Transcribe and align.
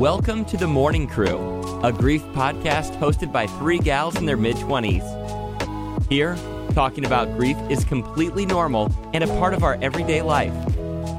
Welcome 0.00 0.44
to 0.46 0.58
The 0.58 0.66
Morning 0.66 1.06
Crew, 1.06 1.80
a 1.82 1.90
grief 1.90 2.22
podcast 2.34 2.94
hosted 2.98 3.32
by 3.32 3.46
three 3.46 3.78
gals 3.78 4.16
in 4.16 4.26
their 4.26 4.36
mid 4.36 4.56
20s. 4.56 6.10
Here, 6.10 6.36
talking 6.74 7.06
about 7.06 7.34
grief 7.38 7.56
is 7.70 7.82
completely 7.82 8.44
normal 8.44 8.92
and 9.14 9.24
a 9.24 9.26
part 9.26 9.54
of 9.54 9.64
our 9.64 9.78
everyday 9.80 10.20
life. 10.20 10.52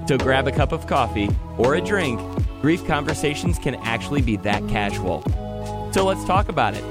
So 0.07 0.15
grab 0.19 0.47
a 0.47 0.51
cup 0.51 0.73
of 0.73 0.85
coffee 0.85 1.27
or 1.57 1.73
a 1.73 1.81
drink. 1.81 2.21
Grief 2.61 2.85
conversations 2.85 3.57
can 3.57 3.73
actually 3.77 4.21
be 4.21 4.37
that 4.37 4.61
casual. 4.69 5.23
So 5.91 6.05
let's 6.05 6.23
talk 6.25 6.47
about 6.47 6.75
it. 6.75 6.83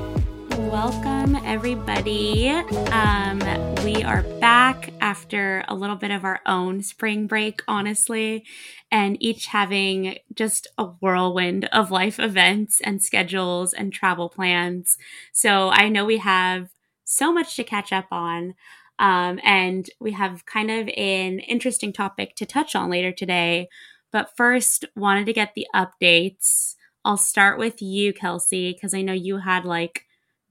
Welcome, 0.58 1.36
everybody. 1.44 2.48
Um, 2.48 3.40
we 3.84 4.02
are 4.02 4.22
back 4.40 4.90
after 5.02 5.62
a 5.68 5.74
little 5.74 5.96
bit 5.96 6.10
of 6.10 6.24
our 6.24 6.40
own 6.46 6.82
spring 6.82 7.26
break, 7.26 7.60
honestly, 7.68 8.44
and 8.90 9.22
each 9.22 9.48
having 9.48 10.16
just 10.34 10.66
a 10.78 10.84
whirlwind 10.84 11.66
of 11.66 11.90
life 11.90 12.18
events 12.18 12.80
and 12.80 13.02
schedules 13.02 13.74
and 13.74 13.92
travel 13.92 14.30
plans. 14.30 14.96
So 15.30 15.68
I 15.68 15.90
know 15.90 16.06
we 16.06 16.18
have 16.18 16.70
so 17.04 17.34
much 17.34 17.54
to 17.56 17.64
catch 17.64 17.92
up 17.92 18.06
on. 18.10 18.54
Um, 18.98 19.38
and 19.44 19.90
we 20.00 20.12
have 20.12 20.46
kind 20.46 20.70
of 20.70 20.88
an 20.96 21.40
interesting 21.40 21.92
topic 21.92 22.34
to 22.36 22.46
touch 22.46 22.74
on 22.74 22.88
later 22.88 23.12
today. 23.12 23.68
But 24.10 24.34
first, 24.36 24.86
wanted 24.96 25.26
to 25.26 25.34
get 25.34 25.52
the 25.54 25.66
updates. 25.74 26.76
I'll 27.04 27.18
start 27.18 27.58
with 27.58 27.82
you, 27.82 28.14
Kelsey, 28.14 28.72
because 28.72 28.94
I 28.94 29.02
know 29.02 29.12
you 29.12 29.38
had 29.38 29.66
like 29.66 30.06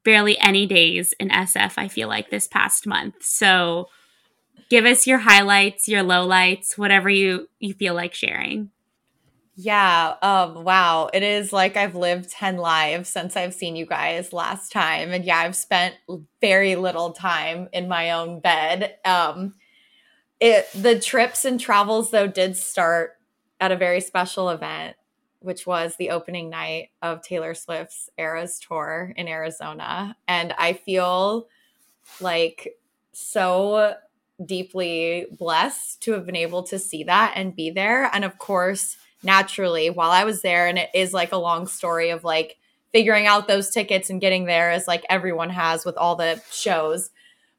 barely 0.06 0.40
any 0.40 0.66
days 0.66 1.14
in 1.20 1.28
SF, 1.30 1.74
I 1.76 1.90
feel 1.90 2.08
like, 2.08 2.30
this 2.30 2.48
past 2.48 2.88
month. 2.88 3.16
So 3.22 3.90
give 4.70 4.86
us 4.86 5.06
your 5.06 5.18
highlights, 5.18 5.90
your 5.90 6.04
lowlights, 6.04 6.78
whatever 6.78 7.10
you, 7.10 7.50
you 7.60 7.74
feel 7.74 7.94
like 7.94 8.14
sharing. 8.14 8.70
Yeah. 9.58 10.16
Um, 10.22 10.64
wow. 10.64 11.10
It 11.14 11.24
is 11.24 11.52
like 11.52 11.76
I've 11.76 11.96
lived 11.96 12.30
10 12.30 12.58
lives 12.58 13.10
since 13.10 13.36
I've 13.36 13.54
seen 13.54 13.76
you 13.76 13.86
guys 13.86 14.32
last 14.32 14.72
time. 14.72 15.12
And 15.12 15.26
yeah, 15.26 15.40
I've 15.40 15.56
spent 15.56 15.96
very 16.42 16.76
little 16.76 17.12
time 17.12 17.70
in 17.74 17.88
my 17.88 18.12
own 18.12 18.42
bed. 18.42 18.96
Um, 19.04 19.56
it 20.42 20.68
the 20.74 21.00
trips 21.00 21.46
and 21.46 21.60
travels 21.60 22.12
though 22.12 22.28
did 22.28 22.58
start 22.58 23.14
at 23.62 23.72
a 23.72 23.78
very 23.78 24.02
special 24.02 24.50
event 24.50 24.98
which 25.46 25.66
was 25.66 25.96
the 25.96 26.10
opening 26.10 26.50
night 26.50 26.90
of 27.02 27.22
Taylor 27.22 27.54
Swift's 27.54 28.10
Eras 28.18 28.60
tour 28.60 29.14
in 29.16 29.28
Arizona. 29.28 30.18
And 30.28 30.54
I 30.58 30.74
feel 30.74 31.48
like 32.20 32.78
so 33.14 33.96
deeply 34.44 35.28
blessed 35.38 36.02
to 36.02 36.12
have 36.12 36.26
been 36.26 36.36
able 36.36 36.64
to 36.64 36.78
see 36.78 37.04
that 37.06 37.34
and 37.36 37.56
be 37.56 37.70
there. 37.70 38.10
And 38.14 38.26
of 38.26 38.38
course, 38.38 38.98
naturally, 39.24 39.90
while 39.90 40.12
I 40.12 40.26
was 40.26 40.42
there, 40.42 40.68
and 40.68 40.78
it 40.78 40.90
is 40.94 41.14
like 41.14 41.32
a 41.32 41.38
long 41.38 41.68
story 41.68 42.10
of 42.10 42.24
like 42.24 42.58
figuring 42.92 43.28
out 43.28 43.48
those 43.48 43.70
tickets 43.70 44.10
and 44.10 44.22
getting 44.22 44.46
there, 44.46 44.72
as 44.72 44.88
like 44.88 45.06
everyone 45.10 45.50
has 45.50 45.86
with 45.86 45.98
all 45.98 46.16
the 46.16 46.42
shows 46.52 47.10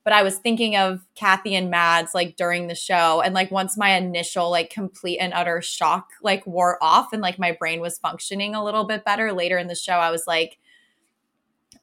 but 0.06 0.12
I 0.12 0.22
was 0.22 0.38
thinking 0.38 0.76
of 0.76 1.04
Kathy 1.16 1.56
and 1.56 1.68
Mads 1.68 2.14
like 2.14 2.36
during 2.36 2.68
the 2.68 2.76
show. 2.76 3.20
And 3.22 3.34
like 3.34 3.50
once 3.50 3.76
my 3.76 3.96
initial 3.96 4.52
like 4.52 4.70
complete 4.70 5.18
and 5.18 5.34
utter 5.34 5.60
shock 5.60 6.10
like 6.22 6.46
wore 6.46 6.78
off 6.80 7.12
and 7.12 7.20
like 7.20 7.40
my 7.40 7.50
brain 7.50 7.80
was 7.80 7.98
functioning 7.98 8.54
a 8.54 8.62
little 8.62 8.84
bit 8.84 9.04
better 9.04 9.32
later 9.32 9.58
in 9.58 9.66
the 9.66 9.74
show, 9.74 9.94
I 9.94 10.12
was 10.12 10.22
like, 10.24 10.58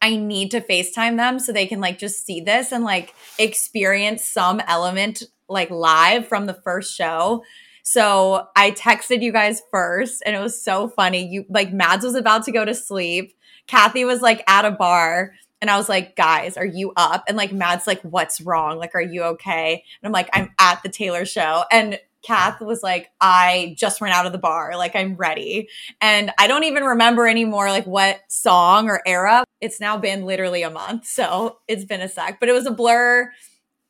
I 0.02 0.16
need 0.16 0.52
to 0.52 0.62
FaceTime 0.62 1.18
them 1.18 1.38
so 1.38 1.52
they 1.52 1.68
can 1.68 1.82
like 1.82 2.00
just 2.00 2.26
see 2.26 2.40
this 2.40 2.72
and 2.72 2.86
like 2.86 3.14
experience 3.38 4.24
some 4.24 4.62
element 4.70 5.24
like 5.50 5.70
live 5.70 6.26
from 6.26 6.46
the 6.46 6.54
first 6.54 6.96
show. 6.96 7.44
So 7.84 8.48
I 8.56 8.72
texted 8.72 9.22
you 9.22 9.34
guys 9.34 9.62
first 9.70 10.24
and 10.26 10.34
it 10.34 10.40
was 10.40 10.64
so 10.64 10.88
funny. 10.88 11.28
You 11.28 11.44
like 11.50 11.74
Mads 11.74 12.06
was 12.06 12.16
about 12.16 12.46
to 12.46 12.54
go 12.54 12.64
to 12.64 12.74
sleep. 12.74 13.36
Kathy 13.68 14.06
was 14.06 14.22
like 14.22 14.44
at 14.48 14.64
a 14.64 14.72
bar 14.72 15.34
and 15.64 15.72
I 15.72 15.78
was 15.78 15.88
like, 15.88 16.18
guys, 16.18 16.58
are 16.58 16.66
you 16.66 16.92
up? 16.98 17.24
And 17.26 17.38
like 17.38 17.54
Mads's 17.54 17.88
like, 17.88 18.02
what's 18.02 18.42
wrong? 18.42 18.78
Like, 18.78 18.96
are 18.96 19.02
you 19.02 19.24
okay? 19.24 19.72
And 20.02 20.06
I'm 20.06 20.12
like, 20.12 20.30
I'm 20.34 20.50
at 20.60 20.84
the 20.84 20.90
Taylor 20.90 21.26
show. 21.26 21.64
And 21.72 22.02
Kath 22.22 22.60
was 22.60 22.84
like, 22.84 23.12
I 23.22 23.74
just 23.78 24.02
ran 24.02 24.12
out 24.12 24.26
of 24.26 24.34
the 24.34 24.38
bar. 24.38 24.76
Like, 24.76 24.94
I'm 24.94 25.16
ready. 25.16 25.70
And 26.02 26.32
I 26.38 26.48
don't 26.48 26.66
even 26.66 26.84
remember 26.84 27.30
anymore, 27.30 27.70
like, 27.70 27.88
what 27.88 28.20
song 28.28 28.90
or 28.90 29.02
era. 29.06 29.46
It's 29.62 29.80
now 29.80 29.96
been 29.98 30.26
literally 30.26 30.64
a 30.64 30.70
month. 30.70 31.06
So 31.06 31.60
it's 31.70 31.86
been 31.86 32.02
a 32.02 32.10
sec, 32.10 32.42
but 32.42 32.50
it 32.50 32.54
was 32.54 32.66
a 32.66 32.72
blur. 32.72 33.32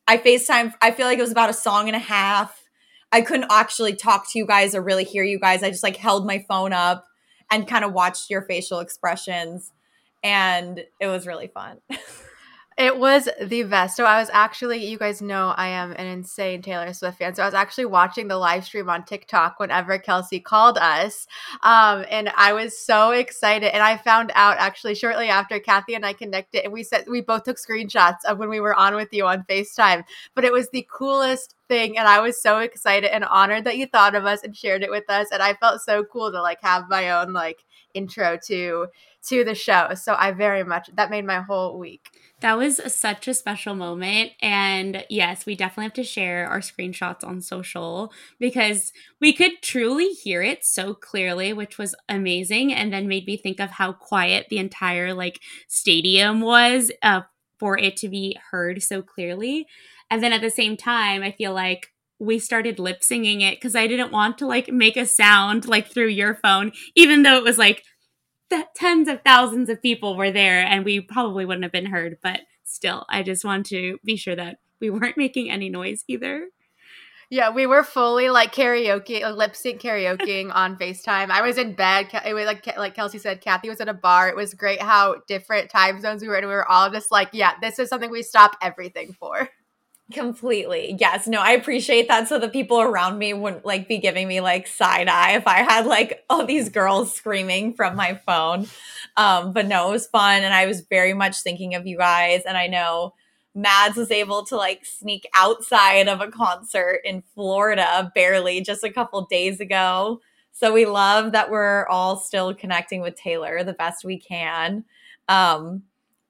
I 0.06 0.18
FaceTime, 0.18 0.74
I 0.80 0.92
feel 0.92 1.06
like 1.06 1.18
it 1.18 1.22
was 1.22 1.32
about 1.32 1.50
a 1.50 1.54
song 1.54 1.88
and 1.88 1.96
a 1.96 1.98
half. 1.98 2.56
I 3.10 3.20
couldn't 3.20 3.50
actually 3.50 3.96
talk 3.96 4.30
to 4.30 4.38
you 4.38 4.46
guys 4.46 4.76
or 4.76 4.80
really 4.82 5.02
hear 5.02 5.24
you 5.24 5.40
guys. 5.40 5.64
I 5.64 5.70
just 5.70 5.82
like 5.82 5.96
held 5.96 6.24
my 6.24 6.44
phone 6.46 6.72
up 6.72 7.04
and 7.50 7.66
kind 7.66 7.84
of 7.84 7.92
watched 7.92 8.30
your 8.30 8.42
facial 8.42 8.78
expressions 8.78 9.72
and 10.24 10.82
it 10.98 11.06
was 11.06 11.26
really 11.26 11.46
fun. 11.48 11.78
It 12.76 12.98
was 12.98 13.28
the 13.40 13.62
best. 13.62 13.96
So 13.96 14.04
I 14.04 14.18
was 14.18 14.28
actually, 14.32 14.84
you 14.84 14.98
guys 14.98 15.22
know 15.22 15.54
I 15.56 15.68
am 15.68 15.92
an 15.92 16.06
insane 16.06 16.60
Taylor 16.60 16.92
Swift 16.92 17.18
fan. 17.18 17.32
So 17.32 17.44
I 17.44 17.46
was 17.46 17.54
actually 17.54 17.84
watching 17.84 18.26
the 18.26 18.36
live 18.36 18.64
stream 18.64 18.90
on 18.90 19.04
TikTok 19.04 19.60
whenever 19.60 19.96
Kelsey 19.96 20.40
called 20.40 20.76
us. 20.78 21.28
Um, 21.62 22.04
and 22.10 22.32
I 22.36 22.52
was 22.52 22.76
so 22.76 23.12
excited. 23.12 23.72
And 23.72 23.80
I 23.80 23.96
found 23.96 24.32
out 24.34 24.56
actually 24.58 24.96
shortly 24.96 25.28
after 25.28 25.60
Kathy 25.60 25.94
and 25.94 26.04
I 26.04 26.14
connected 26.14 26.64
and 26.64 26.72
we 26.72 26.82
said 26.82 27.04
we 27.08 27.20
both 27.20 27.44
took 27.44 27.58
screenshots 27.58 28.24
of 28.26 28.38
when 28.38 28.48
we 28.48 28.58
were 28.58 28.74
on 28.74 28.96
with 28.96 29.12
you 29.12 29.24
on 29.24 29.44
FaceTime. 29.44 30.02
But 30.34 30.44
it 30.44 30.52
was 30.52 30.68
the 30.70 30.88
coolest 30.92 31.54
thing. 31.68 31.96
And 31.96 32.08
I 32.08 32.18
was 32.18 32.42
so 32.42 32.58
excited 32.58 33.14
and 33.14 33.24
honored 33.24 33.64
that 33.64 33.76
you 33.76 33.86
thought 33.86 34.16
of 34.16 34.26
us 34.26 34.42
and 34.42 34.56
shared 34.56 34.82
it 34.82 34.90
with 34.90 35.08
us. 35.08 35.28
And 35.30 35.40
I 35.40 35.54
felt 35.54 35.80
so 35.82 36.02
cool 36.02 36.32
to 36.32 36.42
like 36.42 36.58
have 36.62 36.88
my 36.88 37.12
own 37.12 37.32
like 37.32 37.64
intro 37.94 38.36
to 38.46 38.88
to 39.28 39.44
the 39.44 39.54
show. 39.54 39.90
So 39.94 40.14
I 40.18 40.32
very 40.32 40.64
much 40.64 40.90
that 40.94 41.10
made 41.10 41.24
my 41.24 41.40
whole 41.40 41.78
week. 41.78 42.10
That 42.40 42.58
was 42.58 42.80
such 42.92 43.26
a 43.26 43.34
special 43.34 43.74
moment. 43.74 44.32
And 44.42 45.04
yes, 45.08 45.46
we 45.46 45.54
definitely 45.54 45.84
have 45.84 45.94
to 45.94 46.04
share 46.04 46.46
our 46.46 46.60
screenshots 46.60 47.24
on 47.24 47.40
social 47.40 48.12
because 48.38 48.92
we 49.20 49.32
could 49.32 49.62
truly 49.62 50.08
hear 50.08 50.42
it 50.42 50.64
so 50.64 50.94
clearly, 50.94 51.52
which 51.52 51.78
was 51.78 51.94
amazing. 52.08 52.72
And 52.72 52.92
then 52.92 53.08
made 53.08 53.26
me 53.26 53.36
think 53.36 53.60
of 53.60 53.70
how 53.70 53.92
quiet 53.92 54.48
the 54.50 54.58
entire 54.58 55.14
like 55.14 55.40
stadium 55.68 56.40
was 56.40 56.92
uh, 57.02 57.22
for 57.58 57.78
it 57.78 57.96
to 57.98 58.08
be 58.08 58.36
heard 58.50 58.82
so 58.82 59.00
clearly. 59.00 59.66
And 60.10 60.22
then 60.22 60.32
at 60.32 60.42
the 60.42 60.50
same 60.50 60.76
time, 60.76 61.22
I 61.22 61.30
feel 61.30 61.54
like 61.54 61.92
we 62.18 62.38
started 62.38 62.78
lip 62.78 63.02
singing 63.02 63.40
it 63.40 63.56
because 63.56 63.74
I 63.74 63.86
didn't 63.86 64.12
want 64.12 64.38
to 64.38 64.46
like 64.46 64.68
make 64.70 64.96
a 64.96 65.06
sound 65.06 65.66
like 65.66 65.88
through 65.88 66.08
your 66.08 66.34
phone, 66.34 66.72
even 66.94 67.22
though 67.22 67.36
it 67.36 67.44
was 67.44 67.58
like 67.58 67.84
th- 68.54 68.66
tens 68.74 69.08
of 69.08 69.22
thousands 69.22 69.68
of 69.68 69.82
people 69.82 70.16
were 70.16 70.30
there 70.30 70.60
and 70.60 70.84
we 70.84 71.00
probably 71.00 71.44
wouldn't 71.44 71.64
have 71.64 71.72
been 71.72 71.86
heard. 71.86 72.18
But 72.22 72.40
still, 72.64 73.04
I 73.08 73.22
just 73.22 73.44
want 73.44 73.66
to 73.66 73.98
be 74.04 74.16
sure 74.16 74.36
that 74.36 74.58
we 74.80 74.90
weren't 74.90 75.16
making 75.16 75.50
any 75.50 75.68
noise 75.68 76.04
either. 76.08 76.48
Yeah, 77.30 77.50
we 77.50 77.66
were 77.66 77.82
fully 77.82 78.28
like 78.28 78.54
karaoke, 78.54 79.22
like, 79.22 79.34
lip 79.34 79.56
sync 79.56 79.80
karaokeing 79.80 80.54
on 80.54 80.76
FaceTime. 80.76 81.30
I 81.30 81.42
was 81.42 81.58
in 81.58 81.74
bed. 81.74 82.08
It 82.24 82.34
was 82.34 82.46
like 82.46 82.76
like 82.76 82.94
Kelsey 82.94 83.18
said, 83.18 83.40
Kathy 83.40 83.68
was 83.68 83.80
at 83.80 83.88
a 83.88 83.94
bar. 83.94 84.28
It 84.28 84.36
was 84.36 84.54
great 84.54 84.80
how 84.80 85.16
different 85.26 85.70
time 85.70 86.00
zones 86.00 86.22
we 86.22 86.28
were 86.28 86.36
in. 86.36 86.46
We 86.46 86.52
were 86.52 86.68
all 86.70 86.90
just 86.90 87.10
like, 87.10 87.30
yeah, 87.32 87.54
this 87.60 87.78
is 87.78 87.88
something 87.88 88.10
we 88.10 88.22
stop 88.22 88.56
everything 88.62 89.14
for. 89.18 89.48
Completely. 90.12 90.96
Yes. 91.00 91.26
No, 91.26 91.40
I 91.40 91.52
appreciate 91.52 92.08
that. 92.08 92.28
So 92.28 92.38
the 92.38 92.50
people 92.50 92.78
around 92.78 93.18
me 93.18 93.32
wouldn't 93.32 93.64
like 93.64 93.88
be 93.88 93.96
giving 93.96 94.28
me 94.28 94.42
like 94.42 94.66
side 94.66 95.08
eye 95.08 95.32
if 95.32 95.46
I 95.46 95.62
had 95.62 95.86
like 95.86 96.22
all 96.28 96.44
these 96.44 96.68
girls 96.68 97.14
screaming 97.14 97.72
from 97.72 97.96
my 97.96 98.20
phone. 98.26 98.66
Um, 99.16 99.54
but 99.54 99.66
no, 99.66 99.88
it 99.88 99.92
was 99.92 100.06
fun. 100.06 100.42
And 100.42 100.52
I 100.52 100.66
was 100.66 100.82
very 100.82 101.14
much 101.14 101.40
thinking 101.40 101.74
of 101.74 101.86
you 101.86 101.96
guys. 101.96 102.42
And 102.46 102.54
I 102.58 102.66
know 102.66 103.14
Mads 103.54 103.96
was 103.96 104.10
able 104.10 104.44
to 104.46 104.56
like 104.56 104.84
sneak 104.84 105.26
outside 105.34 106.06
of 106.08 106.20
a 106.20 106.30
concert 106.30 107.00
in 107.02 107.22
Florida 107.34 108.12
barely 108.14 108.60
just 108.60 108.84
a 108.84 108.92
couple 108.92 109.24
days 109.24 109.58
ago. 109.58 110.20
So 110.52 110.70
we 110.72 110.84
love 110.84 111.32
that 111.32 111.50
we're 111.50 111.86
all 111.86 112.18
still 112.18 112.54
connecting 112.54 113.00
with 113.00 113.16
Taylor 113.16 113.64
the 113.64 113.72
best 113.72 114.04
we 114.04 114.18
can. 114.18 114.84
Um, 115.28 115.84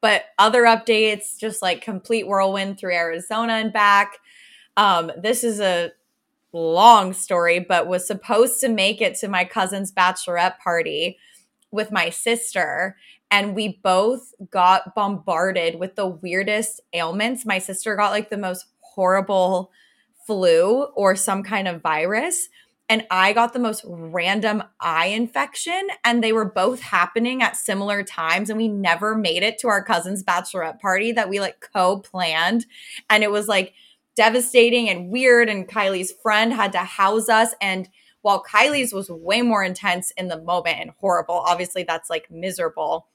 but 0.05 0.27
other 0.39 0.65
updates, 0.65 1.39
just 1.39 1.63
like 1.63 1.81
complete 1.81 2.27
whirlwind 2.27 2.79
through 2.79 2.93
Arizona 2.93 3.55
and 3.55 3.73
back. 3.73 4.19
Um, 4.77 5.11
this 5.17 5.43
is 5.43 5.61
a 5.61 5.93
long 6.53 7.15
story, 7.15 7.59
but 7.59 7.87
was 7.87 8.07
supposed 8.07 8.61
to 8.61 8.69
make 8.69 9.01
it 9.01 9.15
to 9.21 9.29
my 9.29 9.47
cousin's 9.47 9.91
bachelorette 9.91 10.59
party 10.59 11.17
with 11.71 11.91
my 11.91 12.11
sister. 12.11 12.99
And 13.31 13.55
we 13.55 13.81
both 13.83 14.35
got 14.51 14.95
bombarded 14.95 15.81
with 15.81 15.97
the 15.97 16.09
weirdest 16.09 16.83
ailments. 16.93 17.47
My 17.47 17.59
sister 17.59 17.97
got 17.97 18.11
like 18.11 18.29
the 18.29 18.37
most 18.37 18.67
horrible 18.81 19.71
flu 20.27 20.83
or 20.97 21.17
some 21.17 21.43
kind 21.43 21.67
of 21.67 21.81
virus 21.81 22.51
and 22.95 23.05
I 23.11 23.33
got 23.33 23.53
the 23.53 23.59
most 23.59 23.85
random 23.89 24.63
eye 24.79 25.07
infection, 25.07 25.89
and 26.05 26.23
they 26.23 26.33
were 26.33 26.45
both 26.45 26.79
happening 26.79 27.43
at 27.43 27.57
similar 27.57 28.05
times. 28.05 28.49
And 28.49 28.57
we 28.57 28.69
never 28.69 29.17
made 29.17 29.43
it 29.43 29.59
to 29.59 29.69
our 29.69 29.83
cousin's 29.83 30.23
bachelorette 30.23 30.79
party 30.79 31.11
that 31.11 31.29
we 31.29 31.41
like 31.41 31.69
co 31.75 31.99
planned. 31.99 32.67
And 33.11 33.25
it 33.25 33.33
was 33.33 33.49
like 33.49 33.75
devastating 34.15 34.89
and 34.89 35.11
weird. 35.11 35.49
And 35.49 35.67
Kylie's 35.67 36.13
friend 36.23 36.53
had 36.53 36.71
to 36.71 36.79
house 36.79 37.29
us. 37.29 37.53
And 37.61 37.89
while 38.23 38.45
Kylie's 38.45 38.93
was 38.93 39.11
way 39.11 39.43
more 39.43 39.65
intense 39.65 40.13
in 40.13 40.29
the 40.29 40.41
moment 40.41 40.79
and 40.79 40.91
horrible. 41.01 41.35
Obviously, 41.35 41.83
that's 41.83 42.09
like 42.09 42.31
miserable. 42.31 43.09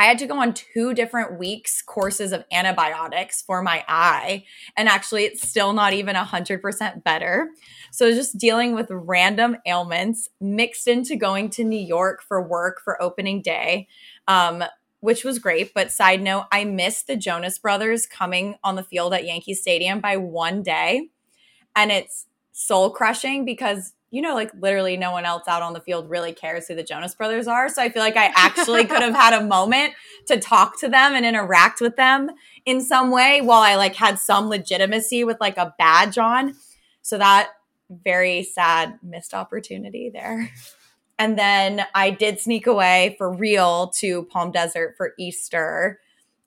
I 0.00 0.04
had 0.04 0.18
to 0.20 0.26
go 0.26 0.40
on 0.40 0.54
two 0.54 0.94
different 0.94 1.38
weeks 1.38 1.82
courses 1.82 2.32
of 2.32 2.46
antibiotics 2.50 3.42
for 3.42 3.60
my 3.60 3.84
eye. 3.86 4.44
And 4.74 4.88
actually, 4.88 5.24
it's 5.24 5.46
still 5.46 5.74
not 5.74 5.92
even 5.92 6.16
100% 6.16 7.04
better. 7.04 7.50
So, 7.90 8.10
just 8.10 8.38
dealing 8.38 8.74
with 8.74 8.86
random 8.90 9.58
ailments 9.66 10.30
mixed 10.40 10.88
into 10.88 11.16
going 11.16 11.50
to 11.50 11.64
New 11.64 11.78
York 11.78 12.22
for 12.22 12.40
work 12.40 12.80
for 12.82 13.00
opening 13.02 13.42
day, 13.42 13.88
um, 14.26 14.64
which 15.00 15.22
was 15.22 15.38
great. 15.38 15.74
But, 15.74 15.92
side 15.92 16.22
note, 16.22 16.46
I 16.50 16.64
missed 16.64 17.06
the 17.06 17.16
Jonas 17.16 17.58
Brothers 17.58 18.06
coming 18.06 18.54
on 18.64 18.76
the 18.76 18.82
field 18.82 19.12
at 19.12 19.26
Yankee 19.26 19.52
Stadium 19.52 20.00
by 20.00 20.16
one 20.16 20.62
day. 20.62 21.10
And 21.76 21.92
it's 21.92 22.24
soul 22.52 22.88
crushing 22.88 23.44
because 23.44 23.92
you 24.10 24.22
know, 24.22 24.34
like 24.34 24.50
literally 24.58 24.96
no 24.96 25.12
one 25.12 25.24
else 25.24 25.46
out 25.46 25.62
on 25.62 25.72
the 25.72 25.80
field 25.80 26.10
really 26.10 26.32
cares 26.32 26.66
who 26.66 26.74
the 26.74 26.82
Jonas 26.82 27.14
Brothers 27.14 27.46
are. 27.46 27.68
So 27.68 27.80
I 27.80 27.88
feel 27.88 28.02
like 28.02 28.16
I 28.16 28.32
actually 28.34 28.84
could 28.84 29.02
have 29.02 29.14
had 29.14 29.40
a 29.40 29.44
moment 29.44 29.94
to 30.26 30.38
talk 30.38 30.80
to 30.80 30.88
them 30.88 31.14
and 31.14 31.24
interact 31.24 31.80
with 31.80 31.96
them 31.96 32.30
in 32.66 32.80
some 32.80 33.10
way 33.10 33.40
while 33.40 33.62
I 33.62 33.76
like 33.76 33.94
had 33.94 34.18
some 34.18 34.48
legitimacy 34.48 35.22
with 35.22 35.36
like 35.40 35.56
a 35.58 35.74
badge 35.78 36.18
on. 36.18 36.54
So 37.02 37.18
that 37.18 37.50
very 37.88 38.42
sad 38.42 38.98
missed 39.02 39.32
opportunity 39.34 40.10
there. 40.12 40.50
And 41.18 41.38
then 41.38 41.84
I 41.94 42.10
did 42.10 42.40
sneak 42.40 42.66
away 42.66 43.14
for 43.18 43.30
real 43.30 43.88
to 43.98 44.24
Palm 44.24 44.50
Desert 44.50 44.94
for 44.96 45.12
Easter. 45.18 46.00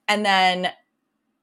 And 0.08 0.26
then 0.26 0.72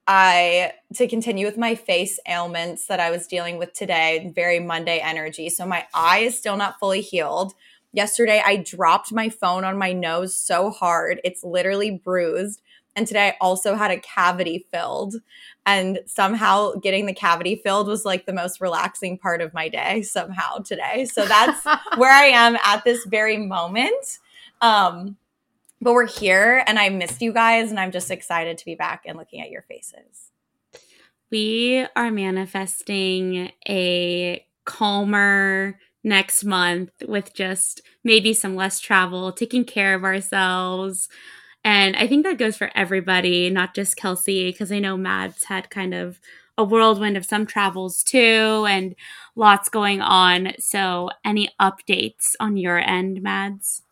I 0.07 0.73
to 0.95 1.07
continue 1.07 1.45
with 1.45 1.57
my 1.57 1.75
face 1.75 2.19
ailments 2.27 2.87
that 2.87 2.99
I 2.99 3.11
was 3.11 3.27
dealing 3.27 3.57
with 3.57 3.73
today, 3.73 4.31
very 4.35 4.59
Monday 4.59 4.99
energy. 4.99 5.49
So 5.49 5.65
my 5.65 5.85
eye 5.93 6.19
is 6.19 6.37
still 6.37 6.57
not 6.57 6.79
fully 6.79 7.01
healed. 7.01 7.53
Yesterday 7.93 8.41
I 8.43 8.57
dropped 8.57 9.11
my 9.11 9.29
phone 9.29 9.63
on 9.63 9.77
my 9.77 9.93
nose 9.93 10.35
so 10.35 10.69
hard, 10.69 11.21
it's 11.23 11.43
literally 11.43 11.91
bruised. 11.91 12.61
And 12.95 13.07
today 13.07 13.29
I 13.29 13.37
also 13.39 13.75
had 13.75 13.91
a 13.91 13.99
cavity 13.99 14.65
filled. 14.71 15.15
And 15.65 15.99
somehow 16.07 16.73
getting 16.73 17.05
the 17.05 17.13
cavity 17.13 17.61
filled 17.63 17.87
was 17.87 18.03
like 18.03 18.25
the 18.25 18.33
most 18.33 18.59
relaxing 18.59 19.17
part 19.17 19.41
of 19.41 19.53
my 19.53 19.69
day 19.69 20.01
somehow 20.01 20.57
today. 20.57 21.05
So 21.05 21.25
that's 21.25 21.63
where 21.97 22.11
I 22.11 22.25
am 22.25 22.57
at 22.63 22.83
this 22.83 23.05
very 23.05 23.37
moment. 23.37 24.19
Um 24.61 25.17
but 25.81 25.93
we're 25.93 26.05
here 26.07 26.63
and 26.67 26.77
I 26.77 26.89
missed 26.89 27.21
you 27.21 27.33
guys 27.33 27.71
and 27.71 27.79
I'm 27.79 27.91
just 27.91 28.11
excited 28.11 28.57
to 28.59 28.65
be 28.65 28.75
back 28.75 29.03
and 29.05 29.17
looking 29.17 29.41
at 29.41 29.49
your 29.49 29.63
faces. 29.63 30.29
We 31.31 31.85
are 31.95 32.11
manifesting 32.11 33.51
a 33.67 34.45
calmer 34.65 35.79
next 36.03 36.43
month 36.43 36.91
with 37.07 37.33
just 37.33 37.81
maybe 38.03 38.33
some 38.33 38.55
less 38.55 38.79
travel, 38.79 39.31
taking 39.31 39.65
care 39.65 39.95
of 39.95 40.03
ourselves. 40.03 41.09
And 41.63 41.95
I 41.95 42.07
think 42.07 42.25
that 42.25 42.37
goes 42.37 42.57
for 42.57 42.71
everybody, 42.75 43.49
not 43.49 43.73
just 43.73 43.97
Kelsey, 43.97 44.51
because 44.51 44.71
I 44.71 44.79
know 44.79 44.97
Mads 44.97 45.45
had 45.45 45.69
kind 45.69 45.93
of 45.93 46.19
a 46.57 46.63
whirlwind 46.63 47.17
of 47.17 47.25
some 47.25 47.45
travels 47.45 48.03
too 48.03 48.65
and 48.67 48.95
lots 49.35 49.69
going 49.69 50.01
on. 50.01 50.53
So, 50.59 51.09
any 51.23 51.49
updates 51.59 52.35
on 52.39 52.57
your 52.57 52.77
end, 52.77 53.21
Mads? 53.21 53.83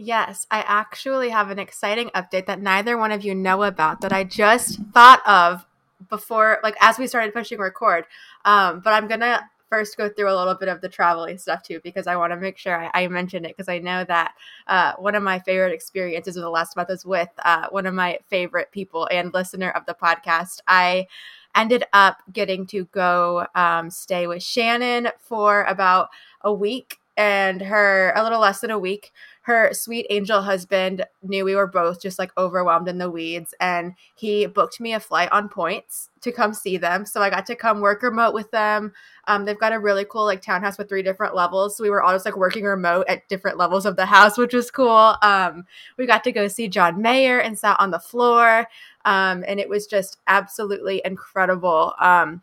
Yes, 0.00 0.46
I 0.48 0.60
actually 0.60 1.28
have 1.30 1.50
an 1.50 1.58
exciting 1.58 2.08
update 2.14 2.46
that 2.46 2.62
neither 2.62 2.96
one 2.96 3.10
of 3.10 3.24
you 3.24 3.34
know 3.34 3.64
about 3.64 4.00
that 4.02 4.12
I 4.12 4.22
just 4.22 4.78
thought 4.94 5.20
of 5.26 5.66
before, 6.08 6.60
like 6.62 6.76
as 6.80 6.98
we 6.98 7.08
started 7.08 7.34
pushing 7.34 7.58
record. 7.58 8.04
Um, 8.44 8.78
but 8.78 8.94
I'm 8.94 9.08
gonna 9.08 9.42
first 9.68 9.96
go 9.96 10.08
through 10.08 10.30
a 10.30 10.38
little 10.38 10.54
bit 10.54 10.68
of 10.68 10.80
the 10.80 10.88
traveling 10.88 11.36
stuff 11.36 11.64
too 11.64 11.80
because 11.82 12.06
I 12.06 12.14
want 12.14 12.32
to 12.32 12.36
make 12.36 12.58
sure 12.58 12.80
I, 12.80 12.90
I 12.94 13.08
mention 13.08 13.44
it 13.44 13.56
because 13.56 13.68
I 13.68 13.80
know 13.80 14.04
that 14.04 14.34
uh, 14.68 14.92
one 14.98 15.16
of 15.16 15.24
my 15.24 15.40
favorite 15.40 15.72
experiences 15.72 16.36
of 16.36 16.42
the 16.44 16.48
last 16.48 16.76
month 16.76 16.90
is 16.90 17.04
with 17.04 17.30
uh, 17.44 17.66
one 17.70 17.84
of 17.84 17.92
my 17.92 18.20
favorite 18.28 18.70
people 18.70 19.08
and 19.10 19.34
listener 19.34 19.70
of 19.70 19.84
the 19.86 19.94
podcast. 20.00 20.60
I 20.68 21.08
ended 21.56 21.82
up 21.92 22.18
getting 22.32 22.66
to 22.68 22.84
go 22.92 23.48
um, 23.56 23.90
stay 23.90 24.28
with 24.28 24.44
Shannon 24.44 25.08
for 25.18 25.64
about 25.64 26.10
a 26.42 26.52
week 26.52 26.98
and 27.16 27.60
her 27.60 28.12
a 28.14 28.22
little 28.22 28.38
less 28.38 28.60
than 28.60 28.70
a 28.70 28.78
week 28.78 29.12
her 29.48 29.72
sweet 29.72 30.06
angel 30.10 30.42
husband 30.42 31.06
knew 31.22 31.42
we 31.42 31.56
were 31.56 31.66
both 31.66 32.02
just 32.02 32.18
like 32.18 32.30
overwhelmed 32.36 32.86
in 32.86 32.98
the 32.98 33.10
weeds 33.10 33.54
and 33.60 33.94
he 34.14 34.44
booked 34.44 34.78
me 34.78 34.92
a 34.92 35.00
flight 35.00 35.32
on 35.32 35.48
points 35.48 36.10
to 36.20 36.30
come 36.30 36.52
see 36.52 36.76
them. 36.76 37.06
So 37.06 37.22
i 37.22 37.30
got 37.30 37.46
to 37.46 37.56
come 37.56 37.80
work 37.80 38.02
remote 38.02 38.34
with 38.34 38.50
them. 38.50 38.92
Um, 39.26 39.46
they've 39.46 39.58
got 39.58 39.72
a 39.72 39.78
really 39.78 40.04
cool 40.04 40.26
like 40.26 40.42
townhouse 40.42 40.76
with 40.76 40.90
three 40.90 41.02
different 41.02 41.34
levels. 41.34 41.78
So 41.78 41.82
we 41.82 41.88
were 41.88 42.02
all 42.02 42.12
just 42.12 42.26
like 42.26 42.36
working 42.36 42.64
remote 42.64 43.06
at 43.08 43.26
different 43.30 43.56
levels 43.56 43.86
of 43.86 43.96
the 43.96 44.04
house 44.04 44.36
which 44.36 44.52
was 44.52 44.70
cool. 44.70 45.16
Um, 45.22 45.64
we 45.96 46.04
got 46.04 46.24
to 46.24 46.32
go 46.32 46.46
see 46.46 46.68
john 46.68 47.00
mayer 47.00 47.40
and 47.40 47.58
sat 47.58 47.80
on 47.80 47.90
the 47.90 47.98
floor. 47.98 48.68
Um, 49.06 49.46
and 49.48 49.58
it 49.58 49.70
was 49.70 49.86
just 49.86 50.18
absolutely 50.26 51.00
incredible. 51.06 51.94
Um, 51.98 52.42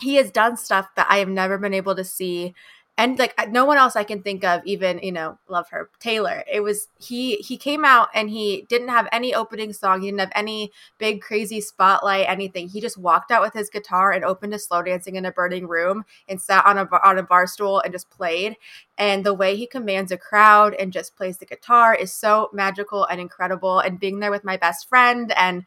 he 0.00 0.16
has 0.16 0.30
done 0.30 0.56
stuff 0.56 0.88
that 0.96 1.06
i 1.10 1.18
have 1.18 1.28
never 1.28 1.58
been 1.58 1.74
able 1.74 1.94
to 1.94 2.04
see 2.04 2.54
and 3.00 3.18
like 3.18 3.34
no 3.50 3.64
one 3.64 3.78
else 3.78 3.96
I 3.96 4.04
can 4.04 4.22
think 4.22 4.44
of 4.44 4.60
even 4.66 4.98
you 5.02 5.10
know 5.10 5.38
love 5.48 5.70
her. 5.70 5.88
Taylor 6.00 6.44
it 6.52 6.60
was 6.60 6.88
he 6.98 7.36
he 7.36 7.56
came 7.56 7.82
out 7.82 8.08
and 8.14 8.28
he 8.28 8.66
didn't 8.68 8.90
have 8.90 9.08
any 9.10 9.34
opening 9.34 9.72
song. 9.72 10.02
He 10.02 10.08
didn't 10.08 10.20
have 10.20 10.32
any 10.34 10.70
big 10.98 11.22
crazy 11.22 11.62
spotlight 11.62 12.28
anything. 12.28 12.68
He 12.68 12.80
just 12.80 12.98
walked 12.98 13.30
out 13.30 13.40
with 13.40 13.54
his 13.54 13.70
guitar 13.70 14.12
and 14.12 14.22
opened 14.22 14.52
a 14.52 14.58
slow 14.58 14.82
dancing 14.82 15.16
in 15.16 15.24
a 15.24 15.32
burning 15.32 15.66
room 15.66 16.04
and 16.28 16.40
sat 16.40 16.66
on 16.66 16.76
a 16.76 16.86
on 17.02 17.16
a 17.16 17.22
bar 17.22 17.46
stool 17.46 17.80
and 17.80 17.92
just 17.92 18.10
played. 18.10 18.56
And 18.98 19.24
the 19.24 19.34
way 19.34 19.56
he 19.56 19.66
commands 19.66 20.12
a 20.12 20.18
crowd 20.18 20.74
and 20.74 20.92
just 20.92 21.16
plays 21.16 21.38
the 21.38 21.46
guitar 21.46 21.94
is 21.94 22.12
so 22.12 22.50
magical 22.52 23.06
and 23.06 23.18
incredible. 23.18 23.78
And 23.78 23.98
being 23.98 24.20
there 24.20 24.30
with 24.30 24.44
my 24.44 24.58
best 24.58 24.88
friend 24.90 25.32
and 25.38 25.64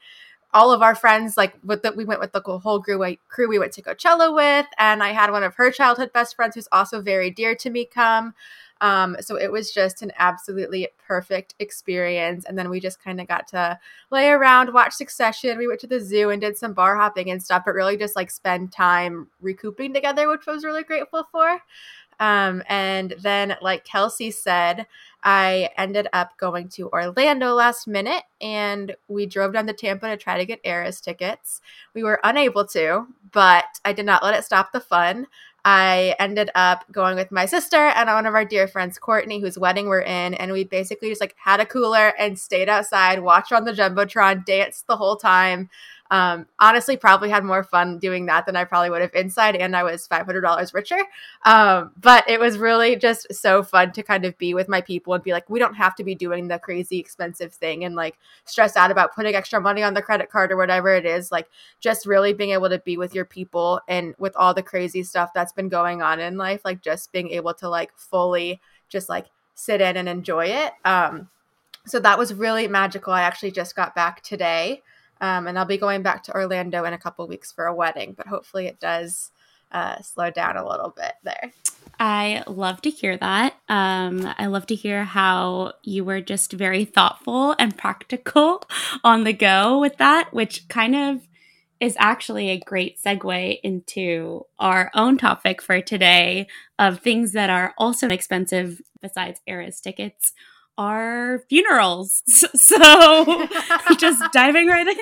all 0.54 0.72
of 0.72 0.82
our 0.82 0.96
friends, 0.96 1.36
like 1.36 1.56
with 1.64 1.82
the, 1.82 1.92
we 1.92 2.06
went 2.06 2.20
with 2.20 2.32
the 2.32 2.42
whole 2.42 2.82
crew, 2.82 3.18
crew 3.28 3.48
we 3.48 3.60
went 3.60 3.72
to 3.74 3.82
Coachella 3.82 4.34
with, 4.34 4.68
and 4.78 5.02
I 5.02 5.10
had 5.10 5.32
one 5.32 5.44
of 5.44 5.56
her 5.56 5.72
childhood 5.72 6.14
best 6.14 6.36
friends 6.36 6.56
who's 6.56 6.68
also 6.72 7.02
very 7.02 7.32
dear 7.32 7.56
to 7.56 7.70
me 7.70 7.86
come. 7.86 8.34
Um, 8.82 9.16
so 9.22 9.38
it 9.38 9.50
was 9.50 9.72
just 9.72 10.02
an 10.02 10.12
absolutely 10.20 10.90
perfect 11.08 11.56
experience. 11.60 12.44
And 12.44 12.58
then 12.58 12.70
we 12.70 12.82
just 12.82 13.02
kind 13.02 13.22
of 13.22 13.28
got 13.28 13.48
to 13.50 13.80
lay 14.12 14.30
around, 14.30 14.74
watch 14.74 14.94
Succession. 14.94 15.58
We 15.58 15.68
went 15.68 15.80
to 15.82 15.88
the 15.88 16.02
zoo 16.02 16.32
and 16.32 16.42
did 16.42 16.58
some 16.58 16.74
bar 16.74 16.98
hopping 16.98 17.32
and 17.32 17.42
stuff, 17.42 17.64
but 17.66 17.76
really 17.76 17.96
just 17.96 18.18
like 18.18 18.30
spend 18.30 18.74
time 18.74 19.28
recouping 19.40 19.94
together, 19.94 20.28
which 20.28 20.42
I 20.48 20.52
was 20.52 20.66
really 20.66 20.84
grateful 20.84 21.26
for. 21.32 21.62
Um, 22.20 22.62
and 22.68 23.16
then, 23.22 23.56
like 23.62 23.86
Kelsey 23.86 24.32
said, 24.32 24.86
I 25.24 25.70
ended 25.78 26.08
up 26.12 26.38
going 26.38 26.68
to 26.70 26.90
Orlando 26.90 27.54
last 27.54 27.88
minute 27.88 28.24
and 28.42 28.96
we 29.08 29.26
drove 29.26 29.54
down 29.54 29.68
to 29.68 29.74
Tampa 29.74 30.10
to 30.10 30.18
try 30.18 30.38
to 30.38 30.46
get 30.46 30.60
Eras 30.64 31.00
tickets. 31.00 31.62
We 31.94 32.04
were 32.04 32.20
unable 32.24 32.68
to, 32.68 33.08
but 33.32 33.66
I 33.86 33.94
did 33.94 34.06
not 34.06 34.24
let 34.24 34.38
it 34.38 34.44
stop 34.44 34.72
the 34.72 34.82
fun. 34.82 35.28
I 35.66 36.16
ended 36.20 36.50
up 36.56 36.84
going 36.92 37.16
with 37.16 37.32
my 37.32 37.46
sister 37.46 37.78
and 37.78 38.10
one 38.10 38.26
of 38.26 38.36
our 38.36 38.44
dear 38.44 38.68
friends, 38.68 39.00
Courtney, 39.00 39.40
whose 39.40 39.58
wedding 39.58 39.88
we're 39.88 40.02
in, 40.02 40.34
and 40.34 40.52
we 40.52 40.66
basically 40.66 41.08
just 41.08 41.22
like 41.22 41.36
had 41.38 41.62
a 41.62 41.66
cooler 41.66 42.14
and 42.20 42.38
stayed 42.38 42.68
outside, 42.68 43.22
watched 43.22 43.54
on 43.54 43.64
the 43.64 43.72
jumbotron, 43.72 44.44
danced 44.44 44.88
the 44.88 44.98
whole 44.98 45.16
time. 45.16 45.70
Um, 46.14 46.46
honestly, 46.60 46.96
probably 46.96 47.32
had 47.32 47.44
more 47.44 47.64
fun 47.64 47.98
doing 47.98 48.28
that 48.28 48.46
than 48.46 48.56
I 48.56 48.66
probably 48.66 48.92
would 48.92 49.02
have 49.02 49.16
inside, 49.16 49.56
and 49.56 49.76
I 49.76 49.82
was 49.82 50.06
five 50.06 50.28
hundred 50.28 50.42
dollars 50.42 50.72
richer. 50.72 51.00
Um, 51.44 51.90
but 52.00 52.30
it 52.30 52.40
was 52.40 52.60
really 52.60 52.96
just 52.96 53.34
so 53.34 53.64
fun 53.64 53.92
to 53.94 54.04
kind 54.04 54.24
of 54.24 54.38
be 54.38 54.54
with 54.54 54.70
my 54.70 54.80
people 54.80 55.16
and 55.16 55.24
be 55.24 55.32
like, 55.32 55.50
we 55.50 55.58
don't 55.58 55.74
have 55.74 55.96
to 55.96 56.04
be 56.04 56.14
doing 56.14 56.48
the 56.48 56.60
crazy 56.60 57.00
expensive 57.00 57.52
thing 57.52 57.84
and 57.84 57.96
like 57.96 58.20
stress 58.46 58.78
out 58.78 58.92
about 58.92 59.16
putting 59.16 59.34
extra 59.34 59.60
money 59.60 59.82
on 59.82 59.96
the 59.96 60.04
credit 60.04 60.30
card 60.30 60.52
or 60.52 60.58
whatever 60.58 60.94
it 60.94 61.08
is. 61.08 61.32
Like 61.32 61.50
just 61.80 62.06
really 62.06 62.32
being 62.32 62.52
able 62.52 62.70
to 62.70 62.78
be 62.78 62.96
with 62.96 63.16
your 63.16 63.26
people 63.26 63.82
and 63.88 64.14
with 64.20 64.36
all 64.36 64.54
the 64.54 64.62
crazy 64.62 65.02
stuff 65.02 65.32
that's 65.34 65.52
been 65.52 65.68
going 65.68 66.04
on 66.04 66.20
in 66.20 66.38
life, 66.38 66.62
like 66.64 66.84
just 66.84 67.12
being 67.12 67.32
able 67.32 67.56
to 67.56 67.68
like 67.68 67.92
fully 67.98 68.62
just 68.88 69.10
like 69.10 69.26
sit 69.56 69.82
in 69.82 69.98
and 69.98 70.08
enjoy 70.08 70.46
it. 70.46 70.74
Um, 70.86 71.30
so 71.88 72.00
that 72.02 72.20
was 72.20 72.36
really 72.36 72.68
magical. 72.68 73.14
I 73.14 73.24
actually 73.24 73.52
just 73.52 73.76
got 73.76 73.96
back 73.96 74.22
today. 74.22 74.84
Um, 75.22 75.48
and 75.48 75.58
I'll 75.58 75.66
be 75.66 75.78
going 75.78 76.02
back 76.02 76.24
to 76.24 76.34
Orlando 76.34 76.84
in 76.84 76.94
a 76.94 76.98
couple 76.98 77.28
weeks 77.28 77.52
for 77.52 77.66
a 77.66 77.74
wedding, 77.74 78.14
but 78.16 78.28
hopefully 78.28 78.68
it 78.68 78.80
does 78.80 79.32
uh, 79.72 80.02
slow 80.02 80.30
down 80.30 80.58
a 80.58 80.68
little 80.68 80.94
bit 80.96 81.14
there. 81.24 81.52
I 82.00 82.44
love 82.48 82.82
to 82.82 82.90
hear 82.90 83.18
that. 83.18 83.56
Um, 83.70 84.34
I 84.38 84.48
love 84.48 84.68
to 84.68 84.76
hear 84.76 85.04
how 85.04 85.74
you 85.84 86.04
were 86.04 86.22
just 86.22 86.54
very 86.54 86.86
thoughtful 86.86 87.56
and 87.60 87.78
practical 87.78 88.64
on 89.04 89.24
the 89.24 89.34
go 89.34 89.80
with 89.80 89.98
that, 89.98 90.34
which 90.34 90.68
kind 90.68 90.96
of 90.96 91.28
is 91.80 91.96
actually 92.00 92.50
a 92.50 92.60
great 92.60 93.02
segue 93.02 93.60
into 93.62 94.46
our 94.58 94.90
own 94.96 95.18
topic 95.18 95.62
for 95.62 95.82
today 95.82 96.48
of 96.80 97.00
things 97.00 97.34
that 97.34 97.50
are 97.50 97.74
also 97.78 98.08
expensive 98.08 98.82
besides 99.02 99.42
Eras 99.48 99.82
tickets 99.82 100.34
are 100.78 101.44
funerals. 101.50 102.24
So 102.64 103.48
just 103.98 104.24
diving 104.34 104.68
right 104.68 104.88
in. 104.88 104.96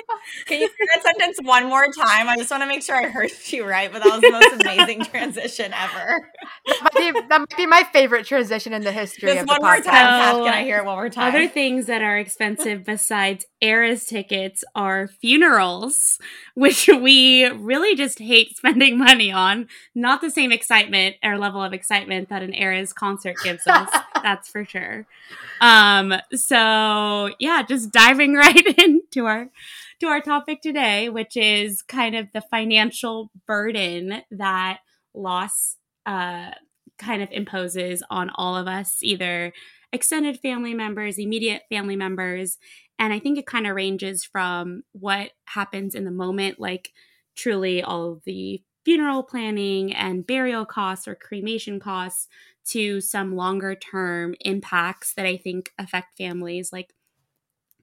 Can 0.46 0.60
you 0.60 0.66
say 0.66 0.74
that 0.94 1.02
sentence 1.04 1.38
one 1.42 1.68
more 1.68 1.86
time? 1.86 2.28
I 2.28 2.36
just 2.36 2.50
want 2.50 2.62
to 2.62 2.66
make 2.66 2.82
sure 2.82 2.96
I 2.96 3.08
heard 3.08 3.30
you 3.46 3.64
right, 3.64 3.90
but 3.92 4.02
that 4.02 4.10
was 4.10 4.20
the 4.20 4.30
most 4.30 4.60
amazing 4.60 5.04
transition 5.04 5.72
ever. 5.72 6.28
That 6.66 6.90
might, 6.94 7.12
be, 7.14 7.20
that 7.28 7.38
might 7.38 7.56
be 7.56 7.66
my 7.66 7.84
favorite 7.92 8.26
transition 8.26 8.72
in 8.72 8.82
the 8.82 8.90
history 8.90 9.28
Just 9.28 9.42
of 9.42 9.46
the 9.46 9.52
one 9.52 9.62
more 9.62 9.76
podcast. 9.76 9.84
time. 9.84 10.34
So, 10.34 10.44
Can 10.44 10.54
I 10.54 10.64
hear 10.64 10.78
it 10.78 10.84
one 10.84 10.96
more 10.96 11.06
oh, 11.06 11.10
time? 11.10 11.28
Other 11.28 11.46
things 11.46 11.86
that 11.86 12.02
are 12.02 12.18
expensive 12.18 12.84
besides 12.84 13.46
Eras 13.60 14.04
tickets 14.06 14.64
are 14.74 15.06
funerals, 15.06 16.18
which 16.54 16.88
we 16.88 17.46
really 17.46 17.94
just 17.94 18.18
hate 18.18 18.56
spending 18.56 18.98
money 18.98 19.30
on. 19.30 19.68
Not 19.94 20.20
the 20.20 20.30
same 20.30 20.50
excitement 20.50 21.16
or 21.22 21.38
level 21.38 21.62
of 21.62 21.72
excitement 21.72 22.28
that 22.28 22.42
an 22.42 22.54
Eras 22.54 22.92
concert 22.92 23.36
gives 23.44 23.66
us, 23.66 23.88
that's 24.24 24.48
for 24.48 24.64
sure. 24.64 25.06
Um, 25.60 26.14
so 26.32 27.30
yeah, 27.38 27.62
just 27.62 27.92
diving 27.92 28.34
right 28.36 28.78
into 28.78 29.26
our 29.26 29.48
to 30.00 30.06
our 30.06 30.20
topic 30.20 30.62
today, 30.62 31.08
which 31.08 31.36
is 31.36 31.82
kind 31.82 32.14
of 32.14 32.28
the 32.32 32.40
financial 32.40 33.30
burden 33.46 34.22
that 34.30 34.78
loss 35.14 35.76
uh 36.06 36.50
kind 36.98 37.22
of 37.22 37.30
imposes 37.32 38.02
on 38.10 38.30
all 38.34 38.56
of 38.56 38.66
us, 38.66 38.98
either 39.02 39.52
extended 39.92 40.38
family 40.40 40.74
members, 40.74 41.18
immediate 41.18 41.62
family 41.68 41.96
members. 41.96 42.58
And 42.98 43.12
I 43.12 43.18
think 43.18 43.38
it 43.38 43.46
kind 43.46 43.66
of 43.66 43.74
ranges 43.74 44.24
from 44.24 44.84
what 44.92 45.32
happens 45.46 45.94
in 45.94 46.04
the 46.04 46.10
moment, 46.10 46.60
like 46.60 46.92
truly 47.36 47.82
all 47.82 48.12
of 48.12 48.22
the 48.24 48.62
funeral 48.84 49.22
planning 49.22 49.92
and 49.94 50.26
burial 50.26 50.64
costs 50.66 51.06
or 51.08 51.14
cremation 51.14 51.80
costs, 51.80 52.28
to 52.64 53.00
some 53.00 53.34
longer 53.34 53.74
term 53.74 54.36
impacts 54.40 55.14
that 55.14 55.26
I 55.26 55.36
think 55.36 55.72
affect 55.78 56.16
families 56.16 56.72
like 56.72 56.94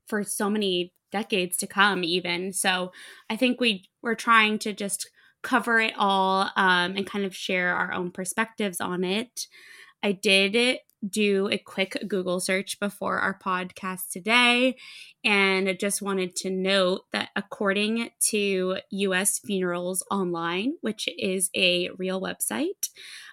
for 0.07 0.23
so 0.23 0.49
many 0.49 0.93
decades 1.11 1.57
to 1.57 1.67
come, 1.67 2.03
even. 2.03 2.53
So 2.53 2.91
I 3.29 3.35
think 3.35 3.59
we 3.59 3.89
we're 4.01 4.15
trying 4.15 4.59
to 4.59 4.73
just 4.73 5.09
cover 5.41 5.79
it 5.79 5.93
all 5.97 6.49
um, 6.55 6.95
and 6.97 7.07
kind 7.07 7.25
of 7.25 7.35
share 7.35 7.75
our 7.75 7.93
own 7.93 8.11
perspectives 8.11 8.81
on 8.81 9.03
it. 9.03 9.47
I 10.03 10.13
did 10.13 10.79
do 11.07 11.49
a 11.49 11.57
quick 11.57 11.97
Google 12.07 12.39
search 12.39 12.79
before 12.79 13.19
our 13.19 13.37
podcast 13.37 14.09
today. 14.11 14.75
And 15.23 15.75
just 15.79 16.01
wanted 16.01 16.35
to 16.37 16.49
note 16.49 17.01
that 17.11 17.29
according 17.35 18.09
to 18.29 18.77
US 18.89 19.39
Funerals 19.39 20.03
Online, 20.11 20.73
which 20.81 21.07
is 21.17 21.49
a 21.55 21.89
real 21.97 22.21
website, 22.21 22.89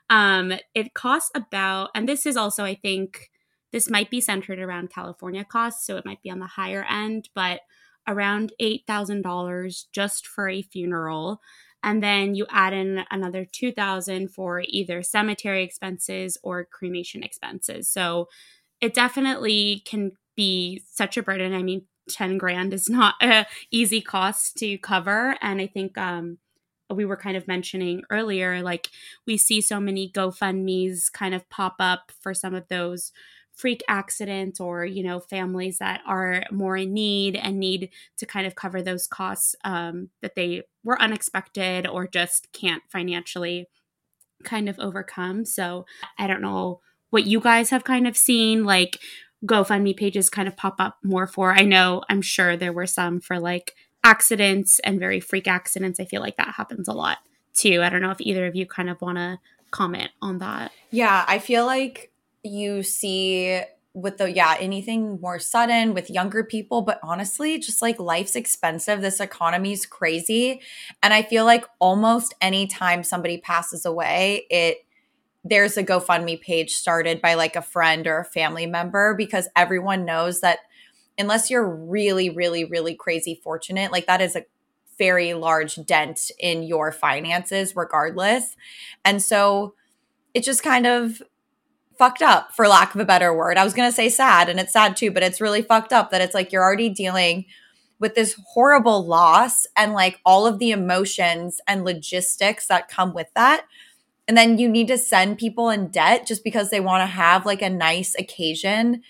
um, 0.08 0.52
it 0.74 0.94
costs 0.94 1.30
about, 1.34 1.90
and 1.94 2.08
this 2.08 2.26
is 2.26 2.36
also, 2.36 2.64
I 2.64 2.74
think, 2.74 3.30
this 3.72 3.90
might 3.90 4.10
be 4.10 4.20
centered 4.20 4.58
around 4.58 4.92
California 4.92 5.44
costs, 5.44 5.86
so 5.86 5.96
it 5.96 6.06
might 6.06 6.22
be 6.22 6.30
on 6.30 6.38
the 6.38 6.46
higher 6.46 6.84
end, 6.88 7.28
but 7.34 7.60
around 8.06 8.52
$8,000 8.62 9.84
just 9.92 10.26
for 10.26 10.48
a 10.48 10.62
funeral 10.62 11.40
and 11.86 12.02
then 12.02 12.34
you 12.34 12.46
add 12.50 12.72
in 12.72 13.04
another 13.12 13.44
2000 13.44 14.28
for 14.28 14.62
either 14.66 15.04
cemetery 15.04 15.62
expenses 15.62 16.36
or 16.42 16.64
cremation 16.64 17.22
expenses. 17.22 17.88
So 17.88 18.28
it 18.80 18.92
definitely 18.92 19.82
can 19.86 20.12
be 20.36 20.82
such 20.90 21.16
a 21.16 21.22
burden. 21.22 21.54
I 21.54 21.62
mean 21.62 21.86
10 22.10 22.38
grand 22.38 22.74
is 22.74 22.90
not 22.90 23.14
a 23.22 23.46
easy 23.70 24.00
cost 24.00 24.56
to 24.58 24.76
cover. 24.78 25.36
And 25.40 25.60
i 25.60 25.66
think 25.66 25.96
um 25.96 26.38
we 26.90 27.04
were 27.04 27.16
kind 27.16 27.36
of 27.36 27.48
mentioning 27.48 28.02
earlier 28.10 28.62
like 28.62 28.90
we 29.26 29.36
see 29.36 29.60
so 29.60 29.80
many 29.80 30.08
gofundme's 30.08 31.08
kind 31.10 31.34
of 31.34 31.48
pop 31.50 31.74
up 31.80 32.12
for 32.20 32.32
some 32.32 32.54
of 32.54 32.68
those 32.68 33.10
freak 33.56 33.82
accidents 33.88 34.60
or 34.60 34.84
you 34.84 35.02
know 35.02 35.18
families 35.18 35.78
that 35.78 36.00
are 36.06 36.44
more 36.52 36.76
in 36.76 36.92
need 36.92 37.34
and 37.34 37.58
need 37.58 37.90
to 38.18 38.26
kind 38.26 38.46
of 38.46 38.54
cover 38.54 38.82
those 38.82 39.06
costs 39.06 39.56
um, 39.64 40.10
that 40.22 40.36
they 40.36 40.62
were 40.84 41.00
unexpected 41.00 41.86
or 41.86 42.06
just 42.06 42.52
can't 42.52 42.82
financially 42.88 43.66
kind 44.44 44.68
of 44.68 44.78
overcome. 44.78 45.44
So 45.44 45.86
i 46.18 46.26
don't 46.26 46.42
know 46.42 46.80
what 47.10 47.26
you 47.26 47.40
guys 47.40 47.70
have 47.70 47.84
kind 47.84 48.06
of 48.06 48.16
seen 48.16 48.64
like 48.64 48.98
gofundme 49.44 49.96
pages 49.96 50.28
kind 50.28 50.48
of 50.48 50.56
pop 50.56 50.76
up 50.78 50.98
more 51.02 51.26
for. 51.26 51.52
I 51.52 51.62
know 51.62 52.02
i'm 52.08 52.22
sure 52.22 52.56
there 52.56 52.72
were 52.72 52.86
some 52.86 53.20
for 53.20 53.40
like 53.40 53.74
accidents 54.04 54.78
and 54.80 55.00
very 55.00 55.18
freak 55.18 55.48
accidents. 55.48 55.98
I 55.98 56.04
feel 56.04 56.20
like 56.20 56.36
that 56.36 56.54
happens 56.54 56.86
a 56.86 56.92
lot 56.92 57.18
too. 57.54 57.82
I 57.82 57.88
don't 57.88 58.02
know 58.02 58.12
if 58.12 58.20
either 58.20 58.46
of 58.46 58.54
you 58.54 58.64
kind 58.64 58.88
of 58.88 59.00
want 59.00 59.18
to 59.18 59.40
comment 59.72 60.10
on 60.22 60.38
that. 60.38 60.70
Yeah, 60.90 61.24
I 61.26 61.40
feel 61.40 61.66
like 61.66 62.12
you 62.46 62.82
see 62.82 63.60
with 63.92 64.18
the 64.18 64.30
yeah 64.30 64.56
anything 64.60 65.18
more 65.22 65.38
sudden 65.38 65.94
with 65.94 66.10
younger 66.10 66.44
people 66.44 66.82
but 66.82 67.00
honestly 67.02 67.58
just 67.58 67.80
like 67.80 67.98
life's 67.98 68.36
expensive. 68.36 69.00
This 69.00 69.20
economy's 69.20 69.86
crazy. 69.86 70.60
And 71.02 71.14
i 71.14 71.22
feel 71.22 71.44
like 71.44 71.64
almost 71.78 72.34
anytime 72.40 73.02
somebody 73.02 73.38
passes 73.38 73.84
away 73.84 74.46
it 74.50 74.78
there's 75.44 75.76
a 75.76 75.84
gofundme 75.84 76.40
page 76.40 76.72
started 76.72 77.22
by 77.22 77.34
like 77.34 77.54
a 77.54 77.62
friend 77.62 78.06
or 78.06 78.18
a 78.18 78.24
family 78.24 78.66
member 78.66 79.14
because 79.14 79.48
everyone 79.54 80.04
knows 80.04 80.40
that 80.40 80.58
unless 81.18 81.50
you're 81.50 81.68
really 81.68 82.28
really 82.30 82.64
really 82.64 82.94
crazy 82.94 83.40
fortunate 83.42 83.92
like 83.92 84.06
that 84.06 84.20
is 84.20 84.36
a 84.36 84.44
very 84.98 85.34
large 85.34 85.76
dent 85.86 86.30
in 86.38 86.62
your 86.62 86.92
finances 86.92 87.76
regardless. 87.76 88.56
And 89.04 89.22
so 89.22 89.74
it 90.34 90.44
just 90.44 90.62
kind 90.62 90.86
of 90.86 91.22
fucked 91.98 92.22
up 92.22 92.52
for 92.52 92.68
lack 92.68 92.94
of 92.94 93.00
a 93.00 93.04
better 93.04 93.34
word. 93.34 93.56
I 93.56 93.64
was 93.64 93.74
going 93.74 93.88
to 93.88 93.94
say 93.94 94.08
sad 94.08 94.48
and 94.48 94.60
it's 94.60 94.72
sad 94.72 94.96
too, 94.96 95.10
but 95.10 95.22
it's 95.22 95.40
really 95.40 95.62
fucked 95.62 95.92
up 95.92 96.10
that 96.10 96.20
it's 96.20 96.34
like 96.34 96.52
you're 96.52 96.62
already 96.62 96.88
dealing 96.88 97.46
with 97.98 98.14
this 98.14 98.38
horrible 98.52 99.06
loss 99.06 99.66
and 99.76 99.92
like 99.92 100.20
all 100.24 100.46
of 100.46 100.58
the 100.58 100.70
emotions 100.70 101.60
and 101.66 101.84
logistics 101.84 102.66
that 102.66 102.88
come 102.88 103.14
with 103.14 103.28
that. 103.34 103.64
And 104.28 104.36
then 104.36 104.58
you 104.58 104.68
need 104.68 104.88
to 104.88 104.98
send 104.98 105.38
people 105.38 105.70
in 105.70 105.88
debt 105.88 106.26
just 106.26 106.44
because 106.44 106.70
they 106.70 106.80
want 106.80 107.02
to 107.02 107.06
have 107.06 107.46
like 107.46 107.62
a 107.62 107.70
nice 107.70 108.14
occasion 108.18 109.02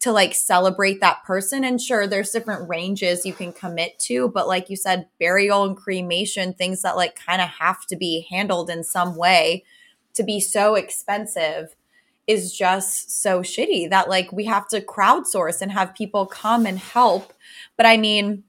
to 0.00 0.12
like 0.12 0.34
celebrate 0.34 1.00
that 1.00 1.24
person. 1.24 1.64
And 1.64 1.80
sure, 1.80 2.06
there's 2.06 2.30
different 2.30 2.68
ranges 2.68 3.24
you 3.24 3.32
can 3.32 3.52
commit 3.52 3.98
to, 4.00 4.28
but 4.28 4.48
like 4.48 4.68
you 4.68 4.76
said, 4.76 5.08
burial 5.18 5.64
and 5.64 5.76
cremation, 5.76 6.52
things 6.52 6.82
that 6.82 6.96
like 6.96 7.16
kind 7.16 7.40
of 7.40 7.48
have 7.48 7.86
to 7.86 7.96
be 7.96 8.26
handled 8.28 8.68
in 8.68 8.84
some 8.84 9.16
way 9.16 9.64
to 10.14 10.22
be 10.22 10.40
so 10.40 10.74
expensive 10.74 11.74
is 12.26 12.56
just 12.56 13.22
so 13.22 13.40
shitty 13.40 13.88
that 13.90 14.08
like 14.08 14.32
we 14.32 14.44
have 14.44 14.66
to 14.68 14.80
crowdsource 14.80 15.62
and 15.62 15.72
have 15.72 15.94
people 15.94 16.26
come 16.26 16.66
and 16.66 16.78
help. 16.78 17.32
But 17.76 17.86
I 17.86 17.96
mean, 17.96 18.44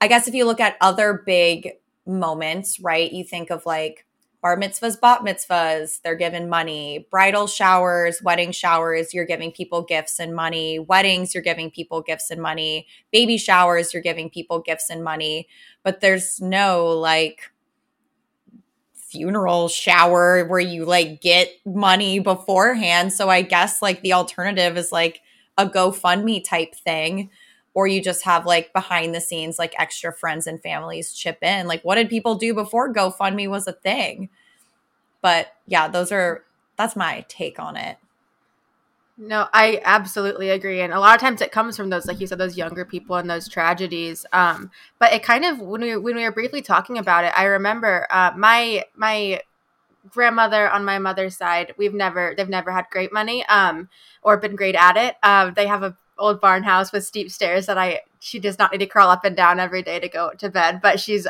I 0.00 0.08
guess 0.08 0.28
if 0.28 0.34
you 0.34 0.44
look 0.44 0.60
at 0.60 0.76
other 0.80 1.22
big 1.24 1.72
moments, 2.06 2.80
right? 2.80 3.10
You 3.10 3.24
think 3.24 3.50
of 3.50 3.64
like 3.64 4.06
bar 4.42 4.58
mitzvahs, 4.58 5.00
bat 5.00 5.20
mitzvahs, 5.20 6.02
they're 6.02 6.14
given 6.14 6.50
money, 6.50 7.06
bridal 7.10 7.46
showers, 7.46 8.20
wedding 8.22 8.52
showers, 8.52 9.14
you're 9.14 9.24
giving 9.24 9.50
people 9.50 9.82
gifts 9.82 10.20
and 10.20 10.34
money, 10.34 10.78
weddings, 10.78 11.32
you're 11.32 11.42
giving 11.42 11.70
people 11.70 12.02
gifts 12.02 12.30
and 12.30 12.42
money, 12.42 12.86
baby 13.10 13.38
showers, 13.38 13.94
you're 13.94 14.02
giving 14.02 14.28
people 14.28 14.60
gifts 14.60 14.90
and 14.90 15.02
money. 15.02 15.48
But 15.82 16.00
there's 16.00 16.42
no 16.42 16.88
like, 16.88 17.50
funeral 19.14 19.68
shower 19.68 20.44
where 20.44 20.60
you 20.60 20.84
like 20.84 21.20
get 21.20 21.48
money 21.64 22.18
beforehand. 22.18 23.12
So 23.12 23.30
I 23.30 23.42
guess 23.42 23.80
like 23.80 24.02
the 24.02 24.12
alternative 24.12 24.76
is 24.76 24.90
like 24.90 25.20
a 25.56 25.66
GoFundMe 25.66 26.44
type 26.44 26.74
thing. 26.74 27.30
Or 27.76 27.88
you 27.88 28.00
just 28.00 28.22
have 28.22 28.46
like 28.46 28.72
behind 28.72 29.14
the 29.14 29.20
scenes, 29.20 29.58
like 29.58 29.74
extra 29.78 30.12
friends 30.12 30.46
and 30.46 30.62
families 30.62 31.12
chip 31.12 31.38
in. 31.42 31.66
Like, 31.66 31.82
what 31.82 31.96
did 31.96 32.08
people 32.08 32.36
do 32.36 32.54
before 32.54 32.92
GoFundMe 32.92 33.48
was 33.48 33.66
a 33.66 33.72
thing? 33.72 34.28
But 35.20 35.48
yeah, 35.66 35.88
those 35.88 36.12
are 36.12 36.44
that's 36.76 36.94
my 36.94 37.24
take 37.28 37.58
on 37.58 37.76
it. 37.76 37.96
No, 39.16 39.46
I 39.52 39.80
absolutely 39.84 40.50
agree. 40.50 40.80
And 40.80 40.92
a 40.92 40.98
lot 40.98 41.14
of 41.14 41.20
times 41.20 41.40
it 41.40 41.52
comes 41.52 41.76
from 41.76 41.88
those, 41.88 42.06
like 42.06 42.20
you 42.20 42.26
said, 42.26 42.38
those 42.38 42.56
younger 42.56 42.84
people 42.84 43.14
and 43.14 43.30
those 43.30 43.48
tragedies. 43.48 44.26
Um, 44.32 44.72
but 44.98 45.12
it 45.12 45.22
kind 45.22 45.44
of 45.44 45.60
when 45.60 45.82
we 45.82 45.96
when 45.96 46.16
we 46.16 46.24
were 46.24 46.32
briefly 46.32 46.62
talking 46.62 46.98
about 46.98 47.24
it, 47.24 47.32
I 47.36 47.44
remember 47.44 48.08
uh, 48.10 48.32
my 48.36 48.84
my 48.96 49.40
grandmother 50.10 50.70
on 50.70 50.84
my 50.84 50.98
mother's 50.98 51.36
side, 51.36 51.74
we've 51.78 51.94
never 51.94 52.34
they've 52.36 52.48
never 52.48 52.72
had 52.72 52.86
great 52.90 53.12
money, 53.12 53.46
um, 53.46 53.88
or 54.22 54.36
been 54.38 54.56
great 54.56 54.76
at 54.76 54.96
it. 54.96 55.16
Um, 55.22 55.54
they 55.54 55.66
have 55.68 55.82
a 55.84 55.96
old 56.18 56.40
barn 56.40 56.64
house 56.64 56.92
with 56.92 57.04
steep 57.06 57.30
stairs 57.30 57.66
that 57.66 57.78
I 57.78 58.02
she 58.20 58.40
does 58.40 58.58
not 58.58 58.72
need 58.72 58.78
to 58.78 58.86
crawl 58.86 59.10
up 59.10 59.24
and 59.24 59.36
down 59.36 59.60
every 59.60 59.82
day 59.82 60.00
to 60.00 60.08
go 60.08 60.32
to 60.38 60.50
bed, 60.50 60.80
but 60.82 61.00
she's 61.00 61.26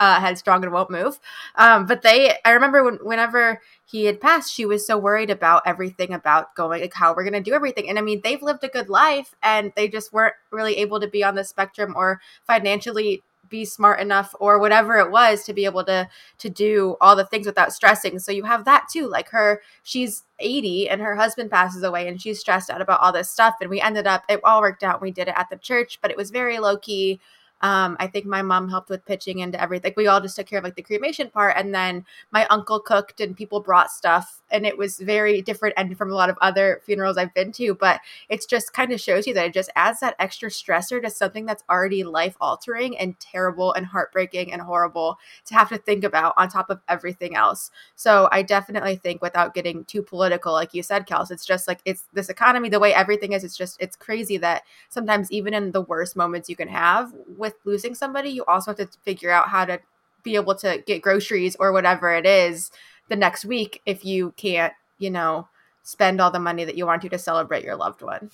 uh, 0.00 0.20
headstrong 0.20 0.62
and 0.64 0.72
won't 0.72 0.90
move. 0.90 1.18
Um, 1.56 1.86
but 1.86 2.02
they, 2.02 2.36
I 2.44 2.50
remember 2.50 2.84
when, 2.84 2.96
whenever 2.96 3.60
he 3.86 4.04
had 4.04 4.20
passed, 4.20 4.52
she 4.52 4.66
was 4.66 4.86
so 4.86 4.98
worried 4.98 5.30
about 5.30 5.62
everything 5.66 6.12
about 6.12 6.54
going, 6.54 6.82
like 6.82 6.94
how 6.94 7.14
we're 7.14 7.24
going 7.24 7.34
to 7.34 7.40
do 7.40 7.54
everything. 7.54 7.88
And 7.88 7.98
I 7.98 8.02
mean, 8.02 8.20
they've 8.22 8.42
lived 8.42 8.64
a 8.64 8.68
good 8.68 8.88
life 8.88 9.34
and 9.42 9.72
they 9.76 9.88
just 9.88 10.12
weren't 10.12 10.34
really 10.50 10.76
able 10.78 11.00
to 11.00 11.08
be 11.08 11.22
on 11.22 11.34
the 11.34 11.44
spectrum 11.44 11.94
or 11.96 12.20
financially 12.46 13.22
be 13.48 13.64
smart 13.64 14.00
enough 14.00 14.34
or 14.40 14.58
whatever 14.58 14.96
it 14.96 15.10
was 15.10 15.44
to 15.44 15.52
be 15.52 15.64
able 15.64 15.84
to 15.84 16.08
to 16.38 16.48
do 16.48 16.96
all 17.00 17.14
the 17.14 17.26
things 17.26 17.46
without 17.46 17.72
stressing 17.72 18.18
so 18.18 18.32
you 18.32 18.42
have 18.42 18.64
that 18.64 18.86
too 18.90 19.06
like 19.06 19.28
her 19.28 19.60
she's 19.82 20.24
80 20.40 20.88
and 20.88 21.00
her 21.00 21.14
husband 21.14 21.50
passes 21.50 21.82
away 21.82 22.08
and 22.08 22.20
she's 22.20 22.40
stressed 22.40 22.70
out 22.70 22.80
about 22.80 23.00
all 23.00 23.12
this 23.12 23.30
stuff 23.30 23.54
and 23.60 23.70
we 23.70 23.80
ended 23.80 24.06
up 24.06 24.24
it 24.28 24.40
all 24.44 24.60
worked 24.60 24.82
out 24.82 25.02
we 25.02 25.10
did 25.10 25.28
it 25.28 25.34
at 25.36 25.50
the 25.50 25.56
church 25.56 25.98
but 26.00 26.10
it 26.10 26.16
was 26.16 26.30
very 26.30 26.58
low 26.58 26.76
key 26.76 27.20
um, 27.60 27.96
I 27.98 28.06
think 28.08 28.26
my 28.26 28.42
mom 28.42 28.68
helped 28.68 28.90
with 28.90 29.06
pitching 29.06 29.38
into 29.38 29.60
everything. 29.60 29.94
We 29.96 30.06
all 30.06 30.20
just 30.20 30.36
took 30.36 30.46
care 30.46 30.58
of 30.58 30.64
like 30.64 30.74
the 30.74 30.82
cremation 30.82 31.30
part, 31.30 31.56
and 31.56 31.74
then 31.74 32.04
my 32.30 32.46
uncle 32.46 32.78
cooked 32.80 33.20
and 33.20 33.36
people 33.36 33.60
brought 33.60 33.90
stuff, 33.90 34.42
and 34.50 34.66
it 34.66 34.76
was 34.76 34.98
very 34.98 35.40
different 35.40 35.74
and 35.78 35.96
from 35.96 36.10
a 36.10 36.14
lot 36.14 36.28
of 36.28 36.36
other 36.42 36.80
funerals 36.84 37.16
I've 37.16 37.32
been 37.32 37.52
to. 37.52 37.74
But 37.74 38.00
it's 38.28 38.44
just 38.46 38.72
kind 38.74 38.92
of 38.92 39.00
shows 39.00 39.26
you 39.26 39.34
that 39.34 39.46
it 39.46 39.54
just 39.54 39.70
adds 39.76 40.00
that 40.00 40.16
extra 40.18 40.50
stressor 40.50 41.02
to 41.02 41.10
something 41.10 41.46
that's 41.46 41.64
already 41.70 42.04
life 42.04 42.36
altering 42.40 42.98
and 42.98 43.18
terrible 43.18 43.72
and 43.72 43.86
heartbreaking 43.86 44.52
and 44.52 44.60
horrible 44.60 45.18
to 45.46 45.54
have 45.54 45.70
to 45.70 45.78
think 45.78 46.04
about 46.04 46.34
on 46.36 46.48
top 46.48 46.68
of 46.70 46.80
everything 46.88 47.34
else. 47.34 47.70
So 47.94 48.28
I 48.30 48.42
definitely 48.42 48.96
think, 48.96 49.22
without 49.22 49.54
getting 49.54 49.84
too 49.84 50.02
political, 50.02 50.52
like 50.52 50.74
you 50.74 50.82
said, 50.82 51.06
Kels, 51.06 51.30
it's 51.30 51.46
just 51.46 51.66
like 51.66 51.80
it's 51.84 52.04
this 52.12 52.28
economy, 52.28 52.68
the 52.68 52.80
way 52.80 52.92
everything 52.92 53.32
is. 53.32 53.42
It's 53.42 53.56
just 53.56 53.80
it's 53.80 53.96
crazy 53.96 54.36
that 54.38 54.62
sometimes 54.90 55.32
even 55.32 55.54
in 55.54 55.72
the 55.72 55.80
worst 55.82 56.14
moments 56.16 56.50
you 56.50 56.56
can 56.56 56.68
have 56.68 57.12
with 57.38 57.53
with 57.54 57.66
losing 57.66 57.94
somebody, 57.94 58.30
you 58.30 58.44
also 58.46 58.74
have 58.74 58.90
to 58.90 58.98
figure 59.04 59.30
out 59.30 59.48
how 59.48 59.64
to 59.64 59.80
be 60.22 60.36
able 60.36 60.54
to 60.56 60.82
get 60.86 61.02
groceries 61.02 61.56
or 61.58 61.72
whatever 61.72 62.12
it 62.14 62.26
is 62.26 62.70
the 63.08 63.16
next 63.16 63.44
week 63.44 63.82
if 63.84 64.04
you 64.04 64.32
can't, 64.36 64.72
you 64.98 65.10
know, 65.10 65.48
spend 65.82 66.20
all 66.20 66.30
the 66.30 66.40
money 66.40 66.64
that 66.64 66.76
you 66.76 66.86
want 66.86 67.02
to 67.02 67.08
to 67.08 67.18
celebrate 67.18 67.64
your 67.64 67.76
loved 67.76 68.02
one. 68.02 68.30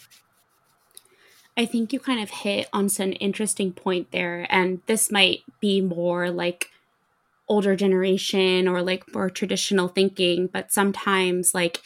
I 1.56 1.66
think 1.66 1.92
you 1.92 1.98
kind 1.98 2.22
of 2.22 2.30
hit 2.30 2.68
on 2.72 2.88
some 2.88 3.12
interesting 3.20 3.72
point 3.72 4.12
there, 4.12 4.46
and 4.48 4.80
this 4.86 5.10
might 5.10 5.40
be 5.60 5.80
more 5.80 6.30
like 6.30 6.70
older 7.48 7.74
generation 7.74 8.68
or 8.68 8.80
like 8.80 9.12
more 9.12 9.28
traditional 9.28 9.88
thinking, 9.88 10.46
but 10.46 10.72
sometimes 10.72 11.52
like 11.52 11.82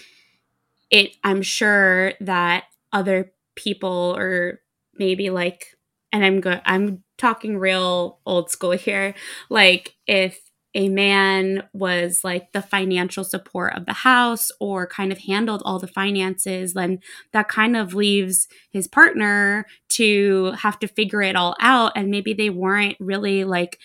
it 0.91 1.17
I'm 1.25 1.43
sure 1.43 2.13
that 2.21 2.65
other 2.93 3.33
people 3.55 4.15
or 4.17 4.61
maybe 4.99 5.31
like 5.31 5.77
and 6.13 6.25
I'm 6.25 6.41
good 6.41 6.61
I'm 6.67 7.03
talking 7.19 7.59
real 7.59 8.19
old 8.27 8.51
school 8.51 8.73
here. 8.73 9.15
Like 9.51 9.95
if 10.07 10.41
a 10.75 10.89
man 10.89 11.63
was 11.73 12.25
like 12.25 12.53
the 12.53 12.63
financial 12.63 13.23
support 13.23 13.75
of 13.77 13.87
the 13.87 13.93
house 13.93 14.51
or 14.59 14.87
kind 14.89 15.13
of 15.13 15.19
handled 15.19 15.63
all 15.65 15.79
the 15.79 15.87
finances, 15.87 16.75
then 16.75 16.99
that 17.33 17.49
kind 17.49 17.77
of 17.77 17.95
leaves 17.95 18.49
his 18.73 18.89
partner 18.89 19.67
to 19.91 20.53
have 20.59 20.79
to 20.81 20.89
figure 20.89 21.23
it 21.23 21.37
all 21.37 21.55
out. 21.61 21.93
And 21.95 22.11
maybe 22.11 22.33
they 22.33 22.51
weren't 22.51 22.97
really 22.99 23.45
like 23.45 23.79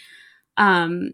um 0.58 1.12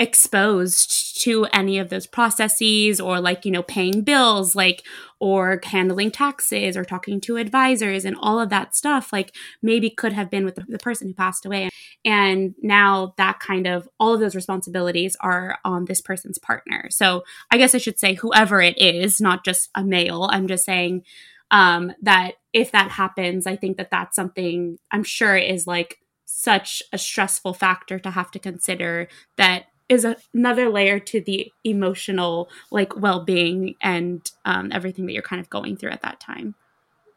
exposed 0.00 1.20
to 1.20 1.44
any 1.52 1.78
of 1.78 1.90
those 1.90 2.06
processes 2.06 2.98
or 2.98 3.20
like 3.20 3.44
you 3.44 3.50
know 3.50 3.62
paying 3.62 4.00
bills 4.00 4.56
like 4.56 4.82
or 5.18 5.60
handling 5.62 6.10
taxes 6.10 6.74
or 6.74 6.86
talking 6.86 7.20
to 7.20 7.36
advisors 7.36 8.06
and 8.06 8.16
all 8.18 8.40
of 8.40 8.48
that 8.48 8.74
stuff 8.74 9.12
like 9.12 9.36
maybe 9.60 9.90
could 9.90 10.14
have 10.14 10.30
been 10.30 10.46
with 10.46 10.54
the, 10.54 10.64
the, 10.66 10.78
person 10.78 11.06
who 11.06 11.12
passed 11.12 11.44
away. 11.44 11.68
And 12.06 12.54
now 12.62 13.12
that 13.18 13.40
kind 13.40 13.66
of 13.66 13.86
all 14.00 14.14
of 14.14 14.20
those 14.20 14.34
responsibilities 14.34 15.18
are 15.20 15.58
on 15.66 15.84
this 15.84 16.00
person's 16.00 16.38
partner. 16.38 16.88
So 16.90 17.22
i 17.50 17.58
guess 17.58 17.74
i 17.74 17.78
should 17.78 17.98
say 17.98 18.14
whoever 18.14 18.62
it 18.62 18.78
is 18.78 19.20
not 19.20 19.44
just 19.44 19.68
a 19.74 19.84
male. 19.84 20.30
I'm 20.32 20.48
just 20.48 20.64
saying 20.64 21.04
um, 21.50 21.92
that 22.00 22.36
if 22.52 22.72
that 22.72 22.92
happens 22.92 23.46
i 23.46 23.56
think 23.56 23.76
that 23.76 23.90
that's 23.90 24.16
something 24.16 24.78
i'm 24.90 25.04
sure 25.04 25.36
is 25.36 25.66
like 25.66 25.98
such 26.24 26.82
a 26.92 26.98
stressful 26.98 27.52
factor 27.52 27.98
to 27.98 28.10
have 28.10 28.30
to 28.30 28.38
consider 28.38 29.08
that 29.36 29.64
is 29.90 30.06
another 30.32 30.70
layer 30.70 31.00
to 31.00 31.20
the 31.20 31.52
emotional 31.64 32.48
like 32.70 32.96
well-being 32.96 33.74
and 33.82 34.30
um, 34.46 34.70
everything 34.72 35.04
that 35.04 35.12
you're 35.12 35.22
kind 35.22 35.40
of 35.40 35.50
going 35.50 35.76
through 35.76 35.90
at 35.90 36.00
that 36.00 36.20
time. 36.20 36.54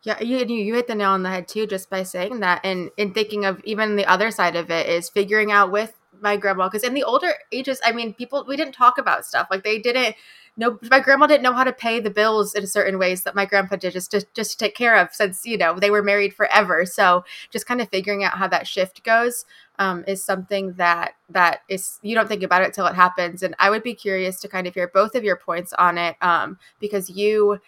Yeah 0.01 0.19
you, 0.19 0.39
you 0.45 0.73
hit 0.73 0.87
the 0.87 0.95
nail 0.95 1.11
on 1.11 1.23
the 1.23 1.29
head 1.29 1.47
too 1.47 1.65
just 1.65 1.89
by 1.89 2.03
saying 2.03 2.41
that 2.41 2.59
and 2.65 2.89
in 2.97 3.13
thinking 3.13 3.45
of 3.45 3.61
even 3.63 3.95
the 3.95 4.05
other 4.05 4.31
side 4.31 4.57
of 4.57 4.69
it 4.69 4.89
is 4.89 5.07
figuring 5.07 5.51
out 5.51 5.71
with 5.71 5.93
my 6.19 6.35
grandma 6.35 6.67
because 6.67 6.83
in 6.83 6.93
the 6.93 7.03
older 7.03 7.33
ages 7.53 7.79
i 7.85 7.91
mean 7.91 8.13
people 8.13 8.43
we 8.47 8.57
didn't 8.57 8.73
talk 8.73 8.97
about 8.97 9.25
stuff 9.25 9.47
like 9.49 9.63
they 9.63 9.79
didn't 9.79 10.15
no 10.55 10.77
my 10.89 10.99
grandma 10.99 11.25
didn't 11.25 11.43
know 11.43 11.53
how 11.53 11.63
to 11.63 11.73
pay 11.73 11.99
the 11.99 12.09
bills 12.09 12.53
in 12.53 12.67
certain 12.67 12.99
ways 12.99 13.23
that 13.23 13.35
my 13.35 13.45
grandpa 13.45 13.75
did 13.75 13.93
just 13.93 14.11
to 14.11 14.25
just 14.35 14.51
to 14.51 14.57
take 14.57 14.75
care 14.75 14.95
of 14.95 15.13
since 15.13 15.45
you 15.45 15.57
know 15.57 15.79
they 15.79 15.89
were 15.89 16.03
married 16.03 16.33
forever. 16.33 16.85
So 16.85 17.25
just 17.49 17.65
kind 17.65 17.81
of 17.81 17.89
figuring 17.89 18.23
out 18.23 18.37
how 18.37 18.47
that 18.47 18.67
shift 18.67 19.03
goes 19.03 19.45
um, 19.79 20.03
is 20.07 20.23
something 20.23 20.73
that 20.73 21.13
that 21.29 21.61
is 21.69 21.99
you 22.01 22.15
don't 22.15 22.27
think 22.27 22.43
about 22.43 22.61
it 22.61 22.73
till 22.73 22.85
it 22.85 22.95
happens 22.95 23.43
and 23.43 23.55
i 23.59 23.69
would 23.69 23.83
be 23.83 23.93
curious 23.93 24.39
to 24.39 24.47
kind 24.47 24.67
of 24.67 24.73
hear 24.73 24.87
both 24.93 25.15
of 25.15 25.23
your 25.23 25.35
points 25.35 25.73
on 25.73 25.97
it 25.97 26.15
um, 26.21 26.57
because 26.79 27.09
you 27.09 27.59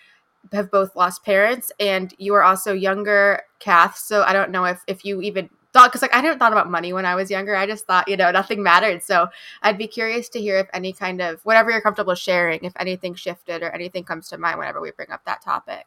have 0.52 0.70
both 0.70 0.96
lost 0.96 1.24
parents 1.24 1.72
and 1.80 2.14
you 2.20 2.34
are 2.34 2.44
also 2.44 2.74
younger 2.74 3.42
kath 3.60 3.98
so 3.98 4.22
i 4.24 4.34
don't 4.34 4.52
know 4.52 4.66
if 4.66 4.84
if 4.88 5.04
you 5.04 5.22
even 5.22 5.50
thought 5.76 5.92
because 5.92 6.02
like 6.02 6.16
I 6.16 6.22
didn't 6.22 6.40
thought 6.40 6.54
about 6.54 6.72
money 6.72 6.94
when 6.94 7.06
I 7.06 7.16
was 7.16 7.30
younger. 7.30 7.54
I 7.54 7.68
just 7.68 7.86
thought 7.86 8.08
you 8.08 8.16
know 8.16 8.32
nothing 8.32 8.64
mattered. 8.64 9.04
So 9.04 9.28
I'd 9.62 9.78
be 9.78 9.88
curious 9.88 10.30
to 10.30 10.40
hear 10.40 10.58
if 10.58 10.68
any 10.74 10.94
kind 10.94 11.22
of 11.22 11.44
whatever 11.44 11.70
you're 11.70 11.82
comfortable 11.82 12.16
sharing, 12.16 12.64
if 12.64 12.72
anything 12.80 13.14
shifted 13.14 13.62
or 13.62 13.72
anything 13.72 14.06
comes 14.06 14.30
to 14.30 14.38
mind 14.38 14.58
whenever 14.58 14.80
we 14.80 14.92
bring 14.92 15.12
up 15.12 15.26
that 15.26 15.42
topic. 15.42 15.86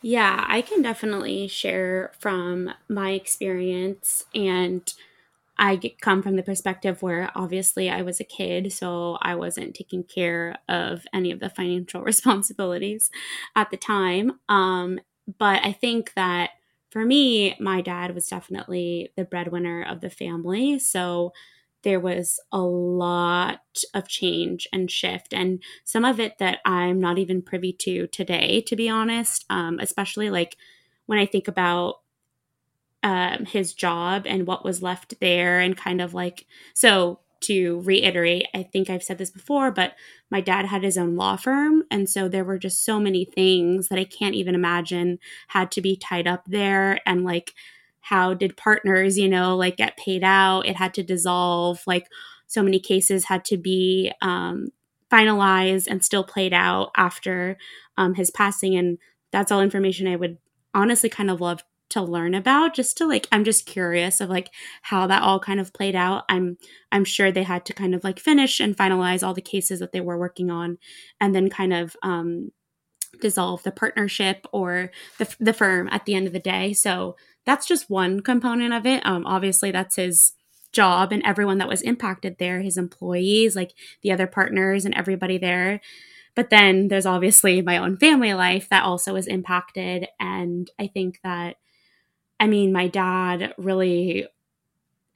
Yeah, 0.00 0.44
I 0.48 0.62
can 0.62 0.82
definitely 0.82 1.48
share 1.48 2.12
from 2.18 2.70
my 2.88 3.10
experience 3.12 4.24
and. 4.34 4.82
I 5.60 5.78
come 6.00 6.22
from 6.22 6.36
the 6.36 6.42
perspective 6.42 7.02
where 7.02 7.30
obviously 7.36 7.90
I 7.90 8.02
was 8.02 8.20
a 8.20 8.24
kid, 8.24 8.72
so 8.72 9.18
I 9.22 9.36
wasn't 9.36 9.74
taking 9.76 10.02
care 10.04 10.56
of 10.68 11.06
any 11.12 11.30
of 11.32 11.40
the 11.40 11.50
financial 11.50 12.02
responsibilities 12.04 13.10
at 13.56 13.70
the 13.70 13.76
time. 13.76 14.40
Um, 14.48 15.00
but 15.38 15.64
I 15.64 15.72
think 15.72 16.14
that 16.14 16.50
for 16.90 17.04
me, 17.04 17.56
my 17.60 17.82
dad 17.82 18.14
was 18.14 18.26
definitely 18.28 19.12
the 19.16 19.24
breadwinner 19.26 19.82
of 19.84 20.00
the 20.00 20.10
family. 20.10 20.78
So 20.78 21.32
there 21.82 22.00
was 22.00 22.40
a 22.52 22.60
lot 22.60 23.60
of 23.94 24.08
change 24.08 24.66
and 24.72 24.90
shift, 24.90 25.32
and 25.32 25.62
some 25.84 26.04
of 26.04 26.20
it 26.20 26.38
that 26.38 26.58
I'm 26.64 27.00
not 27.00 27.18
even 27.18 27.42
privy 27.42 27.72
to 27.74 28.06
today, 28.08 28.62
to 28.62 28.76
be 28.76 28.88
honest, 28.88 29.44
um, 29.50 29.78
especially 29.80 30.30
like 30.30 30.56
when 31.06 31.18
I 31.18 31.26
think 31.26 31.48
about 31.48 32.00
um, 33.02 33.44
his 33.44 33.74
job 33.74 34.24
and 34.26 34.46
what 34.46 34.64
was 34.64 34.82
left 34.82 35.20
there, 35.20 35.60
and 35.60 35.76
kind 35.76 36.00
of 36.00 36.14
like, 36.14 36.46
so 36.74 37.20
to 37.40 37.80
reiterate, 37.82 38.48
I 38.52 38.64
think 38.64 38.90
I've 38.90 39.04
said 39.04 39.18
this 39.18 39.30
before, 39.30 39.70
but 39.70 39.94
my 40.28 40.40
dad 40.40 40.66
had 40.66 40.82
his 40.82 40.98
own 40.98 41.14
law 41.14 41.36
firm. 41.36 41.84
And 41.88 42.10
so 42.10 42.28
there 42.28 42.44
were 42.44 42.58
just 42.58 42.84
so 42.84 42.98
many 42.98 43.24
things 43.24 43.88
that 43.88 43.98
I 43.98 44.04
can't 44.04 44.34
even 44.34 44.56
imagine 44.56 45.20
had 45.46 45.70
to 45.72 45.80
be 45.80 45.96
tied 45.96 46.26
up 46.26 46.44
there. 46.46 46.98
And 47.06 47.24
like, 47.24 47.54
how 48.00 48.34
did 48.34 48.56
partners, 48.56 49.18
you 49.18 49.28
know, 49.28 49.56
like 49.56 49.76
get 49.76 49.96
paid 49.96 50.24
out? 50.24 50.66
It 50.66 50.76
had 50.76 50.94
to 50.94 51.02
dissolve. 51.02 51.82
Like, 51.86 52.06
so 52.48 52.62
many 52.62 52.80
cases 52.80 53.26
had 53.26 53.44
to 53.44 53.56
be 53.56 54.10
um, 54.20 54.68
finalized 55.12 55.86
and 55.86 56.04
still 56.04 56.24
played 56.24 56.52
out 56.52 56.90
after 56.96 57.56
um, 57.96 58.14
his 58.14 58.30
passing. 58.30 58.76
And 58.76 58.98
that's 59.30 59.52
all 59.52 59.60
information 59.60 60.08
I 60.08 60.16
would 60.16 60.38
honestly 60.74 61.08
kind 61.10 61.30
of 61.30 61.40
love 61.40 61.62
to 61.90 62.02
learn 62.02 62.34
about 62.34 62.74
just 62.74 62.98
to 62.98 63.06
like 63.06 63.26
i'm 63.32 63.44
just 63.44 63.64
curious 63.64 64.20
of 64.20 64.28
like 64.28 64.50
how 64.82 65.06
that 65.06 65.22
all 65.22 65.40
kind 65.40 65.58
of 65.58 65.72
played 65.72 65.96
out 65.96 66.22
i'm 66.28 66.58
i'm 66.92 67.02
sure 67.02 67.32
they 67.32 67.44
had 67.44 67.64
to 67.64 67.72
kind 67.72 67.94
of 67.94 68.04
like 68.04 68.20
finish 68.20 68.60
and 68.60 68.76
finalize 68.76 69.26
all 69.26 69.32
the 69.32 69.40
cases 69.40 69.80
that 69.80 69.90
they 69.92 70.00
were 70.02 70.18
working 70.18 70.50
on 70.50 70.76
and 71.18 71.34
then 71.34 71.48
kind 71.48 71.72
of 71.72 71.96
um 72.02 72.52
dissolve 73.20 73.62
the 73.62 73.72
partnership 73.72 74.46
or 74.52 74.90
the, 75.18 75.34
the 75.40 75.52
firm 75.52 75.88
at 75.90 76.04
the 76.04 76.14
end 76.14 76.26
of 76.26 76.32
the 76.32 76.38
day. 76.38 76.72
So 76.72 77.16
that's 77.44 77.66
just 77.66 77.90
one 77.90 78.20
component 78.20 78.74
of 78.74 78.86
it. 78.86 79.04
Um 79.04 79.26
obviously 79.26 79.70
that's 79.70 79.96
his 79.96 80.32
job 80.72 81.12
and 81.12 81.22
everyone 81.24 81.58
that 81.58 81.68
was 81.68 81.80
impacted 81.80 82.36
there 82.38 82.60
his 82.60 82.76
employees 82.76 83.56
like 83.56 83.72
the 84.02 84.12
other 84.12 84.26
partners 84.26 84.84
and 84.84 84.94
everybody 84.94 85.38
there. 85.38 85.80
But 86.34 86.50
then 86.50 86.88
there's 86.88 87.06
obviously 87.06 87.62
my 87.62 87.78
own 87.78 87.96
family 87.96 88.34
life 88.34 88.68
that 88.68 88.84
also 88.84 89.16
is 89.16 89.26
impacted. 89.26 90.06
And 90.20 90.70
i 90.78 90.86
think 90.86 91.20
that 91.24 91.56
I 92.40 92.46
mean, 92.46 92.72
my 92.72 92.88
dad 92.88 93.54
really 93.58 94.26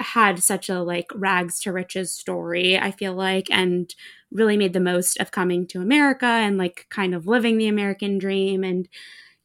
had 0.03 0.43
such 0.43 0.69
a 0.69 0.81
like 0.81 1.11
rags 1.15 1.61
to 1.61 1.73
riches 1.73 2.13
story, 2.13 2.79
I 2.79 2.91
feel 2.91 3.15
like, 3.15 3.51
and 3.51 3.95
really 4.31 4.57
made 4.57 4.73
the 4.73 4.81
most 4.81 5.19
of 5.19 5.31
coming 5.31 5.67
to 5.69 5.81
America 5.81 6.27
and 6.27 6.59
like 6.59 6.87
kind 6.91 7.15
of 7.15 7.27
living 7.27 7.59
the 7.59 7.69
American 7.69 8.19
dream 8.19 8.65
and 8.65 8.89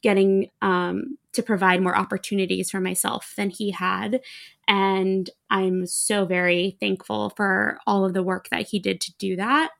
getting 0.01 0.49
um, 0.61 1.17
to 1.33 1.43
provide 1.43 1.81
more 1.81 1.97
opportunities 1.97 2.69
for 2.69 2.79
myself 2.79 3.33
than 3.35 3.49
he 3.49 3.71
had. 3.71 4.21
And 4.67 5.29
I'm 5.49 5.85
so 5.85 6.25
very 6.25 6.77
thankful 6.79 7.31
for 7.31 7.79
all 7.87 8.05
of 8.05 8.13
the 8.13 8.23
work 8.23 8.49
that 8.49 8.67
he 8.67 8.79
did 8.79 9.01
to 9.01 9.13
do 9.17 9.35
that. 9.37 9.71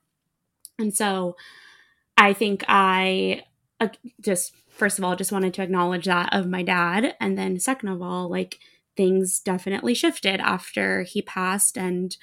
And 0.78 0.94
so 0.94 1.36
I 2.16 2.32
think 2.32 2.64
I 2.68 3.42
uh, 3.80 3.88
just 4.20 4.54
first 4.68 4.98
of 4.98 5.04
all, 5.04 5.16
just 5.16 5.32
wanted 5.32 5.52
to 5.54 5.62
acknowledge 5.62 6.06
that 6.06 6.32
of 6.32 6.46
my 6.46 6.62
dad. 6.62 7.16
And 7.20 7.36
then 7.36 7.58
second 7.58 7.88
of 7.88 8.00
all, 8.00 8.28
like 8.28 8.60
things 8.98 9.38
definitely 9.38 9.94
shifted 9.94 10.40
after 10.40 11.04
he 11.04 11.22
passed. 11.22 11.78
And 11.78 12.16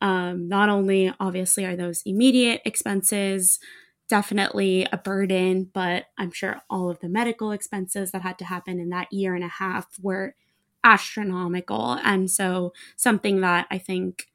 um, 0.00 0.48
not 0.48 0.70
only, 0.70 1.12
obviously, 1.20 1.66
are 1.66 1.76
those 1.76 2.02
immediate 2.06 2.62
expenses 2.64 3.60
definitely 4.08 4.86
a 4.90 4.96
burden, 4.96 5.70
but 5.72 6.06
I'm 6.18 6.32
sure 6.32 6.62
all 6.70 6.88
of 6.90 7.00
the 7.00 7.08
medical 7.08 7.52
expenses 7.52 8.10
that 8.10 8.22
had 8.22 8.38
to 8.38 8.46
happen 8.46 8.80
in 8.80 8.88
that 8.88 9.12
year 9.12 9.34
and 9.34 9.44
a 9.44 9.48
half 9.48 9.86
were 10.00 10.34
astronomical. 10.82 11.98
And 12.02 12.30
so, 12.30 12.72
something 12.96 13.42
that 13.42 13.66
I 13.70 13.76
think 13.76 14.28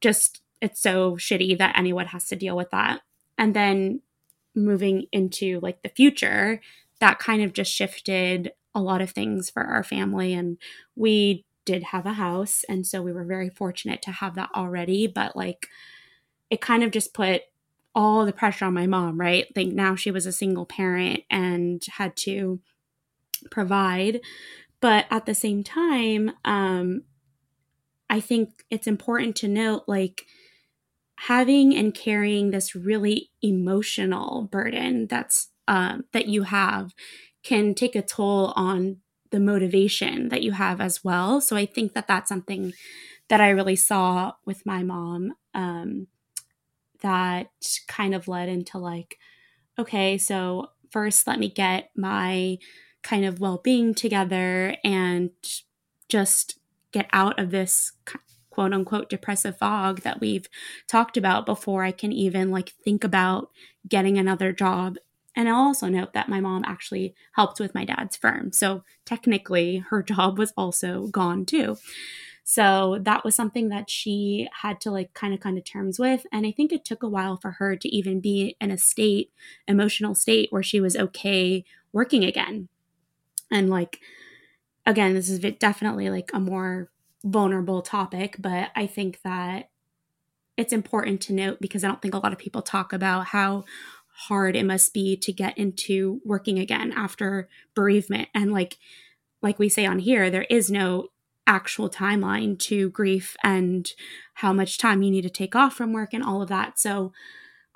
just 0.00 0.42
it's 0.60 0.80
so 0.80 1.14
shitty 1.14 1.56
that 1.58 1.78
anyone 1.78 2.06
has 2.06 2.26
to 2.28 2.36
deal 2.36 2.56
with 2.56 2.70
that. 2.70 3.02
And 3.38 3.54
then 3.54 4.00
moving 4.54 5.06
into 5.12 5.60
like 5.60 5.82
the 5.82 5.88
future, 5.88 6.60
that 6.98 7.20
kind 7.20 7.42
of 7.42 7.52
just 7.52 7.72
shifted 7.72 8.52
a 8.74 8.80
lot 8.80 9.00
of 9.00 9.10
things 9.10 9.50
for 9.50 9.62
our 9.62 9.84
family. 9.84 10.34
And 10.34 10.58
we 10.96 11.44
did 11.64 11.82
have 11.84 12.06
a 12.06 12.14
house. 12.14 12.64
And 12.68 12.86
so 12.86 13.02
we 13.02 13.12
were 13.12 13.24
very 13.24 13.48
fortunate 13.48 14.02
to 14.02 14.10
have 14.10 14.34
that 14.34 14.50
already. 14.54 15.06
But 15.06 15.36
like, 15.36 15.68
it 16.50 16.60
kind 16.60 16.82
of 16.82 16.90
just 16.90 17.14
put 17.14 17.42
all 17.94 18.26
the 18.26 18.32
pressure 18.32 18.64
on 18.64 18.74
my 18.74 18.86
mom, 18.86 19.18
right? 19.18 19.46
Like 19.56 19.68
now 19.68 19.94
she 19.94 20.10
was 20.10 20.26
a 20.26 20.32
single 20.32 20.66
parent 20.66 21.20
and 21.30 21.82
had 21.96 22.16
to 22.18 22.60
provide. 23.50 24.20
But 24.80 25.06
at 25.10 25.26
the 25.26 25.34
same 25.34 25.62
time, 25.62 26.32
um, 26.44 27.04
I 28.10 28.20
think 28.20 28.64
it's 28.70 28.86
important 28.86 29.36
to 29.36 29.48
note 29.48 29.84
like 29.86 30.26
having 31.16 31.74
and 31.74 31.94
carrying 31.94 32.50
this 32.50 32.74
really 32.74 33.30
emotional 33.42 34.48
burden 34.50 35.06
that's 35.06 35.48
um, 35.68 36.04
that 36.12 36.28
you 36.28 36.42
have 36.42 36.92
can 37.44 37.74
take 37.74 37.94
a 37.96 38.02
toll 38.02 38.52
on 38.56 38.98
the 39.30 39.40
motivation 39.40 40.28
that 40.30 40.42
you 40.42 40.52
have 40.52 40.80
as 40.80 41.04
well. 41.04 41.40
So 41.40 41.56
I 41.56 41.66
think 41.66 41.94
that 41.94 42.08
that's 42.08 42.28
something 42.28 42.72
that 43.28 43.40
I 43.40 43.50
really 43.50 43.76
saw 43.76 44.32
with 44.44 44.66
my 44.66 44.82
mom 44.82 45.34
um, 45.54 46.08
that 47.02 47.48
kind 47.88 48.14
of 48.14 48.28
led 48.28 48.48
into 48.48 48.78
like, 48.78 49.18
okay, 49.78 50.18
so 50.18 50.70
first 50.90 51.26
let 51.26 51.38
me 51.38 51.48
get 51.48 51.90
my 51.96 52.58
kind 53.02 53.24
of 53.24 53.40
well 53.40 53.58
being 53.62 53.94
together 53.94 54.76
and 54.84 55.30
just 56.08 56.58
get 56.92 57.08
out 57.12 57.38
of 57.38 57.50
this 57.50 57.92
quote 58.50 58.72
unquote 58.72 59.10
depressive 59.10 59.58
fog 59.58 60.02
that 60.02 60.20
we've 60.20 60.48
talked 60.88 61.16
about 61.16 61.44
before 61.44 61.82
I 61.84 61.90
can 61.90 62.12
even 62.12 62.50
like 62.50 62.70
think 62.84 63.02
about 63.04 63.50
getting 63.88 64.16
another 64.16 64.52
job. 64.52 64.96
And 65.36 65.48
I'll 65.48 65.56
also 65.56 65.88
note 65.88 66.12
that 66.12 66.28
my 66.28 66.40
mom 66.40 66.62
actually 66.64 67.14
helped 67.32 67.58
with 67.58 67.74
my 67.74 67.84
dad's 67.84 68.16
firm. 68.16 68.52
So 68.52 68.84
technically, 69.04 69.78
her 69.90 70.02
job 70.14 70.38
was 70.38 70.52
also 70.56 71.08
gone 71.08 71.44
too. 71.44 71.76
So 72.46 72.98
that 73.00 73.24
was 73.24 73.34
something 73.34 73.70
that 73.70 73.88
she 73.88 74.48
had 74.60 74.80
to 74.82 74.90
like 74.90 75.14
kind 75.14 75.32
of 75.32 75.40
come 75.40 75.54
to 75.54 75.62
terms 75.62 75.98
with. 75.98 76.26
And 76.30 76.46
I 76.46 76.50
think 76.50 76.72
it 76.72 76.84
took 76.84 77.02
a 77.02 77.08
while 77.08 77.38
for 77.38 77.52
her 77.52 77.74
to 77.74 77.88
even 77.88 78.20
be 78.20 78.56
in 78.60 78.70
a 78.70 78.76
state, 78.76 79.32
emotional 79.66 80.14
state 80.14 80.48
where 80.50 80.62
she 80.62 80.78
was 80.78 80.94
okay 80.94 81.64
working 81.92 82.22
again. 82.22 82.68
And 83.50 83.70
like, 83.70 84.00
again, 84.84 85.14
this 85.14 85.30
is 85.30 85.38
definitely 85.58 86.10
like 86.10 86.30
a 86.34 86.40
more 86.40 86.90
vulnerable 87.24 87.80
topic, 87.80 88.36
but 88.38 88.70
I 88.76 88.86
think 88.86 89.20
that 89.24 89.70
it's 90.56 90.72
important 90.72 91.20
to 91.22 91.32
note 91.32 91.60
because 91.60 91.82
I 91.82 91.88
don't 91.88 92.02
think 92.02 92.14
a 92.14 92.18
lot 92.18 92.32
of 92.32 92.38
people 92.38 92.62
talk 92.62 92.92
about 92.92 93.26
how 93.28 93.64
hard 94.14 94.56
it 94.56 94.64
must 94.64 94.94
be 94.94 95.16
to 95.16 95.32
get 95.32 95.56
into 95.58 96.20
working 96.24 96.58
again 96.58 96.92
after 96.92 97.48
bereavement 97.74 98.28
and 98.34 98.52
like 98.52 98.78
like 99.42 99.58
we 99.58 99.68
say 99.68 99.84
on 99.84 99.98
here 99.98 100.30
there 100.30 100.46
is 100.48 100.70
no 100.70 101.08
actual 101.46 101.90
timeline 101.90 102.58
to 102.58 102.88
grief 102.90 103.36
and 103.42 103.92
how 104.34 104.52
much 104.52 104.78
time 104.78 105.02
you 105.02 105.10
need 105.10 105.22
to 105.22 105.30
take 105.30 105.54
off 105.54 105.74
from 105.74 105.92
work 105.92 106.14
and 106.14 106.22
all 106.22 106.40
of 106.40 106.48
that 106.48 106.78
so 106.78 107.12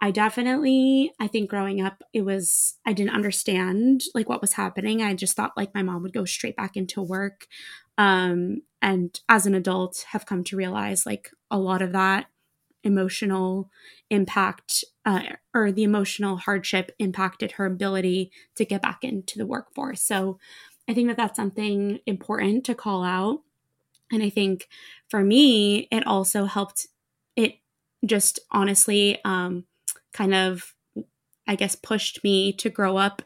I 0.00 0.12
definitely, 0.12 1.12
I 1.18 1.26
think 1.26 1.50
growing 1.50 1.80
up, 1.80 2.04
it 2.12 2.22
was, 2.22 2.76
I 2.86 2.92
didn't 2.92 3.14
understand 3.14 4.02
like 4.14 4.28
what 4.28 4.40
was 4.40 4.52
happening. 4.52 5.02
I 5.02 5.14
just 5.14 5.34
thought 5.34 5.56
like 5.56 5.74
my 5.74 5.82
mom 5.82 6.02
would 6.02 6.12
go 6.12 6.24
straight 6.24 6.56
back 6.56 6.76
into 6.76 7.02
work. 7.02 7.48
Um, 7.96 8.62
and 8.80 9.18
as 9.28 9.44
an 9.44 9.54
adult, 9.54 10.04
have 10.10 10.24
come 10.24 10.44
to 10.44 10.56
realize 10.56 11.04
like 11.04 11.30
a 11.50 11.58
lot 11.58 11.82
of 11.82 11.92
that 11.92 12.26
emotional 12.84 13.70
impact 14.08 14.84
uh, 15.08 15.22
or 15.54 15.72
the 15.72 15.84
emotional 15.84 16.36
hardship 16.36 16.94
impacted 16.98 17.52
her 17.52 17.64
ability 17.64 18.30
to 18.54 18.64
get 18.66 18.82
back 18.82 19.02
into 19.02 19.38
the 19.38 19.46
workforce. 19.46 20.02
So 20.02 20.38
I 20.86 20.92
think 20.92 21.08
that 21.08 21.16
that's 21.16 21.36
something 21.36 22.00
important 22.04 22.64
to 22.66 22.74
call 22.74 23.02
out. 23.02 23.40
And 24.12 24.22
I 24.22 24.28
think 24.28 24.68
for 25.08 25.24
me, 25.24 25.88
it 25.90 26.06
also 26.06 26.44
helped 26.44 26.88
it 27.36 27.54
just 28.04 28.38
honestly 28.50 29.18
um, 29.24 29.64
kind 30.12 30.34
of, 30.34 30.74
I 31.46 31.54
guess, 31.54 31.74
pushed 31.74 32.22
me 32.22 32.52
to 32.54 32.68
grow 32.68 32.98
up 32.98 33.22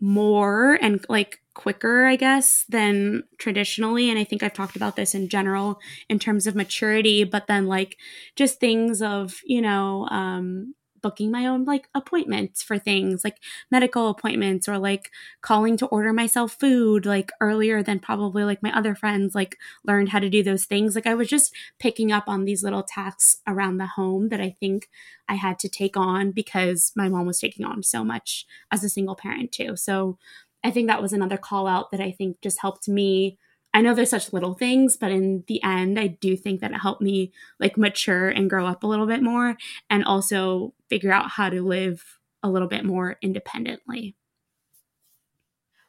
more 0.00 0.80
and 0.82 1.04
like 1.08 1.42
quicker, 1.54 2.06
I 2.06 2.16
guess, 2.16 2.64
than 2.68 3.22
traditionally. 3.38 4.10
And 4.10 4.18
I 4.18 4.24
think 4.24 4.42
I've 4.42 4.52
talked 4.52 4.74
about 4.74 4.96
this 4.96 5.14
in 5.14 5.28
general 5.28 5.78
in 6.08 6.18
terms 6.18 6.48
of 6.48 6.56
maturity, 6.56 7.22
but 7.22 7.46
then 7.46 7.68
like 7.68 7.98
just 8.34 8.58
things 8.58 9.00
of, 9.00 9.36
you 9.44 9.62
know, 9.62 10.08
um, 10.08 10.74
booking 11.04 11.30
my 11.30 11.46
own 11.46 11.64
like 11.66 11.86
appointments 11.94 12.62
for 12.62 12.78
things 12.78 13.24
like 13.24 13.36
medical 13.70 14.08
appointments 14.08 14.66
or 14.66 14.78
like 14.78 15.10
calling 15.42 15.76
to 15.76 15.86
order 15.88 16.14
myself 16.14 16.56
food 16.58 17.04
like 17.04 17.30
earlier 17.42 17.82
than 17.82 18.00
probably 18.00 18.42
like 18.42 18.62
my 18.62 18.74
other 18.74 18.94
friends 18.94 19.34
like 19.34 19.58
learned 19.84 20.08
how 20.08 20.18
to 20.18 20.30
do 20.30 20.42
those 20.42 20.64
things. 20.64 20.94
Like 20.94 21.06
i 21.06 21.14
was 21.14 21.28
just 21.28 21.54
picking 21.78 22.10
up 22.10 22.24
on 22.26 22.46
these 22.46 22.64
little 22.64 22.82
tasks 22.82 23.36
around 23.46 23.76
the 23.76 23.86
home 23.98 24.30
that 24.30 24.40
i 24.40 24.48
think 24.60 24.88
i 25.28 25.34
had 25.34 25.58
to 25.58 25.68
take 25.68 25.96
on 25.96 26.30
because 26.30 26.90
my 26.96 27.08
mom 27.10 27.26
was 27.26 27.38
taking 27.38 27.66
on 27.66 27.82
so 27.82 28.02
much 28.02 28.46
as 28.70 28.82
a 28.82 28.88
single 28.88 29.14
parent 29.14 29.52
too. 29.52 29.76
So 29.76 30.18
i 30.64 30.70
think 30.70 30.88
that 30.88 31.02
was 31.02 31.12
another 31.12 31.36
call 31.36 31.66
out 31.66 31.90
that 31.90 32.00
i 32.00 32.10
think 32.10 32.40
just 32.40 32.60
helped 32.62 32.88
me 32.88 33.38
I 33.74 33.82
know 33.82 33.94
there's 33.94 34.10
such 34.10 34.32
little 34.32 34.54
things, 34.54 34.96
but 34.96 35.12
in 35.12 35.44
the 35.48 35.62
end, 35.64 36.00
I 36.00 36.06
do 36.08 36.36
think 36.36 36.60
that 36.62 36.72
it 36.72 36.80
helped 36.80 37.02
me 37.02 37.32
like 37.60 37.76
mature 37.76 38.28
and 38.30 38.48
grow 38.50 38.66
up 38.66 38.84
a 38.84 38.86
little 38.86 39.06
bit 39.06 39.22
more 39.22 39.56
and 39.90 40.04
also 40.04 40.74
figure 40.88 41.12
out 41.12 41.30
how 41.30 41.50
to 41.50 41.62
live 41.62 42.20
a 42.42 42.50
little 42.50 42.68
bit 42.68 42.84
more 42.84 43.18
independently. 43.22 44.16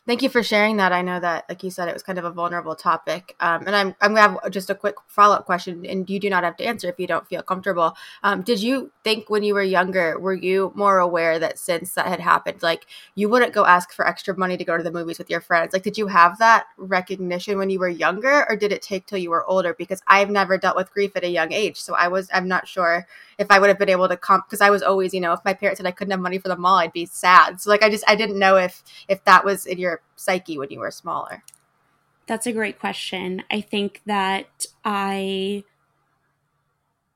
Thank 0.07 0.21
you 0.21 0.29
for 0.29 0.43
sharing 0.43 0.77
that. 0.77 0.91
I 0.91 1.01
know 1.01 1.19
that, 1.19 1.45
like 1.49 1.63
you 1.63 1.71
said, 1.71 1.87
it 1.87 1.93
was 1.93 2.03
kind 2.03 2.19
of 2.19 2.25
a 2.25 2.29
vulnerable 2.29 2.75
topic. 2.75 3.35
Um, 3.39 3.63
and 3.65 3.75
I'm, 3.75 3.95
I'm 4.01 4.13
going 4.13 4.35
to 4.35 4.39
have 4.39 4.51
just 4.51 4.69
a 4.69 4.75
quick 4.75 4.97
follow 5.07 5.33
up 5.33 5.47
question, 5.47 5.83
and 5.83 6.07
you 6.07 6.19
do 6.19 6.29
not 6.29 6.43
have 6.43 6.55
to 6.57 6.63
answer 6.63 6.87
if 6.87 6.99
you 6.99 7.07
don't 7.07 7.27
feel 7.27 7.41
comfortable. 7.41 7.97
Um, 8.21 8.43
did 8.43 8.61
you 8.61 8.91
think 9.03 9.31
when 9.31 9.41
you 9.41 9.55
were 9.55 9.63
younger, 9.63 10.19
were 10.19 10.35
you 10.35 10.71
more 10.75 10.99
aware 10.99 11.39
that 11.39 11.57
since 11.57 11.93
that 11.93 12.05
had 12.05 12.19
happened, 12.19 12.61
like 12.61 12.85
you 13.15 13.29
wouldn't 13.29 13.53
go 13.53 13.65
ask 13.65 13.91
for 13.93 14.07
extra 14.07 14.37
money 14.37 14.57
to 14.57 14.63
go 14.63 14.77
to 14.77 14.83
the 14.83 14.91
movies 14.91 15.17
with 15.17 15.31
your 15.31 15.41
friends? 15.41 15.73
Like, 15.73 15.81
did 15.81 15.97
you 15.97 16.05
have 16.05 16.37
that 16.37 16.67
recognition 16.77 17.57
when 17.57 17.71
you 17.71 17.79
were 17.79 17.89
younger, 17.89 18.45
or 18.47 18.55
did 18.55 18.71
it 18.71 18.83
take 18.83 19.07
till 19.07 19.17
you 19.17 19.31
were 19.31 19.49
older? 19.49 19.73
Because 19.73 20.03
I've 20.05 20.29
never 20.29 20.59
dealt 20.59 20.75
with 20.77 20.93
grief 20.93 21.15
at 21.15 21.23
a 21.23 21.29
young 21.29 21.51
age. 21.51 21.81
So 21.81 21.95
I 21.95 22.09
was, 22.09 22.29
I'm 22.31 22.47
not 22.47 22.67
sure 22.67 23.07
if 23.37 23.47
I 23.49 23.59
would 23.59 23.69
have 23.69 23.79
been 23.79 23.89
able 23.89 24.07
to 24.07 24.17
come 24.17 24.43
because 24.45 24.61
I 24.61 24.69
was 24.69 24.83
always, 24.83 25.15
you 25.15 25.19
know, 25.19 25.33
if 25.33 25.43
my 25.43 25.53
parents 25.53 25.79
said 25.79 25.87
I 25.87 25.91
couldn't 25.91 26.11
have 26.11 26.19
money 26.19 26.37
for 26.37 26.47
the 26.47 26.55
mall, 26.55 26.77
I'd 26.77 26.93
be 26.93 27.05
sad. 27.07 27.59
So 27.59 27.69
like 27.69 27.83
I 27.83 27.89
just 27.89 28.03
I 28.07 28.15
didn't 28.15 28.39
know 28.39 28.55
if 28.57 28.83
if 29.07 29.23
that 29.25 29.43
was 29.43 29.65
in 29.65 29.77
your 29.77 29.94
psyche 30.15 30.57
when 30.57 30.69
you 30.71 30.79
were 30.79 30.91
smaller. 30.91 31.43
That's 32.27 32.47
a 32.47 32.53
great 32.53 32.79
question. 32.79 33.43
I 33.51 33.61
think 33.61 34.01
that 34.05 34.65
I 34.83 35.63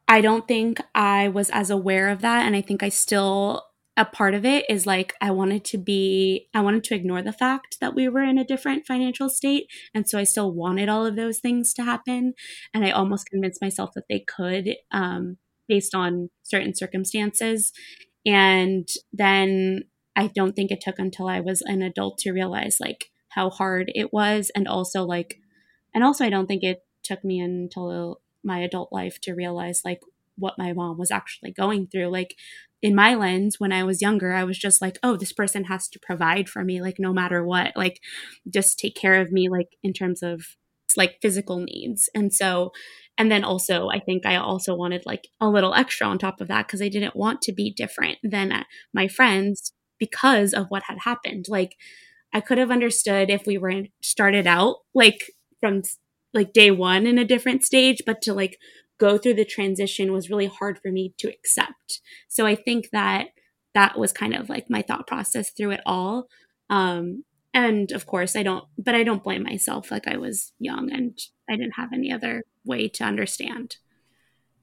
I 0.08 0.22
don't 0.22 0.48
think 0.48 0.82
I 0.96 1.28
was 1.28 1.50
as 1.52 1.70
aware 1.70 2.10
of 2.10 2.22
that 2.22 2.46
and 2.46 2.56
I 2.56 2.62
think 2.62 2.82
I 2.82 2.90
still 2.90 3.66
a 3.96 4.06
part 4.06 4.34
of 4.34 4.46
it 4.46 4.66
is 4.70 4.88
like 4.88 5.14
I 5.22 5.30
wanted 5.32 5.66
to 5.66 5.78
be 5.78 6.48
I 6.54 6.62
wanted 6.62 6.84
to 6.86 6.96
ignore 6.96 7.22
the 7.22 7.34
fact 7.34 7.78
that 7.82 7.94
we 7.94 8.08
were 8.08 8.24
in 8.24 8.38
a 8.38 8.46
different 8.46 8.88
financial 8.88 9.30
state 9.30 9.68
and 9.94 10.08
so 10.08 10.18
I 10.18 10.24
still 10.24 10.52
wanted 10.52 10.90
all 10.90 11.06
of 11.06 11.16
those 11.16 11.40
things 11.40 11.74
to 11.76 11.84
happen 11.84 12.34
and 12.74 12.86
I 12.86 12.92
almost 12.92 13.28
convinced 13.30 13.62
myself 13.62 13.92
that 13.96 14.06
they 14.10 14.20
could 14.22 14.76
um 14.92 15.38
based 15.68 15.94
on 15.94 16.32
certain 16.42 16.74
circumstances. 16.74 17.72
And 18.26 18.88
then 19.14 19.84
I 20.20 20.28
don't 20.28 20.54
think 20.54 20.70
it 20.70 20.82
took 20.82 21.00
until 21.00 21.30
I 21.30 21.40
was 21.40 21.62
an 21.62 21.82
adult 21.82 22.18
to 22.20 22.34
realize 22.34 22.78
like 22.82 23.10
how 23.30 23.50
hard 23.50 23.90
it 23.96 24.12
was. 24.12 24.52
And 24.54 24.68
also, 24.68 25.06
like, 25.06 25.40
and 25.96 26.04
also, 26.04 26.26
I 26.26 26.30
don't 26.30 26.46
think 26.46 26.62
it 26.62 26.84
took 27.04 27.24
me 27.24 27.40
until 27.40 28.20
my 28.44 28.60
adult 28.60 28.92
life 28.92 29.22
to 29.22 29.34
realize 29.34 29.82
like 29.86 30.02
what 30.36 30.58
my 30.58 30.74
mom 30.74 30.98
was 30.98 31.10
actually 31.10 31.52
going 31.52 31.88
through. 31.88 32.08
Like, 32.08 32.36
in 32.82 32.94
my 32.96 33.16
lens, 33.16 33.62
when 33.62 33.72
I 33.72 33.86
was 33.86 34.02
younger, 34.02 34.34
I 34.34 34.44
was 34.44 34.58
just 34.58 34.82
like, 34.82 35.00
oh, 35.04 35.16
this 35.16 35.32
person 35.32 35.66
has 35.66 35.88
to 35.88 36.00
provide 36.00 36.50
for 36.50 36.66
me, 36.66 36.82
like, 36.82 36.98
no 37.00 37.14
matter 37.14 37.44
what, 37.44 37.72
like, 37.78 38.02
just 38.50 38.78
take 38.78 38.96
care 38.96 39.22
of 39.22 39.32
me, 39.32 39.48
like, 39.48 39.78
in 39.84 39.94
terms 39.94 40.22
of 40.22 40.58
like 40.98 41.20
physical 41.22 41.60
needs. 41.60 42.10
And 42.14 42.34
so 42.34 42.72
and 43.16 43.30
then 43.30 43.44
also 43.44 43.90
i 43.90 44.00
think 44.00 44.26
i 44.26 44.38
also 44.38 44.74
wanted 44.74 45.06
like 45.06 45.28
a 45.40 45.48
little 45.50 45.76
extra 45.76 46.08
on 46.08 46.18
top 46.18 46.42
of 46.42 46.48
that 46.48 46.66
because 46.66 46.82
i 46.82 46.88
didn't 46.90 47.16
want 47.16 47.42
to 47.42 47.52
be 47.52 47.70
different 47.70 48.18
than 48.24 48.52
uh, 48.52 48.64
my 48.94 49.08
friends 49.08 49.74
because 50.00 50.54
of 50.54 50.68
what 50.70 50.84
had 50.84 51.00
happened 51.00 51.46
like 51.50 51.76
i 52.34 52.40
could 52.40 52.58
have 52.58 52.72
understood 52.72 53.30
if 53.30 53.46
we 53.46 53.58
were 53.58 53.84
started 54.02 54.48
out 54.48 54.78
like 54.94 55.32
from 55.60 55.82
like 56.34 56.54
day 56.54 56.72
one 56.72 57.08
in 57.08 57.18
a 57.18 57.26
different 57.26 57.64
stage, 57.64 58.02
but 58.06 58.22
to 58.24 58.34
like 58.34 58.58
go 59.00 59.18
through 59.18 59.34
the 59.34 59.46
transition 59.46 60.12
was 60.12 60.30
really 60.30 60.48
hard 60.48 60.80
for 60.82 60.92
me 60.92 61.14
to 61.18 61.30
accept. 61.30 62.02
So 62.28 62.46
I 62.46 62.56
think 62.56 62.90
that 62.92 63.28
that 63.74 63.98
was 63.98 64.12
kind 64.12 64.36
of 64.36 64.50
like 64.50 64.70
my 64.70 64.82
thought 64.82 65.08
process 65.08 65.52
through 65.52 65.72
it 65.72 65.82
all. 65.86 66.28
Um, 66.70 67.24
and 67.54 67.92
of 67.92 68.06
course, 68.06 68.36
I 68.36 68.44
don't, 68.44 68.66
but 68.78 68.96
I 68.96 69.04
don't 69.04 69.24
blame 69.24 69.44
myself. 69.44 69.90
Like 69.90 70.08
I 70.08 70.18
was 70.18 70.52
young 70.60 70.92
and 70.92 71.18
I 71.50 71.56
didn't 71.56 71.76
have 71.76 71.94
any 71.94 72.12
other 72.12 72.44
way 72.66 72.88
to 72.90 73.04
understand. 73.04 73.78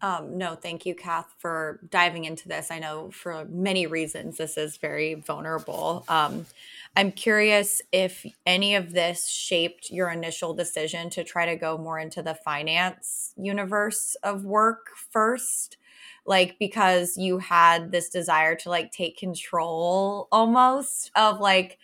Um, 0.07 0.39
no, 0.39 0.55
thank 0.55 0.87
you, 0.87 0.95
Kath, 0.95 1.35
for 1.37 1.81
diving 1.91 2.27
into 2.27 2.47
this. 2.47 2.71
I 2.71 2.79
know 2.79 3.11
for 3.11 3.45
many 3.47 3.89
reasons 3.89 4.37
this 4.37 4.57
is 4.57 4.77
very 4.77 5.15
vulnerable. 5.15 6.05
Um, 6.09 6.47
I'm 6.95 7.11
curious 7.11 7.83
if 7.91 8.25
any 8.47 8.77
of 8.77 8.93
this 8.93 9.29
shaped 9.29 9.91
your 9.91 10.09
initial 10.11 10.55
decision 10.55 11.11
to 11.11 11.25
try 11.25 11.47
to 11.47 11.57
go 11.57 11.77
more 11.77 11.99
into 11.99 12.23
the 12.23 12.35
finance 12.37 13.33
universe 13.37 14.17
of 14.23 14.45
work 14.45 14.91
first 15.11 15.77
like 16.25 16.57
because 16.61 17.17
you 17.17 17.39
had 17.39 17.91
this 17.91 18.09
desire 18.09 18.55
to 18.57 18.71
like 18.71 18.93
take 18.93 19.17
control 19.19 20.29
almost 20.31 21.11
of 21.17 21.41
like 21.41 21.79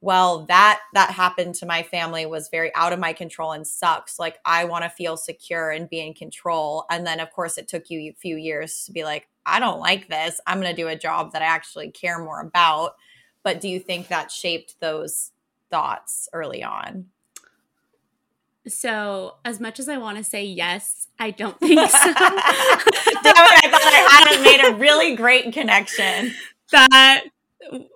well 0.00 0.44
that 0.46 0.80
that 0.94 1.10
happened 1.10 1.54
to 1.56 1.66
my 1.66 1.82
family 1.82 2.26
was 2.26 2.48
very 2.48 2.74
out 2.74 2.92
of 2.92 2.98
my 2.98 3.12
control 3.12 3.52
and 3.52 3.66
sucks. 3.66 4.18
Like 4.18 4.38
i 4.44 4.64
want 4.64 4.84
to 4.84 4.90
feel 4.90 5.16
secure 5.16 5.70
and 5.70 5.88
be 5.88 6.00
in 6.00 6.14
control. 6.14 6.84
And 6.90 7.06
then 7.06 7.20
of 7.20 7.30
course 7.30 7.58
it 7.58 7.68
took 7.68 7.90
you 7.90 8.00
a 8.00 8.12
few 8.12 8.36
years 8.36 8.84
to 8.84 8.92
be 8.92 9.04
like 9.04 9.28
i 9.44 9.60
don't 9.60 9.80
like 9.80 10.08
this. 10.08 10.40
I'm 10.46 10.60
going 10.60 10.74
to 10.74 10.82
do 10.82 10.88
a 10.88 10.96
job 10.96 11.32
that 11.32 11.42
i 11.42 11.46
actually 11.46 11.90
care 11.90 12.18
more 12.18 12.40
about. 12.40 12.96
But 13.42 13.60
do 13.60 13.68
you 13.68 13.78
think 13.78 14.08
that 14.08 14.32
shaped 14.32 14.80
those 14.80 15.30
thoughts 15.70 16.28
early 16.32 16.64
on? 16.64 17.06
So, 18.68 19.36
as 19.44 19.60
much 19.60 19.78
as 19.78 19.88
I 19.88 19.98
want 19.98 20.18
to 20.18 20.24
say 20.24 20.44
yes, 20.44 21.06
I 21.20 21.30
don't 21.30 21.58
think 21.60 21.78
so. 21.88 21.98
Damn 21.98 22.16
it, 22.16 22.34
I 23.24 23.68
thought 23.70 23.92
I 23.92 24.24
hadn't 24.24 24.42
made 24.42 24.64
a 24.64 24.76
really 24.76 25.14
great 25.14 25.52
connection. 25.52 26.34
That 26.72 27.26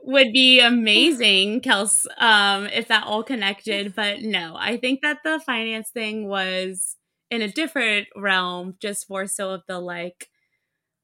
would 0.03 0.33
be 0.33 0.61
amazing, 0.64 1.61
Kels, 1.61 2.07
um, 2.18 2.66
if 2.66 2.88
that 2.88 3.05
all 3.07 3.23
connected. 3.23 3.94
But 4.01 4.23
no, 4.23 4.55
I 4.59 4.77
think 4.77 5.03
that 5.03 5.18
the 5.25 5.40
finance 5.44 5.90
thing 5.90 6.29
was 6.29 6.96
in 7.31 7.42
a 7.42 7.49
different 7.49 8.09
realm, 8.16 8.77
just 8.81 9.09
more 9.11 9.27
so 9.27 9.51
of 9.51 9.62
the 9.68 9.79
like, 9.79 10.29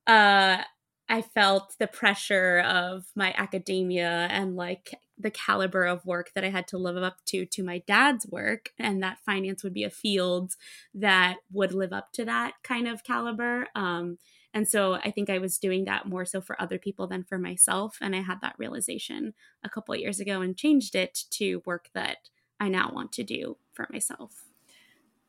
uh, 0.06 0.58
I 1.08 1.22
felt 1.22 1.74
the 1.78 1.86
pressure 1.86 2.60
of 2.60 3.06
my 3.14 3.34
academia 3.36 4.28
and 4.30 4.56
like 4.56 4.94
the 5.18 5.30
caliber 5.30 5.84
of 5.86 6.04
work 6.04 6.32
that 6.34 6.44
I 6.44 6.50
had 6.50 6.68
to 6.68 6.78
live 6.78 6.96
up 7.02 7.18
to 7.26 7.46
to 7.46 7.62
my 7.64 7.82
dad's 7.86 8.26
work 8.26 8.70
and 8.78 9.02
that 9.02 9.18
finance 9.24 9.64
would 9.64 9.72
be 9.74 9.84
a 9.84 9.90
field 9.90 10.54
that 10.94 11.36
would 11.52 11.72
live 11.72 11.92
up 11.92 12.12
to 12.14 12.24
that 12.26 12.54
kind 12.64 12.88
of 12.88 13.04
caliber 13.04 13.66
um, 13.74 14.18
and 14.56 14.66
so 14.66 14.94
I 14.94 15.10
think 15.10 15.28
I 15.28 15.36
was 15.36 15.58
doing 15.58 15.84
that 15.84 16.06
more 16.06 16.24
so 16.24 16.40
for 16.40 16.58
other 16.58 16.78
people 16.78 17.06
than 17.06 17.24
for 17.24 17.36
myself 17.36 17.98
and 18.00 18.16
I 18.16 18.22
had 18.22 18.40
that 18.40 18.54
realization 18.56 19.34
a 19.62 19.68
couple 19.68 19.92
of 19.92 20.00
years 20.00 20.18
ago 20.18 20.40
and 20.40 20.56
changed 20.56 20.94
it 20.94 21.24
to 21.32 21.60
work 21.66 21.90
that 21.92 22.30
I 22.58 22.70
now 22.70 22.90
want 22.90 23.12
to 23.12 23.22
do 23.22 23.58
for 23.74 23.86
myself. 23.92 24.44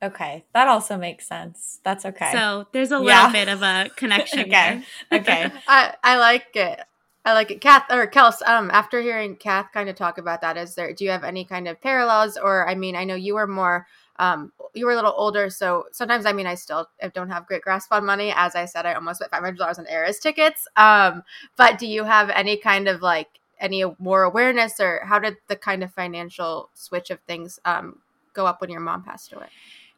Okay, 0.02 0.46
that 0.54 0.70
also 0.70 0.96
makes 0.96 1.28
sense. 1.28 1.82
That's 1.84 2.06
okay. 2.06 2.32
So 2.32 2.68
there's 2.72 2.92
a 2.92 3.00
little 3.00 3.10
yeah. 3.10 3.32
bit 3.34 3.50
of 3.50 3.64
a 3.64 3.90
connection. 3.98 4.40
okay, 4.48 4.84
okay. 5.12 5.52
I 5.68 5.96
I 6.02 6.18
like 6.18 6.56
it. 6.56 6.80
I 7.26 7.34
like 7.34 7.52
it. 7.52 7.60
Kath 7.60 7.92
or 7.92 8.08
Kels, 8.08 8.42
um, 8.48 8.72
after 8.72 9.02
hearing 9.02 9.36
Kath 9.36 9.74
kind 9.74 9.90
of 9.90 9.98
talk 9.98 10.18
about 10.18 10.40
that, 10.40 10.56
is 10.56 10.76
there 10.76 10.94
do 10.94 11.04
you 11.04 11.12
have 11.12 11.26
any 11.26 11.44
kind 11.44 11.68
of 11.68 11.82
parallels 11.82 12.38
or 12.38 12.70
I 12.70 12.76
mean, 12.76 12.96
I 12.96 13.04
know 13.04 13.16
you 13.16 13.36
were 13.36 13.48
more 13.48 13.88
um 14.20 14.52
you 14.74 14.86
were 14.86 14.92
a 14.92 14.96
little 14.96 15.14
older, 15.16 15.50
so 15.50 15.86
sometimes 15.92 16.26
I 16.26 16.34
mean 16.34 16.48
I 16.48 16.56
still 16.56 16.88
don't 17.14 17.30
have 17.30 17.48
great 17.48 17.62
grasp 17.62 17.92
on 17.92 18.06
money. 18.06 18.34
As 18.36 18.56
I 18.56 18.66
said, 18.66 18.86
I 18.86 18.94
almost 18.94 19.20
spent 19.20 19.32
five 19.32 19.42
hundred 19.42 19.58
dollars 19.58 19.80
on 19.80 19.88
Eras 19.88 20.20
tickets. 20.20 20.68
Um, 20.76 21.24
but 21.56 21.78
do 21.78 21.88
you 21.88 22.04
have 22.04 22.30
any 22.30 22.58
kind 22.58 22.88
of 22.88 23.02
like 23.02 23.28
any 23.60 23.84
more 24.00 24.24
awareness 24.24 24.80
or 24.80 25.02
how 25.06 25.20
did 25.20 25.38
the 25.48 25.56
kind 25.56 25.84
of 25.84 25.92
financial 25.94 26.70
switch 26.74 27.10
of 27.10 27.20
things 27.22 27.60
um 27.66 28.00
go 28.34 28.46
up 28.46 28.62
when 28.62 28.70
your 28.70 28.82
mom 28.82 29.04
passed 29.04 29.34
away? 29.34 29.48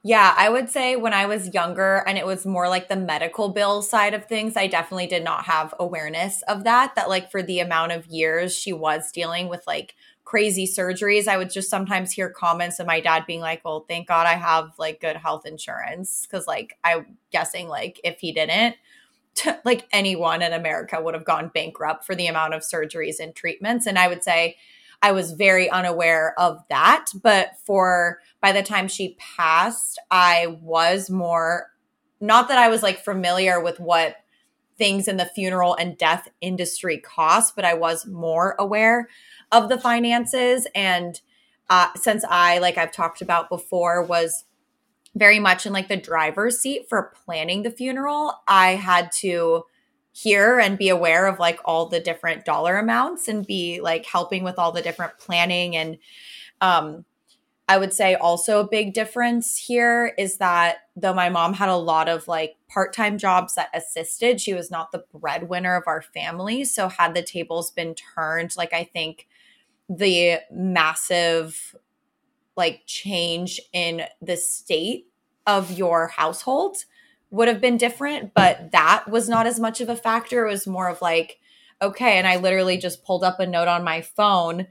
Yeah, 0.02 0.34
I 0.38 0.48
would 0.48 0.70
say 0.70 0.96
when 0.96 1.14
I 1.14 1.26
was 1.26 1.54
younger 1.54 2.06
and 2.08 2.18
it 2.18 2.26
was 2.26 2.46
more 2.46 2.70
like 2.70 2.88
the 2.88 2.96
medical 2.96 3.50
bill 3.50 3.82
side 3.82 4.14
of 4.14 4.26
things, 4.26 4.56
I 4.56 4.68
definitely 4.68 5.08
did 5.08 5.26
not 5.26 5.44
have 5.44 5.74
awareness 5.78 6.42
of 6.44 6.64
that. 6.64 6.96
That, 6.96 7.10
like, 7.10 7.30
for 7.30 7.44
the 7.44 7.60
amount 7.60 7.92
of 7.92 8.06
years 8.08 8.56
she 8.56 8.72
was 8.72 9.12
dealing 9.12 9.50
with 9.50 9.68
like 9.68 9.96
crazy 10.30 10.68
surgeries, 10.68 11.28
I 11.28 11.38
would 11.38 11.50
just 11.50 11.72
sometimes 11.72 12.12
hear 12.12 12.30
comments 12.30 12.80
of 12.80 12.86
my 12.86 13.00
dad 13.00 13.26
being 13.26 13.40
like, 13.40 13.66
Well, 13.66 13.86
thank 13.90 14.08
God 14.08 14.28
I 14.28 14.34
have 14.34 14.70
like 14.78 15.02
good 15.02 15.16
health 15.18 15.44
insurance. 15.48 16.28
Cause, 16.30 16.46
like, 16.46 16.78
I'm 16.84 17.18
guessing, 17.32 17.68
like, 17.68 18.00
if 18.04 18.20
he 18.20 18.32
didn't, 18.32 18.76
like 19.66 19.88
anyone 19.92 20.44
in 20.44 20.54
America 20.54 21.02
would 21.02 21.16
have 21.16 21.26
gone 21.26 21.50
bankrupt 21.52 22.06
for 22.06 22.14
the 22.14 22.28
amount 22.28 22.54
of 22.54 22.62
surgeries 22.62 23.20
and 23.20 23.34
treatments. 23.34 23.88
And 23.88 23.98
I 23.98 24.08
would 24.08 24.24
say, 24.24 24.58
I 25.02 25.14
was 25.14 25.32
very 25.32 25.68
unaware 25.68 26.40
of 26.40 26.64
that. 26.70 27.08
But 27.24 27.54
for 27.66 28.20
by 28.40 28.52
the 28.52 28.62
time 28.62 28.88
she 28.88 29.18
passed, 29.18 29.98
I 30.12 30.60
was 30.62 31.10
more, 31.10 31.72
not 32.22 32.50
that 32.50 32.60
I 32.60 32.68
was 32.68 32.84
like 32.84 33.04
familiar 33.04 33.60
with 33.60 33.80
what 33.80 34.18
things 34.78 35.08
in 35.08 35.18
the 35.18 35.26
funeral 35.26 35.74
and 35.74 35.98
death 35.98 36.28
industry 36.40 37.00
cost, 37.00 37.56
but 37.56 37.66
I 37.66 37.74
was 37.74 38.06
more 38.06 38.56
aware 38.60 39.10
of 39.52 39.70
the 39.70 39.80
finances. 39.80 40.68
And 40.76 41.20
uh, 41.70 41.90
since 41.96 42.24
I, 42.30 42.60
like 42.60 42.78
I've 42.78 42.92
talked 42.92 43.22
about 43.22 43.50
before, 43.50 44.04
was 44.04 44.46
very 45.16 45.40
much 45.40 45.66
in 45.66 45.74
like 45.74 45.88
the 45.88 45.98
driver's 45.98 46.60
seat 46.60 46.88
for 46.88 47.14
planning 47.26 47.64
the 47.64 47.72
funeral, 47.72 48.34
I 48.48 48.76
had 48.76 49.12
to 49.20 49.64
hear 50.12 50.60
and 50.60 50.78
be 50.78 50.90
aware 50.90 51.28
of 51.28 51.40
like 51.40 51.60
all 51.66 51.88
the 51.88 52.00
different 52.00 52.46
dollar 52.46 52.78
amounts 52.78 53.28
and 53.28 53.46
be 53.46 53.80
like 53.80 54.06
helping 54.06 54.44
with 54.44 54.58
all 54.58 54.72
the 54.72 54.82
different 54.82 55.18
planning 55.18 55.76
and 55.76 55.98
um 56.62 57.06
I 57.70 57.78
would 57.78 57.94
say 57.94 58.16
also 58.16 58.60
a 58.60 58.68
big 58.68 58.96
difference 58.96 59.56
here 59.56 60.16
is 60.18 60.38
that 60.38 60.78
though 60.96 61.14
my 61.14 61.30
mom 61.30 61.54
had 61.54 61.70
a 61.70 61.76
lot 61.76 62.10
of 62.10 62.28
like 62.28 62.56
part-time 62.68 63.20
jobs 63.20 63.54
that 63.54 63.70
assisted, 63.76 64.42
she 64.42 64.56
was 64.56 64.72
not 64.72 64.92
the 64.92 65.04
breadwinner 65.14 65.76
of 65.76 65.84
our 65.86 66.02
family. 66.02 66.66
So 66.66 66.90
had 66.90 67.14
the 67.14 67.22
tables 67.22 67.70
been 67.70 67.94
turned, 67.94 68.58
like 68.58 68.74
I 68.74 68.86
think 68.86 69.28
the 69.90 70.40
massive 70.52 71.76
like 72.56 72.84
change 72.86 73.60
in 73.74 74.04
the 74.22 74.38
state 74.38 75.08
of 75.48 75.72
your 75.72 76.08
household 76.08 76.78
would 77.32 77.48
have 77.48 77.62
been 77.62 77.78
different, 77.78 78.34
but 78.34 78.72
that 78.72 79.06
was 79.10 79.28
not 79.28 79.48
as 79.48 79.60
much 79.60 79.82
of 79.82 79.90
a 79.90 79.96
factor. 79.96 80.46
It 80.46 80.52
was 80.52 80.68
more 80.68 80.90
of 80.90 81.02
like, 81.02 81.40
okay. 81.82 82.18
And 82.18 82.28
I 82.28 82.38
literally 82.38 82.78
just 82.78 83.04
pulled 83.04 83.24
up 83.24 83.40
a 83.40 83.48
note 83.48 83.68
on 83.68 83.84
my 83.84 84.02
phone, 84.02 84.68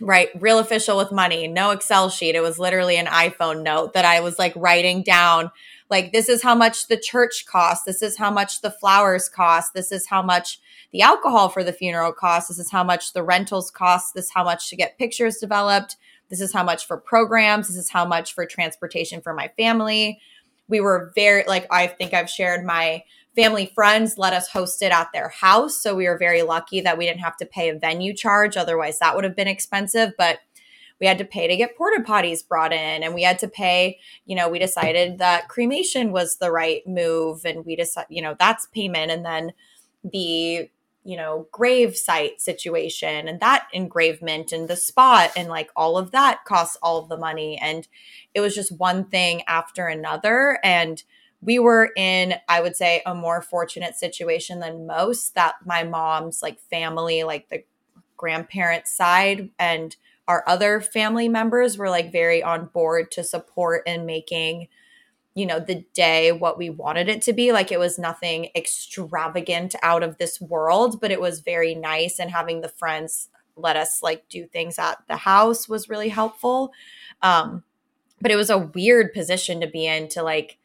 right? 0.00 0.28
Real 0.40 0.58
official 0.58 0.96
with 0.96 1.12
money, 1.12 1.46
no 1.48 1.70
Excel 1.70 2.10
sheet. 2.10 2.34
It 2.34 2.42
was 2.42 2.58
literally 2.58 2.96
an 2.96 3.06
iPhone 3.06 3.62
note 3.62 3.94
that 3.94 4.04
I 4.04 4.20
was 4.20 4.38
like 4.38 4.52
writing 4.56 5.02
down, 5.02 5.50
like, 5.90 6.12
this 6.12 6.28
is 6.28 6.42
how 6.42 6.54
much 6.54 6.88
the 6.88 6.96
church 6.96 7.46
costs. 7.46 7.84
This 7.84 8.02
is 8.02 8.18
how 8.18 8.30
much 8.30 8.60
the 8.60 8.70
flowers 8.70 9.28
cost. 9.28 9.74
This 9.74 9.92
is 9.92 10.06
how 10.06 10.22
much 10.22 10.60
the 10.94 11.02
alcohol 11.02 11.50
for 11.50 11.62
the 11.62 11.74
funeral 11.74 12.12
costs. 12.12 12.48
This 12.48 12.58
is 12.58 12.70
how 12.70 12.82
much 12.82 13.12
the 13.12 13.22
rentals 13.22 13.70
cost. 13.70 14.14
This 14.14 14.26
is 14.26 14.32
how 14.32 14.44
much 14.44 14.70
to 14.70 14.76
get 14.76 14.96
pictures 14.96 15.36
developed. 15.36 15.96
This 16.30 16.40
is 16.40 16.54
how 16.54 16.64
much 16.64 16.86
for 16.86 16.96
programs. 16.96 17.68
This 17.68 17.76
is 17.76 17.90
how 17.90 18.06
much 18.06 18.32
for 18.32 18.46
transportation 18.46 19.20
for 19.20 19.34
my 19.34 19.50
family 19.58 20.18
we 20.68 20.80
were 20.80 21.12
very 21.14 21.44
like 21.46 21.66
I 21.70 21.86
think 21.86 22.14
I've 22.14 22.30
shared 22.30 22.64
my 22.64 23.04
family 23.36 23.72
friends 23.74 24.16
let 24.16 24.32
us 24.32 24.48
host 24.48 24.80
it 24.82 24.92
at 24.92 25.10
their 25.12 25.28
house. 25.28 25.80
So 25.80 25.94
we 25.94 26.08
were 26.08 26.18
very 26.18 26.42
lucky 26.42 26.80
that 26.80 26.96
we 26.96 27.06
didn't 27.06 27.20
have 27.20 27.36
to 27.38 27.46
pay 27.46 27.68
a 27.68 27.78
venue 27.78 28.14
charge. 28.14 28.56
Otherwise, 28.56 28.98
that 29.00 29.14
would 29.14 29.24
have 29.24 29.36
been 29.36 29.48
expensive. 29.48 30.12
But 30.16 30.38
we 31.00 31.06
had 31.08 31.18
to 31.18 31.24
pay 31.24 31.48
to 31.48 31.56
get 31.56 31.76
porta 31.76 32.02
potties 32.02 32.46
brought 32.46 32.72
in 32.72 33.02
and 33.02 33.14
we 33.14 33.24
had 33.24 33.38
to 33.40 33.48
pay 33.48 33.98
you 34.26 34.36
know 34.36 34.48
we 34.48 34.60
decided 34.60 35.18
that 35.18 35.48
cremation 35.48 36.12
was 36.12 36.36
the 36.36 36.52
right 36.52 36.86
move 36.86 37.44
and 37.44 37.66
we 37.66 37.74
decided 37.74 38.06
you 38.08 38.22
know 38.22 38.36
that's 38.38 38.66
payment 38.66 39.10
and 39.10 39.26
then 39.26 39.52
the 40.04 40.70
you 41.04 41.16
know 41.16 41.46
grave 41.52 41.96
site 41.96 42.40
situation 42.40 43.28
and 43.28 43.40
that 43.40 43.66
engravement 43.72 44.52
and 44.52 44.68
the 44.68 44.76
spot 44.76 45.30
and 45.36 45.48
like 45.48 45.70
all 45.76 45.98
of 45.98 46.10
that 46.12 46.44
costs 46.46 46.78
all 46.82 46.98
of 46.98 47.08
the 47.08 47.16
money 47.16 47.58
and 47.60 47.86
it 48.34 48.40
was 48.40 48.54
just 48.54 48.76
one 48.78 49.04
thing 49.04 49.42
after 49.46 49.86
another. 49.86 50.58
And 50.62 51.02
we 51.40 51.58
were 51.58 51.90
in, 51.96 52.34
I 52.48 52.60
would 52.60 52.76
say, 52.76 53.02
a 53.06 53.14
more 53.14 53.40
fortunate 53.40 53.94
situation 53.94 54.60
than 54.60 54.86
most 54.86 55.34
that 55.34 55.54
my 55.64 55.84
mom's 55.84 56.42
like 56.42 56.60
family, 56.60 57.22
like 57.22 57.48
the 57.48 57.64
grandparents' 58.16 58.94
side 58.94 59.50
and 59.58 59.96
our 60.26 60.42
other 60.46 60.80
family 60.80 61.28
members 61.28 61.76
were 61.76 61.90
like 61.90 62.10
very 62.10 62.42
on 62.42 62.66
board 62.66 63.10
to 63.12 63.22
support 63.22 63.86
in 63.86 64.06
making 64.06 64.68
you 65.34 65.46
know 65.46 65.58
the 65.60 65.84
day 65.94 66.32
what 66.32 66.58
we 66.58 66.70
wanted 66.70 67.08
it 67.08 67.22
to 67.22 67.32
be. 67.32 67.52
Like 67.52 67.72
it 67.72 67.78
was 67.78 67.98
nothing 67.98 68.48
extravagant 68.54 69.74
out 69.82 70.02
of 70.02 70.18
this 70.18 70.40
world 70.40 71.00
but 71.00 71.10
it 71.10 71.20
was 71.20 71.40
very 71.40 71.74
nice 71.74 72.18
and 72.18 72.30
having 72.30 72.60
the 72.60 72.68
friends 72.68 73.28
let 73.56 73.76
us 73.76 74.02
like 74.02 74.28
do 74.28 74.46
things 74.46 74.78
at 74.78 74.98
the 75.08 75.16
house 75.16 75.68
was 75.68 75.88
really 75.88 76.08
helpful. 76.08 76.72
Um 77.22 77.64
but 78.20 78.30
it 78.30 78.36
was 78.36 78.50
a 78.50 78.58
weird 78.58 79.12
position 79.12 79.60
to 79.60 79.66
be 79.66 79.86
in 79.86 80.08
to 80.08 80.22
like 80.22 80.58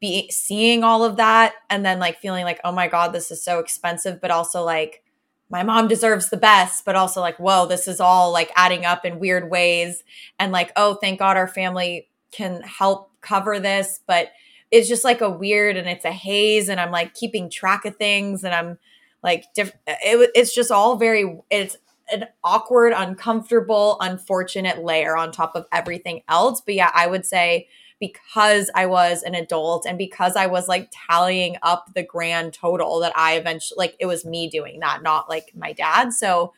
be 0.00 0.30
seeing 0.30 0.84
all 0.84 1.04
of 1.04 1.16
that 1.16 1.54
and 1.70 1.84
then 1.84 1.98
like 1.98 2.18
feeling 2.18 2.44
like 2.44 2.60
oh 2.64 2.72
my 2.72 2.86
god 2.86 3.12
this 3.12 3.30
is 3.30 3.42
so 3.42 3.58
expensive 3.58 4.20
but 4.20 4.30
also 4.30 4.62
like 4.62 5.02
my 5.48 5.62
mom 5.62 5.88
deserves 5.88 6.28
the 6.28 6.36
best 6.36 6.84
but 6.84 6.96
also 6.96 7.20
like 7.20 7.36
whoa 7.38 7.66
this 7.66 7.88
is 7.88 8.00
all 8.00 8.30
like 8.30 8.50
adding 8.56 8.84
up 8.84 9.04
in 9.04 9.18
weird 9.18 9.50
ways 9.50 10.02
and 10.38 10.52
like 10.52 10.70
oh 10.76 10.94
thank 10.94 11.18
god 11.18 11.36
our 11.36 11.48
family 11.48 12.08
can 12.30 12.60
help 12.62 13.10
cover 13.26 13.58
this 13.58 14.00
but 14.06 14.30
it's 14.70 14.88
just 14.88 15.04
like 15.04 15.20
a 15.20 15.30
weird 15.30 15.76
and 15.76 15.88
it's 15.88 16.04
a 16.04 16.12
haze 16.12 16.68
and 16.68 16.80
i'm 16.80 16.90
like 16.90 17.14
keeping 17.14 17.50
track 17.50 17.84
of 17.84 17.96
things 17.96 18.44
and 18.44 18.54
i'm 18.54 18.78
like 19.22 19.44
diff- 19.54 19.76
it, 19.86 20.30
it's 20.34 20.54
just 20.54 20.70
all 20.70 20.96
very 20.96 21.38
it's 21.50 21.76
an 22.12 22.26
awkward 22.44 22.92
uncomfortable 22.94 23.96
unfortunate 24.00 24.84
layer 24.84 25.16
on 25.16 25.32
top 25.32 25.56
of 25.56 25.66
everything 25.72 26.22
else 26.28 26.60
but 26.60 26.74
yeah 26.74 26.90
i 26.94 27.06
would 27.06 27.26
say 27.26 27.66
because 27.98 28.70
I 28.74 28.86
was 28.86 29.22
an 29.22 29.34
adult 29.34 29.86
and 29.86 29.96
because 29.96 30.36
I 30.36 30.46
was 30.46 30.68
like 30.68 30.90
tallying 31.08 31.56
up 31.62 31.94
the 31.94 32.02
grand 32.02 32.52
total 32.52 33.00
that 33.00 33.16
I 33.16 33.36
eventually 33.36 33.76
like 33.78 33.96
it 33.98 34.06
was 34.06 34.24
me 34.24 34.48
doing 34.48 34.80
that, 34.80 35.02
not 35.02 35.28
like 35.28 35.52
my 35.54 35.72
dad. 35.72 36.12
So 36.12 36.52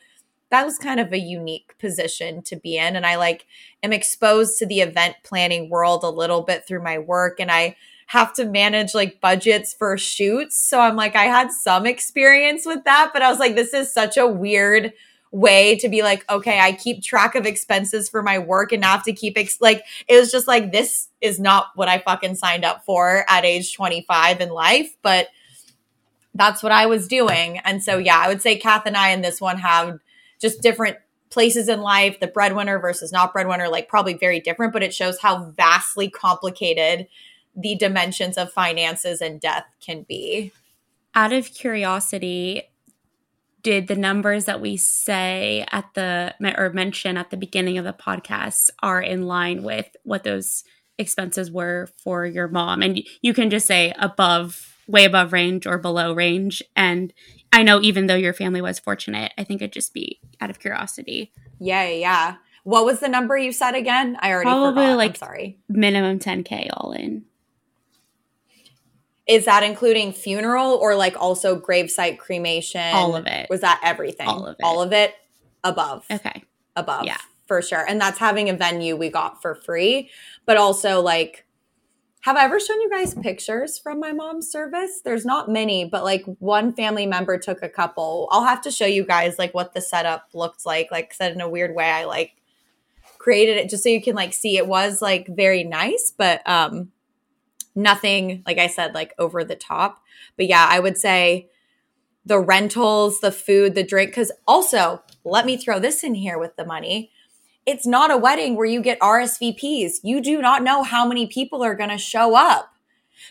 that 0.51 0.65
was 0.65 0.77
kind 0.77 0.99
of 0.99 1.13
a 1.13 1.19
unique 1.19 1.77
position 1.77 2.41
to 2.43 2.55
be 2.55 2.77
in. 2.77 2.95
And 2.95 3.05
I 3.05 3.15
like 3.15 3.45
am 3.83 3.93
exposed 3.93 4.57
to 4.59 4.65
the 4.65 4.81
event 4.81 5.15
planning 5.23 5.69
world 5.69 6.03
a 6.03 6.09
little 6.09 6.41
bit 6.41 6.67
through 6.67 6.83
my 6.83 6.97
work 6.97 7.39
and 7.39 7.51
I 7.51 7.75
have 8.07 8.33
to 8.33 8.45
manage 8.45 8.95
like 8.95 9.21
budgets 9.21 9.73
for 9.73 9.95
shoots. 9.95 10.59
So 10.59 10.79
I'm 10.79 10.95
like, 10.95 11.15
I 11.15 11.25
had 11.25 11.51
some 11.51 11.85
experience 11.85 12.65
with 12.65 12.83
that, 12.85 13.11
but 13.13 13.21
I 13.21 13.29
was 13.29 13.37
like, 13.37 13.55
this 13.55 13.73
is 13.73 13.93
such 13.93 14.17
a 14.17 14.25
weird 14.25 14.93
way 15.31 15.75
to 15.75 15.87
be 15.87 16.01
like, 16.01 16.27
okay, 16.27 16.59
I 16.59 16.71
keep 16.71 17.03
track 17.03 17.35
of 17.35 17.45
expenses 17.45 18.09
for 18.09 18.23
my 18.23 18.39
work 18.39 18.71
and 18.71 18.83
have 18.83 19.03
to 19.03 19.13
keep 19.13 19.37
ex- 19.37 19.61
like 19.61 19.83
it 20.07 20.17
was 20.17 20.31
just 20.31 20.47
like 20.47 20.71
this 20.71 21.09
is 21.21 21.39
not 21.39 21.67
what 21.75 21.87
I 21.87 21.99
fucking 21.99 22.33
signed 22.33 22.65
up 22.65 22.83
for 22.83 23.25
at 23.29 23.45
age 23.45 23.75
25 23.75 24.41
in 24.41 24.49
life, 24.49 24.95
but 25.03 25.27
that's 26.33 26.63
what 26.63 26.71
I 26.71 26.87
was 26.87 27.07
doing. 27.07 27.59
And 27.59 27.83
so 27.83 27.99
yeah, 27.99 28.17
I 28.17 28.27
would 28.27 28.41
say 28.41 28.57
Kath 28.57 28.87
and 28.87 28.97
I 28.97 29.09
in 29.09 29.21
this 29.21 29.39
one 29.39 29.59
have 29.59 29.99
just 30.39 30.61
different 30.61 30.97
places 31.29 31.69
in 31.69 31.81
life, 31.81 32.19
the 32.19 32.27
breadwinner 32.27 32.79
versus 32.79 33.11
not 33.11 33.33
breadwinner, 33.33 33.69
like 33.69 33.87
probably 33.87 34.15
very 34.15 34.39
different, 34.39 34.73
but 34.73 34.83
it 34.83 34.93
shows 34.93 35.19
how 35.19 35.45
vastly 35.51 36.09
complicated 36.09 37.07
the 37.55 37.75
dimensions 37.75 38.37
of 38.37 38.51
finances 38.51 39.21
and 39.21 39.39
death 39.39 39.65
can 39.83 40.03
be. 40.03 40.51
Out 41.13 41.33
of 41.33 41.53
curiosity, 41.53 42.63
did 43.61 43.87
the 43.87 43.95
numbers 43.95 44.45
that 44.45 44.61
we 44.61 44.77
say 44.77 45.65
at 45.71 45.93
the 45.93 46.33
or 46.57 46.71
mention 46.71 47.17
at 47.17 47.29
the 47.29 47.37
beginning 47.37 47.77
of 47.77 47.85
the 47.85 47.93
podcast 47.93 48.69
are 48.81 49.01
in 49.01 49.23
line 49.23 49.63
with 49.63 49.95
what 50.03 50.23
those 50.23 50.63
expenses 50.97 51.51
were 51.51 51.89
for 51.97 52.25
your 52.25 52.47
mom 52.47 52.81
and 52.81 53.01
you 53.21 53.33
can 53.33 53.49
just 53.49 53.65
say 53.65 53.93
above 53.97 54.77
way 54.87 55.05
above 55.05 55.31
range 55.33 55.65
or 55.65 55.77
below 55.77 56.13
range 56.13 56.61
and 56.75 57.13
i 57.53 57.63
know 57.63 57.81
even 57.81 58.07
though 58.07 58.15
your 58.15 58.33
family 58.33 58.61
was 58.61 58.79
fortunate 58.79 59.31
i 59.37 59.43
think 59.43 59.61
it'd 59.61 59.73
just 59.73 59.93
be 59.93 60.19
out 60.41 60.49
of 60.49 60.59
curiosity 60.59 61.31
yeah 61.59 61.87
yeah 61.87 62.35
what 62.63 62.85
was 62.85 62.99
the 62.99 63.07
number 63.07 63.37
you 63.37 63.51
said 63.51 63.75
again 63.75 64.17
i 64.21 64.31
already 64.31 64.45
probably 64.45 64.83
forgot. 64.83 64.97
like 64.97 65.11
I'm 65.11 65.15
sorry 65.15 65.59
minimum 65.67 66.19
10k 66.19 66.69
all 66.73 66.91
in 66.91 67.25
is 69.29 69.45
that 69.45 69.61
including 69.61 70.11
funeral 70.11 70.73
or 70.73 70.95
like 70.95 71.15
also 71.15 71.57
gravesite 71.57 72.17
cremation? 72.17 72.81
All 72.81 73.15
of 73.15 73.27
it. 73.27 73.47
Was 73.47 73.61
that 73.61 73.79
everything? 73.83 74.27
All 74.27 74.47
of 74.47 74.55
it. 74.59 74.63
All 74.63 74.81
of 74.81 74.91
it 74.91 75.13
above. 75.63 76.03
Okay. 76.09 76.43
Above. 76.75 77.05
Yeah. 77.05 77.19
For 77.45 77.61
sure. 77.61 77.85
And 77.87 78.01
that's 78.01 78.17
having 78.17 78.49
a 78.49 78.53
venue 78.53 78.95
we 78.95 79.09
got 79.09 79.39
for 79.39 79.53
free. 79.53 80.09
But 80.47 80.57
also 80.57 81.01
like 81.01 81.45
have 82.21 82.35
I 82.35 82.43
ever 82.43 82.59
shown 82.59 82.81
you 82.81 82.89
guys 82.89 83.15
pictures 83.15 83.79
from 83.79 83.99
my 83.99 84.11
mom's 84.11 84.51
service? 84.51 85.01
There's 85.03 85.25
not 85.25 85.49
many, 85.49 85.85
but 85.85 86.03
like 86.03 86.25
one 86.39 86.73
family 86.73 87.05
member 87.05 87.37
took 87.37 87.63
a 87.63 87.69
couple. 87.69 88.27
I'll 88.31 88.43
have 88.43 88.61
to 88.61 88.71
show 88.71 88.85
you 88.85 89.05
guys 89.05 89.39
like 89.39 89.53
what 89.53 89.73
the 89.73 89.81
setup 89.81 90.27
looked 90.33 90.65
like. 90.65 90.89
Like 90.91 91.13
said 91.13 91.31
in 91.31 91.41
a 91.41 91.49
weird 91.49 91.73
way, 91.75 91.89
I 91.89 92.05
like 92.05 92.33
created 93.17 93.57
it 93.57 93.69
just 93.69 93.83
so 93.83 93.89
you 93.89 94.01
can 94.01 94.15
like 94.15 94.33
see 94.33 94.57
it 94.57 94.67
was 94.67 95.01
like 95.01 95.27
very 95.29 95.63
nice, 95.63 96.13
but 96.15 96.41
um 96.47 96.91
nothing, 97.73 98.43
like 98.45 98.57
I 98.57 98.67
said, 98.67 98.93
like 98.93 99.13
over 99.17 99.43
the 99.43 99.55
top. 99.55 100.01
But 100.35 100.47
yeah, 100.47 100.67
I 100.69 100.79
would 100.79 100.97
say 100.97 101.49
the 102.25 102.39
rentals, 102.39 103.21
the 103.21 103.31
food, 103.31 103.75
the 103.75 103.83
drink. 103.83 104.11
Because 104.11 104.31
also, 104.47 105.03
let 105.23 105.45
me 105.45 105.57
throw 105.57 105.79
this 105.79 106.03
in 106.03 106.15
here 106.15 106.37
with 106.37 106.55
the 106.57 106.65
money. 106.65 107.11
It's 107.69 107.85
not 107.85 108.09
a 108.09 108.17
wedding 108.17 108.55
where 108.55 108.65
you 108.65 108.81
get 108.81 108.99
RSVPs. 108.99 109.99
You 110.01 110.21
do 110.21 110.41
not 110.41 110.63
know 110.63 110.81
how 110.81 111.05
many 111.05 111.27
people 111.27 111.63
are 111.63 111.75
going 111.75 111.91
to 111.91 111.99
show 111.99 112.35
up. 112.35 112.73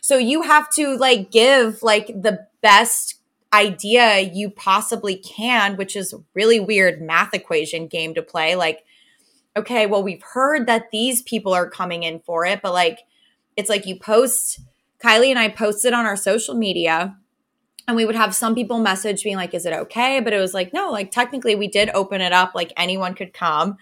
So 0.00 0.16
you 0.16 0.42
have 0.42 0.70
to 0.74 0.96
like 0.96 1.32
give 1.32 1.82
like 1.82 2.06
the 2.06 2.46
best 2.62 3.16
idea 3.52 4.20
you 4.20 4.48
possibly 4.48 5.16
can, 5.16 5.76
which 5.76 5.96
is 5.96 6.14
really 6.34 6.60
weird 6.60 7.02
math 7.02 7.34
equation 7.34 7.88
game 7.88 8.14
to 8.14 8.22
play. 8.22 8.54
Like, 8.54 8.84
okay, 9.56 9.86
well, 9.86 10.04
we've 10.04 10.22
heard 10.22 10.68
that 10.68 10.92
these 10.92 11.20
people 11.22 11.52
are 11.52 11.68
coming 11.68 12.04
in 12.04 12.20
for 12.20 12.46
it, 12.46 12.62
but 12.62 12.72
like 12.72 13.00
it's 13.56 13.68
like 13.68 13.86
you 13.86 13.98
post, 13.98 14.60
Kylie 15.02 15.30
and 15.30 15.38
I 15.38 15.48
posted 15.48 15.92
on 15.92 16.06
our 16.06 16.16
social 16.16 16.54
media 16.54 17.16
and 17.88 17.96
we 17.96 18.04
would 18.04 18.14
have 18.14 18.36
some 18.36 18.54
people 18.54 18.78
message 18.78 19.24
being 19.24 19.34
like, 19.34 19.52
is 19.52 19.66
it 19.66 19.72
okay? 19.72 20.20
But 20.20 20.32
it 20.32 20.38
was 20.38 20.54
like, 20.54 20.72
no, 20.72 20.92
like 20.92 21.10
technically 21.10 21.56
we 21.56 21.66
did 21.66 21.90
open 21.92 22.20
it 22.20 22.32
up, 22.32 22.54
like 22.54 22.72
anyone 22.76 23.16
could 23.16 23.32
come. 23.32 23.78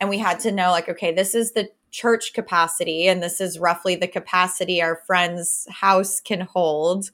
And 0.00 0.08
we 0.08 0.18
had 0.18 0.40
to 0.40 0.52
know, 0.52 0.70
like, 0.70 0.88
okay, 0.88 1.12
this 1.12 1.34
is 1.34 1.52
the 1.52 1.70
church 1.90 2.32
capacity, 2.32 3.08
and 3.08 3.22
this 3.22 3.40
is 3.40 3.58
roughly 3.58 3.96
the 3.96 4.08
capacity 4.08 4.80
our 4.80 5.02
friend's 5.06 5.66
house 5.70 6.20
can 6.20 6.40
hold. 6.40 7.10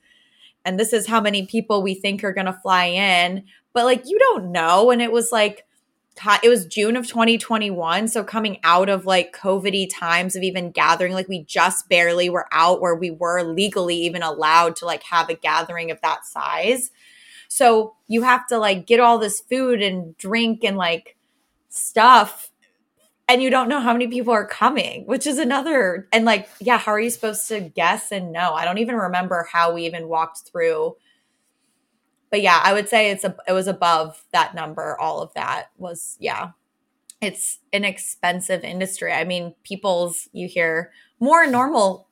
And 0.64 0.78
this 0.78 0.92
is 0.92 1.06
how 1.06 1.20
many 1.20 1.46
people 1.46 1.82
we 1.82 1.94
think 1.94 2.24
are 2.24 2.32
going 2.32 2.46
to 2.46 2.52
fly 2.52 2.86
in. 2.86 3.44
But 3.72 3.84
like, 3.84 4.02
you 4.06 4.18
don't 4.18 4.50
know. 4.52 4.90
And 4.90 5.00
it 5.00 5.12
was 5.12 5.30
like, 5.30 5.64
it 6.42 6.48
was 6.48 6.66
June 6.66 6.96
of 6.96 7.06
2021. 7.06 8.08
So 8.08 8.24
coming 8.24 8.58
out 8.64 8.88
of 8.88 9.06
like 9.06 9.36
COVIDy 9.36 9.88
times 9.92 10.34
of 10.34 10.42
even 10.42 10.70
gathering, 10.70 11.12
like 11.12 11.28
we 11.28 11.44
just 11.44 11.88
barely 11.88 12.30
were 12.30 12.46
out 12.52 12.80
where 12.80 12.96
we 12.96 13.10
were 13.10 13.42
legally 13.42 13.96
even 13.96 14.22
allowed 14.22 14.76
to 14.76 14.86
like 14.86 15.02
have 15.04 15.28
a 15.28 15.34
gathering 15.34 15.90
of 15.90 16.00
that 16.00 16.24
size. 16.24 16.90
So 17.48 17.94
you 18.08 18.22
have 18.22 18.46
to 18.48 18.58
like 18.58 18.86
get 18.86 18.98
all 18.98 19.18
this 19.18 19.40
food 19.40 19.82
and 19.82 20.16
drink 20.16 20.64
and 20.64 20.76
like 20.76 21.16
stuff. 21.68 22.50
And 23.28 23.42
you 23.42 23.50
don't 23.50 23.68
know 23.68 23.80
how 23.80 23.92
many 23.92 24.06
people 24.06 24.32
are 24.32 24.46
coming, 24.46 25.04
which 25.06 25.26
is 25.26 25.38
another. 25.38 26.08
And 26.12 26.24
like, 26.24 26.48
yeah, 26.60 26.78
how 26.78 26.92
are 26.92 27.00
you 27.00 27.10
supposed 27.10 27.48
to 27.48 27.60
guess 27.60 28.12
and 28.12 28.32
know? 28.32 28.52
I 28.54 28.64
don't 28.64 28.78
even 28.78 28.94
remember 28.94 29.48
how 29.50 29.72
we 29.72 29.84
even 29.86 30.08
walked 30.08 30.42
through 30.50 30.94
but 32.30 32.42
yeah, 32.42 32.60
I 32.62 32.72
would 32.72 32.88
say 32.88 33.10
it's 33.10 33.24
a 33.24 33.36
it 33.46 33.52
was 33.52 33.66
above 33.66 34.22
that 34.32 34.54
number. 34.54 34.98
All 35.00 35.22
of 35.22 35.32
that 35.34 35.70
was 35.76 36.16
yeah. 36.20 36.50
It's 37.20 37.60
an 37.72 37.84
expensive 37.84 38.62
industry. 38.62 39.12
I 39.12 39.24
mean, 39.24 39.54
people's 39.64 40.28
you 40.32 40.48
hear 40.48 40.92
more 41.18 41.46
normal 41.46 42.08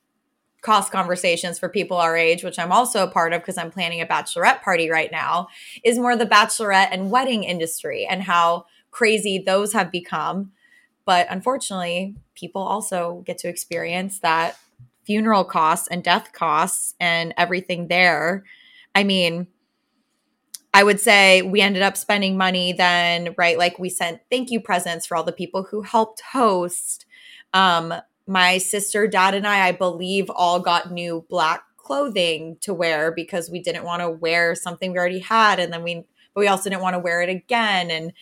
cost 0.62 0.90
conversations 0.90 1.58
for 1.58 1.68
people 1.68 1.98
our 1.98 2.16
age, 2.16 2.42
which 2.42 2.58
I'm 2.58 2.72
also 2.72 3.02
a 3.02 3.10
part 3.10 3.34
of 3.34 3.42
because 3.42 3.58
I'm 3.58 3.70
planning 3.70 4.00
a 4.00 4.06
bachelorette 4.06 4.62
party 4.62 4.88
right 4.88 5.12
now, 5.12 5.48
is 5.84 5.98
more 5.98 6.16
the 6.16 6.24
bachelorette 6.24 6.88
and 6.90 7.10
wedding 7.10 7.44
industry 7.44 8.06
and 8.06 8.22
how 8.22 8.64
crazy 8.90 9.42
those 9.44 9.74
have 9.74 9.92
become. 9.92 10.52
But 11.06 11.26
unfortunately, 11.30 12.16
people 12.34 12.62
also 12.62 13.22
get 13.26 13.38
to 13.38 13.48
experience 13.48 14.20
that 14.20 14.56
funeral 15.04 15.44
costs 15.44 15.88
and 15.88 16.02
death 16.02 16.32
costs 16.32 16.94
and 16.98 17.34
everything 17.36 17.88
there. 17.88 18.44
I 18.94 19.04
mean, 19.04 19.48
I 20.72 20.82
would 20.82 21.00
say 21.00 21.42
we 21.42 21.60
ended 21.60 21.82
up 21.82 21.96
spending 21.96 22.36
money 22.36 22.72
then, 22.72 23.34
right? 23.36 23.58
Like 23.58 23.78
we 23.78 23.90
sent 23.90 24.20
thank 24.30 24.50
you 24.50 24.60
presents 24.60 25.06
for 25.06 25.16
all 25.16 25.22
the 25.22 25.32
people 25.32 25.64
who 25.64 25.82
helped 25.82 26.20
host. 26.32 27.06
Um, 27.52 27.94
my 28.26 28.58
sister, 28.58 29.06
dad, 29.06 29.34
and 29.34 29.46
I, 29.46 29.68
I 29.68 29.72
believe, 29.72 30.30
all 30.30 30.58
got 30.58 30.90
new 30.90 31.26
black 31.28 31.62
clothing 31.76 32.56
to 32.62 32.72
wear 32.72 33.12
because 33.12 33.50
we 33.50 33.60
didn't 33.60 33.84
want 33.84 34.00
to 34.00 34.08
wear 34.08 34.54
something 34.54 34.90
we 34.90 34.98
already 34.98 35.18
had. 35.18 35.60
And 35.60 35.72
then 35.72 35.82
we, 35.82 36.06
but 36.32 36.40
we 36.40 36.48
also 36.48 36.70
didn't 36.70 36.82
want 36.82 36.94
to 36.94 37.00
wear 37.00 37.20
it 37.20 37.28
again. 37.28 37.90
And 37.90 38.12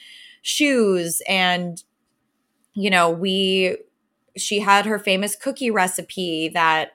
shoes. 0.42 1.23
And, 1.29 1.83
you 2.75 2.91
know, 2.91 3.11
we, 3.11 3.77
she 4.37 4.61
had 4.61 4.87
her 4.87 4.99
famous 4.99 5.37
cookie 5.37 5.71
recipe 5.71 6.49
that 6.49 6.93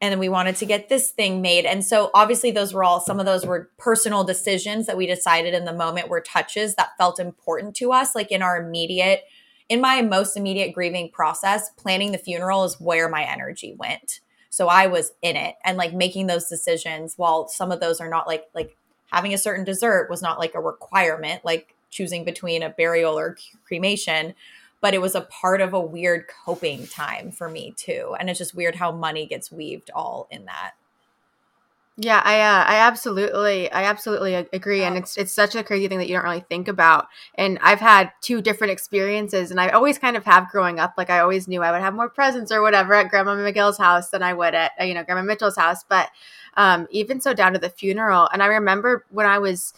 and 0.00 0.12
then 0.12 0.18
we 0.18 0.28
wanted 0.28 0.56
to 0.56 0.66
get 0.66 0.88
this 0.88 1.10
thing 1.10 1.40
made. 1.40 1.64
And 1.64 1.84
so 1.84 2.10
obviously 2.12 2.50
those 2.50 2.74
were 2.74 2.84
all 2.84 3.00
some 3.00 3.18
of 3.18 3.26
those 3.26 3.46
were 3.46 3.70
personal 3.78 4.24
decisions 4.24 4.86
that 4.86 4.96
we 4.96 5.06
decided 5.06 5.54
in 5.54 5.64
the 5.64 5.72
moment 5.72 6.08
were 6.08 6.20
touches 6.20 6.74
that 6.74 6.96
felt 6.98 7.18
important 7.18 7.74
to 7.76 7.92
us 7.92 8.14
like 8.14 8.30
in 8.30 8.42
our 8.42 8.60
immediate 8.60 9.24
in 9.68 9.80
my 9.80 10.00
most 10.00 10.36
immediate 10.36 10.72
grieving 10.72 11.10
process, 11.10 11.70
planning 11.70 12.12
the 12.12 12.18
funeral 12.18 12.62
is 12.62 12.80
where 12.80 13.08
my 13.08 13.24
energy 13.24 13.74
went. 13.76 14.20
So 14.48 14.68
I 14.68 14.86
was 14.86 15.12
in 15.22 15.34
it 15.34 15.56
and 15.64 15.76
like 15.76 15.92
making 15.92 16.28
those 16.28 16.48
decisions 16.48 17.14
while 17.16 17.48
some 17.48 17.72
of 17.72 17.80
those 17.80 18.00
are 18.00 18.08
not 18.08 18.26
like 18.26 18.44
like 18.54 18.76
having 19.10 19.34
a 19.34 19.38
certain 19.38 19.64
dessert 19.64 20.10
was 20.10 20.22
not 20.22 20.38
like 20.38 20.54
a 20.54 20.60
requirement 20.60 21.44
like 21.44 21.74
choosing 21.90 22.24
between 22.24 22.62
a 22.62 22.70
burial 22.70 23.18
or 23.18 23.36
cremation 23.66 24.34
but 24.80 24.94
it 24.94 25.00
was 25.00 25.14
a 25.14 25.22
part 25.22 25.60
of 25.60 25.72
a 25.72 25.80
weird 25.80 26.26
coping 26.44 26.86
time 26.86 27.30
for 27.30 27.48
me 27.48 27.74
too. 27.76 28.14
And 28.18 28.28
it's 28.28 28.38
just 28.38 28.54
weird 28.54 28.76
how 28.76 28.92
money 28.92 29.26
gets 29.26 29.50
weaved 29.50 29.90
all 29.94 30.28
in 30.30 30.44
that. 30.46 30.72
Yeah, 31.98 32.20
I 32.22 32.40
uh, 32.40 32.64
I 32.64 32.86
absolutely 32.86 33.72
I 33.72 33.84
absolutely 33.84 34.34
agree, 34.34 34.82
and 34.84 34.98
it's 34.98 35.16
it's 35.16 35.32
such 35.32 35.54
a 35.54 35.64
crazy 35.64 35.88
thing 35.88 35.96
that 35.96 36.08
you 36.08 36.14
don't 36.14 36.24
really 36.24 36.44
think 36.46 36.68
about. 36.68 37.06
And 37.36 37.58
I've 37.62 37.80
had 37.80 38.12
two 38.20 38.42
different 38.42 38.72
experiences, 38.72 39.50
and 39.50 39.58
I 39.58 39.70
always 39.70 39.96
kind 39.96 40.14
of 40.14 40.26
have 40.26 40.50
growing 40.50 40.78
up. 40.78 40.92
Like 40.98 41.08
I 41.08 41.20
always 41.20 41.48
knew 41.48 41.62
I 41.62 41.72
would 41.72 41.80
have 41.80 41.94
more 41.94 42.10
presents 42.10 42.52
or 42.52 42.60
whatever 42.60 42.92
at 42.92 43.08
Grandma 43.08 43.34
McGill's 43.36 43.78
house 43.78 44.10
than 44.10 44.22
I 44.22 44.34
would 44.34 44.54
at 44.54 44.72
you 44.86 44.92
know 44.92 45.04
Grandma 45.04 45.22
Mitchell's 45.22 45.56
house. 45.56 45.84
But 45.84 46.10
um, 46.58 46.86
even 46.90 47.18
so, 47.22 47.32
down 47.32 47.54
to 47.54 47.58
the 47.58 47.70
funeral, 47.70 48.28
and 48.30 48.42
I 48.42 48.46
remember 48.46 49.06
when 49.08 49.24
I 49.24 49.38
was 49.38 49.72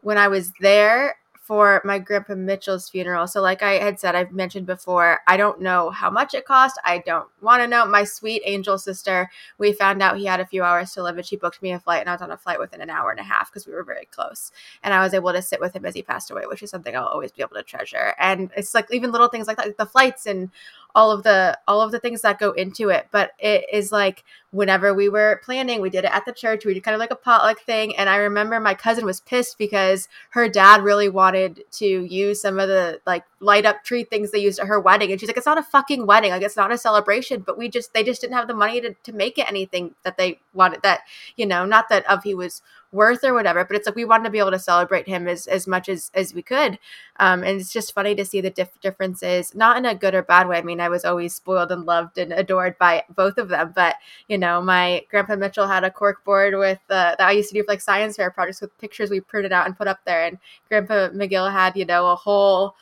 when 0.00 0.18
I 0.18 0.26
was 0.26 0.52
there, 0.60 1.18
for 1.50 1.82
my 1.84 1.98
grandpa 1.98 2.36
Mitchell's 2.36 2.88
funeral. 2.88 3.26
So, 3.26 3.42
like 3.42 3.60
I 3.60 3.72
had 3.72 3.98
said, 3.98 4.14
I've 4.14 4.30
mentioned 4.30 4.66
before, 4.66 5.18
I 5.26 5.36
don't 5.36 5.60
know 5.60 5.90
how 5.90 6.08
much 6.08 6.32
it 6.32 6.44
cost. 6.44 6.78
I 6.84 6.98
don't 6.98 7.26
want 7.42 7.60
to 7.60 7.66
know. 7.66 7.84
My 7.84 8.04
sweet 8.04 8.42
angel 8.44 8.78
sister, 8.78 9.28
we 9.58 9.72
found 9.72 10.00
out 10.00 10.16
he 10.16 10.26
had 10.26 10.38
a 10.38 10.46
few 10.46 10.62
hours 10.62 10.92
to 10.92 11.02
live, 11.02 11.16
and 11.16 11.26
she 11.26 11.34
booked 11.34 11.60
me 11.60 11.72
a 11.72 11.80
flight, 11.80 12.02
and 12.02 12.08
I 12.08 12.12
was 12.12 12.22
on 12.22 12.30
a 12.30 12.36
flight 12.36 12.60
within 12.60 12.80
an 12.80 12.88
hour 12.88 13.10
and 13.10 13.18
a 13.18 13.24
half 13.24 13.50
because 13.50 13.66
we 13.66 13.72
were 13.72 13.82
very 13.82 14.06
close. 14.12 14.52
And 14.84 14.94
I 14.94 15.02
was 15.02 15.12
able 15.12 15.32
to 15.32 15.42
sit 15.42 15.58
with 15.58 15.74
him 15.74 15.84
as 15.84 15.96
he 15.96 16.02
passed 16.02 16.30
away, 16.30 16.44
which 16.46 16.62
is 16.62 16.70
something 16.70 16.94
I'll 16.94 17.06
always 17.06 17.32
be 17.32 17.42
able 17.42 17.56
to 17.56 17.64
treasure. 17.64 18.14
And 18.20 18.52
it's 18.56 18.72
like 18.72 18.86
even 18.92 19.10
little 19.10 19.26
things 19.26 19.48
like 19.48 19.56
that, 19.56 19.66
like 19.66 19.76
the 19.76 19.86
flights 19.86 20.26
and 20.26 20.50
all 20.94 21.10
of 21.10 21.22
the 21.22 21.58
all 21.66 21.80
of 21.80 21.92
the 21.92 22.00
things 22.00 22.22
that 22.22 22.38
go 22.38 22.52
into 22.52 22.88
it 22.88 23.06
but 23.10 23.32
it 23.38 23.64
is 23.72 23.92
like 23.92 24.24
whenever 24.50 24.92
we 24.92 25.08
were 25.08 25.40
planning 25.44 25.80
we 25.80 25.90
did 25.90 26.04
it 26.04 26.10
at 26.12 26.24
the 26.24 26.32
church 26.32 26.64
we 26.64 26.74
did 26.74 26.82
kind 26.82 26.94
of 26.94 26.98
like 26.98 27.10
a 27.10 27.16
potluck 27.16 27.60
thing 27.60 27.96
and 27.96 28.08
i 28.08 28.16
remember 28.16 28.58
my 28.58 28.74
cousin 28.74 29.04
was 29.04 29.20
pissed 29.20 29.58
because 29.58 30.08
her 30.30 30.48
dad 30.48 30.82
really 30.82 31.08
wanted 31.08 31.62
to 31.70 31.86
use 31.86 32.40
some 32.40 32.58
of 32.58 32.68
the 32.68 33.00
like 33.06 33.24
light 33.40 33.64
up 33.64 33.84
tree 33.84 34.04
things 34.04 34.30
they 34.30 34.38
used 34.38 34.58
at 34.58 34.66
her 34.66 34.80
wedding 34.80 35.10
and 35.10 35.20
she's 35.20 35.28
like 35.28 35.36
it's 35.36 35.46
not 35.46 35.58
a 35.58 35.62
fucking 35.62 36.06
wedding 36.06 36.30
like 36.30 36.42
it's 36.42 36.56
not 36.56 36.72
a 36.72 36.78
celebration 36.78 37.40
but 37.40 37.56
we 37.56 37.68
just 37.68 37.94
they 37.94 38.02
just 38.02 38.20
didn't 38.20 38.36
have 38.36 38.48
the 38.48 38.54
money 38.54 38.80
to, 38.80 38.94
to 39.02 39.12
make 39.12 39.38
it 39.38 39.48
anything 39.48 39.94
that 40.02 40.16
they 40.16 40.40
wanted 40.52 40.82
that 40.82 41.00
you 41.36 41.46
know 41.46 41.64
not 41.64 41.88
that 41.88 42.04
of 42.10 42.22
he 42.24 42.34
was 42.34 42.62
worth 42.92 43.22
or 43.24 43.34
whatever 43.34 43.64
but 43.64 43.76
it's 43.76 43.86
like 43.86 43.94
we 43.94 44.04
wanted 44.04 44.24
to 44.24 44.30
be 44.30 44.38
able 44.38 44.50
to 44.50 44.58
celebrate 44.58 45.06
him 45.08 45.28
as 45.28 45.46
as 45.46 45.66
much 45.66 45.88
as 45.88 46.10
as 46.14 46.34
we 46.34 46.42
could. 46.42 46.78
Um 47.18 47.42
and 47.44 47.60
it's 47.60 47.72
just 47.72 47.94
funny 47.94 48.14
to 48.14 48.24
see 48.24 48.40
the 48.40 48.50
diff- 48.50 48.80
differences 48.80 49.54
not 49.54 49.76
in 49.76 49.86
a 49.86 49.94
good 49.94 50.14
or 50.14 50.22
bad 50.22 50.48
way. 50.48 50.58
I 50.58 50.62
mean 50.62 50.80
i 50.80 50.88
was 50.88 51.04
always 51.04 51.34
spoiled 51.34 51.70
and 51.72 51.84
loved 51.86 52.18
and 52.18 52.32
adored 52.32 52.76
by 52.78 53.04
both 53.14 53.38
of 53.38 53.48
them 53.48 53.72
but 53.74 53.96
you 54.28 54.38
know 54.38 54.60
my 54.60 55.02
grandpa 55.10 55.36
mitchell 55.36 55.66
had 55.66 55.84
a 55.84 55.90
cork 55.90 56.24
board 56.24 56.54
with 56.56 56.78
uh, 56.90 57.14
that 57.16 57.28
i 57.28 57.32
used 57.32 57.50
to 57.50 57.54
do 57.54 57.62
for 57.64 57.72
like 57.72 57.80
science 57.80 58.16
fair 58.16 58.30
projects 58.30 58.60
with 58.60 58.76
pictures 58.78 59.10
we 59.10 59.20
printed 59.20 59.52
out 59.52 59.66
and 59.66 59.76
put 59.76 59.88
up 59.88 60.00
there. 60.04 60.24
And 60.24 60.38
grandpa 60.68 61.08
mcgill 61.10 61.50
had 61.52 61.76
you 61.76 61.84
know 61.84 62.06
a 62.10 62.16
whole 62.16 62.74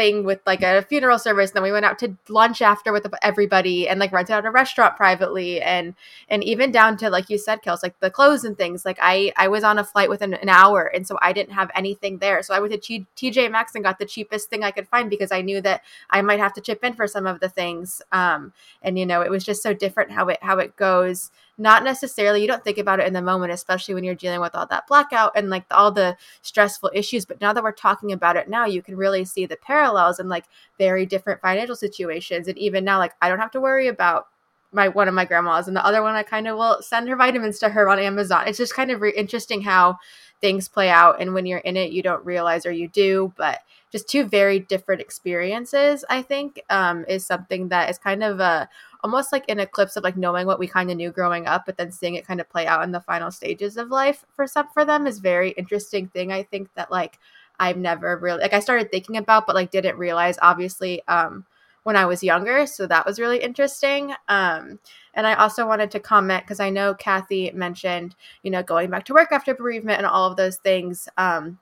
thing 0.00 0.24
with 0.24 0.40
like 0.46 0.62
a 0.62 0.80
funeral 0.80 1.18
service. 1.18 1.50
Then 1.50 1.62
we 1.62 1.72
went 1.72 1.84
out 1.84 1.98
to 1.98 2.16
lunch 2.30 2.62
after 2.62 2.90
with 2.90 3.06
everybody 3.20 3.86
and 3.86 4.00
like 4.00 4.12
rented 4.12 4.34
out 4.34 4.46
a 4.46 4.50
restaurant 4.50 4.96
privately 4.96 5.60
and 5.60 5.94
and 6.30 6.42
even 6.42 6.72
down 6.72 6.96
to 6.98 7.10
like 7.10 7.28
you 7.28 7.36
said, 7.36 7.60
Kels, 7.62 7.82
like 7.82 8.00
the 8.00 8.10
clothes 8.10 8.44
and 8.44 8.56
things. 8.56 8.86
Like 8.86 8.98
I 9.02 9.30
I 9.36 9.48
was 9.48 9.62
on 9.62 9.78
a 9.78 9.84
flight 9.84 10.08
within 10.08 10.32
an 10.32 10.48
hour 10.48 10.84
and 10.94 11.06
so 11.06 11.18
I 11.20 11.34
didn't 11.34 11.52
have 11.52 11.70
anything 11.74 12.16
there. 12.16 12.42
So 12.42 12.54
I 12.54 12.60
went 12.60 12.72
to 12.72 13.04
TJ 13.16 13.50
Maxx 13.50 13.74
and 13.74 13.84
got 13.84 13.98
the 13.98 14.06
cheapest 14.06 14.48
thing 14.48 14.64
I 14.64 14.70
could 14.70 14.88
find 14.88 15.10
because 15.10 15.32
I 15.32 15.42
knew 15.42 15.60
that 15.60 15.82
I 16.08 16.22
might 16.22 16.40
have 16.40 16.54
to 16.54 16.62
chip 16.62 16.82
in 16.82 16.94
for 16.94 17.06
some 17.06 17.26
of 17.26 17.40
the 17.40 17.50
things. 17.50 18.00
Um 18.10 18.54
and 18.80 18.98
you 18.98 19.04
know, 19.04 19.20
it 19.20 19.30
was 19.30 19.44
just 19.44 19.62
so 19.62 19.74
different 19.74 20.12
how 20.12 20.28
it 20.28 20.38
how 20.40 20.56
it 20.58 20.76
goes 20.76 21.30
not 21.58 21.84
necessarily 21.84 22.40
you 22.40 22.48
don't 22.48 22.64
think 22.64 22.78
about 22.78 23.00
it 23.00 23.06
in 23.06 23.12
the 23.12 23.22
moment 23.22 23.52
especially 23.52 23.94
when 23.94 24.04
you're 24.04 24.14
dealing 24.14 24.40
with 24.40 24.54
all 24.54 24.66
that 24.66 24.86
blackout 24.86 25.32
and 25.36 25.50
like 25.50 25.64
all 25.70 25.90
the 25.90 26.16
stressful 26.42 26.90
issues 26.94 27.24
but 27.24 27.40
now 27.40 27.52
that 27.52 27.62
we're 27.62 27.72
talking 27.72 28.12
about 28.12 28.36
it 28.36 28.48
now 28.48 28.64
you 28.64 28.82
can 28.82 28.96
really 28.96 29.24
see 29.24 29.46
the 29.46 29.56
parallels 29.56 30.18
and 30.18 30.28
like 30.28 30.44
very 30.78 31.04
different 31.04 31.40
financial 31.40 31.76
situations. 31.76 32.48
And 32.48 32.56
even 32.58 32.84
now 32.84 32.98
like 32.98 33.12
i 33.20 33.28
don't 33.28 33.38
have 33.38 33.50
to 33.52 33.60
worry 33.60 33.88
about 33.88 34.28
my 34.72 34.88
one 34.88 35.08
of 35.08 35.14
my 35.14 35.24
grandmas 35.24 35.68
and 35.68 35.76
the 35.76 35.84
other 35.84 36.02
one 36.02 36.14
i 36.14 36.22
kind 36.22 36.46
of 36.46 36.56
will 36.56 36.80
send 36.80 37.08
her 37.08 37.16
vitamins 37.16 37.58
to 37.58 37.68
her 37.68 37.88
on 37.88 37.98
amazon. 37.98 38.46
It's 38.46 38.58
just 38.58 38.74
kind 38.74 38.90
of 38.90 39.00
re- 39.00 39.12
interesting 39.16 39.62
how 39.62 39.98
things 40.40 40.68
play 40.68 40.88
out. 40.88 41.20
And 41.20 41.34
when 41.34 41.44
you're 41.46 41.58
in 41.58 41.76
it 41.76 41.92
you 41.92 42.02
don't 42.02 42.24
realize 42.24 42.64
or 42.64 42.72
you 42.72 42.88
do 42.88 43.32
but 43.36 43.60
just 43.90 44.08
two 44.08 44.24
very 44.24 44.58
different 44.58 45.00
experiences 45.00 46.04
i 46.08 46.22
think 46.22 46.60
um, 46.70 47.04
is 47.08 47.24
something 47.24 47.68
that 47.68 47.90
is 47.90 47.98
kind 47.98 48.22
of 48.22 48.40
a 48.40 48.68
almost 49.02 49.32
like 49.32 49.48
an 49.48 49.60
eclipse 49.60 49.96
of 49.96 50.04
like 50.04 50.16
knowing 50.16 50.46
what 50.46 50.58
we 50.58 50.66
kind 50.66 50.90
of 50.90 50.96
knew 50.96 51.10
growing 51.10 51.46
up, 51.46 51.64
but 51.66 51.76
then 51.76 51.90
seeing 51.90 52.14
it 52.14 52.26
kind 52.26 52.40
of 52.40 52.48
play 52.48 52.66
out 52.66 52.84
in 52.84 52.92
the 52.92 53.00
final 53.00 53.30
stages 53.30 53.76
of 53.76 53.88
life 53.88 54.24
for 54.34 54.46
some 54.46 54.68
for 54.72 54.84
them 54.84 55.06
is 55.06 55.18
very 55.18 55.50
interesting 55.52 56.08
thing. 56.08 56.32
I 56.32 56.42
think 56.42 56.68
that 56.74 56.90
like 56.90 57.18
I've 57.58 57.76
never 57.76 58.16
really 58.18 58.40
like 58.40 58.52
I 58.52 58.60
started 58.60 58.90
thinking 58.90 59.16
about, 59.16 59.46
but 59.46 59.54
like 59.54 59.70
didn't 59.70 59.98
realize 59.98 60.38
obviously 60.42 61.02
um 61.08 61.44
when 61.82 61.96
I 61.96 62.04
was 62.04 62.22
younger. 62.22 62.66
So 62.66 62.86
that 62.86 63.06
was 63.06 63.18
really 63.18 63.38
interesting. 63.38 64.12
Um, 64.28 64.78
and 65.14 65.26
I 65.26 65.34
also 65.34 65.66
wanted 65.66 65.90
to 65.92 66.00
comment 66.00 66.44
because 66.44 66.60
I 66.60 66.68
know 66.68 66.92
Kathy 66.92 67.50
mentioned, 67.52 68.14
you 68.42 68.50
know, 68.50 68.62
going 68.62 68.90
back 68.90 69.06
to 69.06 69.14
work 69.14 69.32
after 69.32 69.54
bereavement 69.54 69.96
and 69.96 70.06
all 70.06 70.30
of 70.30 70.36
those 70.36 70.56
things. 70.58 71.08
Um, 71.16 71.58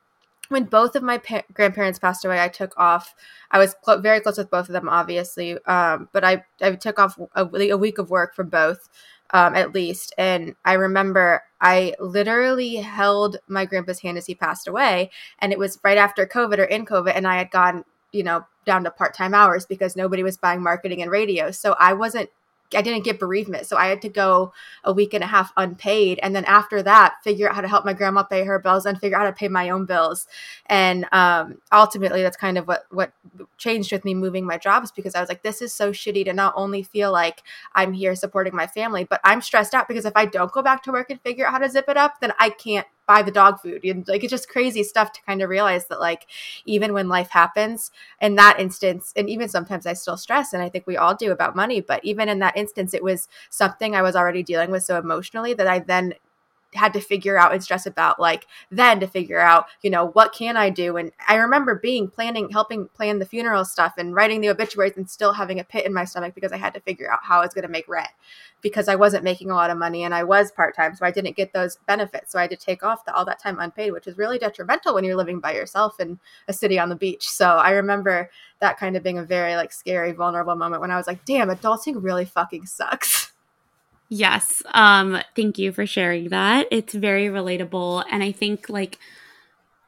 when 0.49 0.65
both 0.65 0.97
of 0.97 1.03
my 1.03 1.19
pa- 1.19 1.43
grandparents 1.53 1.99
passed 1.99 2.25
away, 2.25 2.41
I 2.41 2.49
took 2.49 2.73
off. 2.77 3.15
I 3.51 3.59
was 3.59 3.75
cl- 3.85 4.01
very 4.01 4.21
close 4.21 4.39
with 4.39 4.51
both 4.51 4.69
of 4.69 4.73
them, 4.73 4.89
obviously, 4.89 5.59
um, 5.65 6.09
but 6.13 6.25
I, 6.25 6.45
I 6.61 6.73
took 6.73 6.99
off 6.99 7.19
a, 7.35 7.45
a 7.45 7.77
week 7.77 7.99
of 7.99 8.11
work 8.11 8.35
from 8.35 8.49
both, 8.49 8.89
um, 9.31 9.55
at 9.55 9.75
least. 9.75 10.15
And 10.19 10.55
I 10.65 10.75
remember 10.75 11.43
I 11.61 11.95
literally 11.99 12.77
held 12.77 13.37
my 13.49 13.65
grandpa's 13.65 14.01
hand 14.01 14.19
as 14.19 14.27
he 14.27 14.35
passed 14.35 14.69
away, 14.69 15.11
and 15.39 15.53
it 15.53 15.59
was 15.59 15.79
right 15.85 15.99
after 15.99 16.27
COVID 16.27 16.59
or 16.59 16.65
in 16.65 16.87
COVID, 16.87 17.13
and 17.15 17.27
I 17.27 17.37
had 17.37 17.51
gone, 17.51 17.85
you 18.13 18.23
know, 18.23 18.45
down 18.65 18.85
to 18.85 18.91
part 18.91 19.15
time 19.15 19.35
hours 19.35 19.67
because 19.67 19.97
nobody 19.97 20.23
was 20.23 20.37
buying 20.37 20.63
marketing 20.63 21.03
and 21.03 21.11
radio. 21.11 21.51
So 21.51 21.75
I 21.79 21.95
wasn't 21.95 22.31
I 22.75 22.83
didn't 22.83 23.05
get 23.05 23.19
bereavement. 23.19 23.67
So 23.67 23.77
I 23.77 23.87
had 23.87 24.03
to 24.03 24.09
go 24.09 24.53
a 24.85 24.93
week 24.93 25.15
and 25.15 25.25
a 25.25 25.27
half 25.27 25.53
unpaid. 25.57 26.21
And 26.23 26.35
then 26.35 26.45
after 26.45 26.83
that, 26.83 27.17
figure 27.25 27.49
out 27.49 27.55
how 27.55 27.61
to 27.63 27.69
help 27.69 27.85
my 27.85 27.93
grandma 27.93 28.23
pay 28.23 28.45
her 28.45 28.59
bills 28.59 28.85
and 28.85 28.99
figure 28.99 29.17
out 29.17 29.23
how 29.23 29.31
to 29.31 29.33
pay 29.33 29.49
my 29.49 29.71
own 29.71 29.87
bills. 29.87 30.27
And 30.67 31.07
um, 31.13 31.61
ultimately, 31.73 32.23
that's 32.23 32.37
kind 32.37 32.59
of 32.59 32.69
what, 32.69 32.87
what 32.91 33.13
changed 33.57 33.93
with 33.93 34.05
me 34.05 34.15
moving 34.15 34.45
my 34.45 34.59
jobs 34.59 34.93
because 34.93 35.15
I 35.15 35.21
was 35.21 35.29
like, 35.29 35.43
this 35.43 35.63
is 35.63 35.73
so 35.73 35.93
shitty 35.93 36.25
to 36.27 36.33
not 36.33 36.53
only 36.57 36.83
feel 36.83 37.11
like 37.11 37.43
I'm 37.75 37.93
here 37.93 38.15
supporting 38.15 38.55
my 38.55 38.67
family, 38.67 39.05
but 39.05 39.21
I'm 39.25 39.41
stressed 39.41 39.75
out 39.75 39.89
because 39.89 40.05
if 40.05 40.13
I 40.17 40.27
don't 40.27 40.53
go 40.53 40.63
back 40.63 40.83
to 40.85 40.93
work 40.93 41.11
and 41.11 41.21
figure 41.23 41.47
out 41.47 41.53
how 41.53 41.59
to 41.59 41.71
zip 41.71 41.89
it 41.89 41.97
up, 41.97 42.21
then 42.21 42.33
I 42.39 42.51
can't 42.51 42.87
buy 43.09 43.23
the 43.23 43.33
dog 43.33 43.61
food. 43.61 43.83
And 43.85 44.07
like 44.07 44.23
it's 44.23 44.31
just 44.31 44.49
crazy 44.49 44.85
stuff 44.85 45.13
to 45.13 45.23
kind 45.23 45.43
of 45.43 45.51
realize 45.51 45.87
that 45.87 45.99
like 45.99 46.27
even 46.67 46.93
when 46.93 47.09
life 47.09 47.31
happens 47.31 47.91
in 48.21 48.37
that 48.37 48.61
instance 48.61 49.13
and 49.17 49.29
even 49.29 49.49
sometimes 49.49 49.87
i 49.87 49.93
still 49.93 50.17
stress 50.17 50.53
and 50.53 50.63
i 50.63 50.69
think 50.69 50.87
we 50.87 50.97
all 50.97 51.15
do 51.15 51.33
about 51.33 51.57
money 51.57 51.81
but 51.81 52.05
even 52.05 52.29
in 52.29 52.39
that 52.41 52.57
instance 52.57 52.95
it 52.95 53.03
was 53.03 53.29
something 53.51 53.95
i 53.95 54.03
was 54.03 54.15
already 54.17 54.43
dealing 54.43 54.71
with 54.71 54.83
so 54.83 54.99
emotionally 54.99 55.55
that 55.55 55.67
i 55.67 55.79
then 55.79 56.15
had 56.75 56.93
to 56.93 57.01
figure 57.01 57.39
out 57.39 57.53
and 57.53 57.63
stress 57.63 57.87
about 57.87 58.21
like 58.21 58.47
then 58.71 59.01
to 59.01 59.07
figure 59.07 59.39
out 59.39 59.67
you 59.83 59.89
know 59.89 60.09
what 60.09 60.35
can 60.35 60.57
i 60.57 60.69
do? 60.69 60.99
And 60.99 61.13
i 61.27 61.37
remember 61.37 61.75
being 61.75 62.09
planning 62.09 62.51
helping 62.51 62.89
plan 62.89 63.19
the 63.19 63.25
funeral 63.25 63.65
stuff 63.65 63.95
and 63.97 64.15
writing 64.15 64.43
the 64.43 64.51
obituaries 64.51 64.97
and 64.97 65.09
still 65.09 65.33
having 65.33 65.59
a 65.61 65.65
pit 65.65 65.87
in 65.87 65.95
my 65.95 66.05
stomach 66.05 66.35
because 66.35 66.53
i 66.53 66.59
had 66.59 66.75
to 66.75 66.81
figure 66.81 67.11
out 67.11 67.21
how 67.23 67.39
i 67.39 67.45
was 67.45 67.55
going 67.55 67.63
to 67.63 67.71
make 67.71 67.89
rent 67.89 68.11
because 68.63 68.89
i 68.89 68.95
wasn't 68.95 69.23
making 69.23 69.51
a 69.51 69.55
lot 69.55 69.71
of 69.71 69.79
money 69.79 70.05
and 70.05 70.15
i 70.15 70.23
was 70.23 70.51
part-time 70.53 70.95
so 70.95 71.05
i 71.05 71.11
didn't 71.11 71.37
get 71.37 71.53
those 71.53 71.77
benefits 71.87 72.33
so 72.33 72.39
i 72.39 72.43
had 72.43 72.51
to 72.51 72.57
take 72.57 72.83
off 72.83 73.05
the, 73.05 73.15
all 73.15 73.25
that 73.25 73.41
time 73.41 73.59
unpaid 73.61 73.93
which 73.93 74.07
is 74.07 74.19
really 74.19 74.39
detrimental 74.39 74.95
when 74.95 75.05
you're 75.05 75.17
living 75.17 75.41
by 75.41 75.53
yourself 75.53 75.99
in 76.01 76.19
a 76.49 76.53
city 76.53 76.79
on 76.79 76.89
the 76.89 76.97
beach 76.97 77.29
so 77.29 77.47
i 77.49 77.71
remember 77.71 78.31
that 78.61 78.79
kind 78.79 78.97
of 78.97 79.03
being 79.03 79.19
a 79.19 79.25
very 79.25 79.55
like 79.57 79.73
scary 79.73 80.13
vulnerable 80.13 80.57
moment 80.57 80.81
when 80.81 80.91
i 80.91 80.97
was 80.97 81.07
like 81.07 81.25
damn 81.25 81.49
adulting 81.49 82.03
really 82.03 82.25
fucking 82.25 82.67
sucks 82.67 83.33
Yes. 84.11 84.63
Um 84.73 85.21
thank 85.37 85.59
you 85.59 85.71
for 85.71 85.85
sharing 85.85 86.31
that. 86.31 86.67
It's 86.71 86.95
very 86.95 87.27
relatable 87.27 88.05
and 88.11 88.23
I 88.23 88.33
think 88.33 88.71
like 88.71 88.99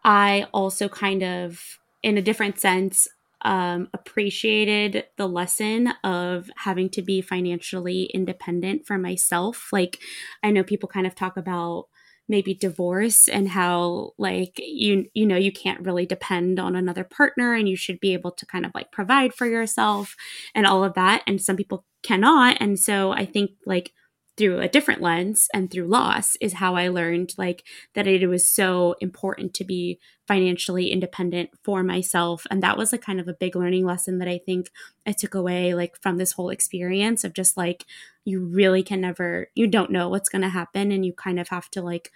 I 0.04 0.46
also 0.52 0.88
kind 0.88 1.22
of 1.22 1.78
in 2.02 2.18
a 2.18 2.22
different 2.22 2.58
sense 2.58 3.08
um 3.42 3.88
appreciated 3.94 5.04
the 5.16 5.26
lesson 5.28 5.88
of 6.04 6.50
having 6.56 6.88
to 6.90 7.02
be 7.02 7.20
financially 7.20 8.04
independent 8.04 8.86
for 8.86 8.98
myself. 8.98 9.68
Like 9.72 9.98
I 10.42 10.50
know 10.50 10.64
people 10.64 10.88
kind 10.88 11.06
of 11.06 11.14
talk 11.14 11.36
about 11.36 11.86
maybe 12.28 12.54
divorce 12.54 13.26
and 13.28 13.48
how 13.48 14.12
like 14.16 14.52
you 14.58 15.06
you 15.14 15.26
know 15.26 15.36
you 15.36 15.50
can't 15.52 15.80
really 15.84 16.06
depend 16.06 16.60
on 16.60 16.76
another 16.76 17.02
partner 17.02 17.54
and 17.54 17.68
you 17.68 17.74
should 17.76 17.98
be 17.98 18.12
able 18.12 18.30
to 18.30 18.46
kind 18.46 18.64
of 18.64 18.70
like 18.74 18.92
provide 18.92 19.34
for 19.34 19.46
yourself 19.46 20.14
and 20.54 20.64
all 20.66 20.84
of 20.84 20.94
that 20.94 21.22
and 21.26 21.40
some 21.42 21.56
people 21.56 21.84
cannot 22.04 22.56
and 22.60 22.78
so 22.78 23.10
i 23.10 23.24
think 23.26 23.50
like 23.66 23.92
through 24.40 24.58
a 24.60 24.68
different 24.68 25.02
lens 25.02 25.48
and 25.52 25.70
through 25.70 25.86
loss 25.86 26.34
is 26.40 26.54
how 26.54 26.74
I 26.74 26.88
learned 26.88 27.34
like 27.36 27.62
that 27.94 28.06
it 28.06 28.26
was 28.26 28.48
so 28.48 28.96
important 29.00 29.52
to 29.54 29.64
be 29.64 30.00
financially 30.26 30.90
independent 30.90 31.50
for 31.62 31.82
myself 31.82 32.46
and 32.50 32.62
that 32.62 32.78
was 32.78 32.92
like 32.92 33.02
kind 33.02 33.20
of 33.20 33.28
a 33.28 33.34
big 33.34 33.54
learning 33.54 33.84
lesson 33.84 34.18
that 34.18 34.28
I 34.28 34.38
think 34.38 34.70
I 35.06 35.12
took 35.12 35.34
away 35.34 35.74
like 35.74 36.00
from 36.00 36.16
this 36.16 36.32
whole 36.32 36.48
experience 36.48 37.22
of 37.22 37.34
just 37.34 37.58
like 37.58 37.84
you 38.24 38.40
really 38.40 38.82
can 38.82 39.02
never 39.02 39.48
you 39.54 39.66
don't 39.66 39.90
know 39.90 40.08
what's 40.08 40.30
going 40.30 40.42
to 40.42 40.48
happen 40.48 40.90
and 40.90 41.04
you 41.04 41.12
kind 41.12 41.38
of 41.38 41.48
have 41.48 41.70
to 41.72 41.82
like 41.82 42.10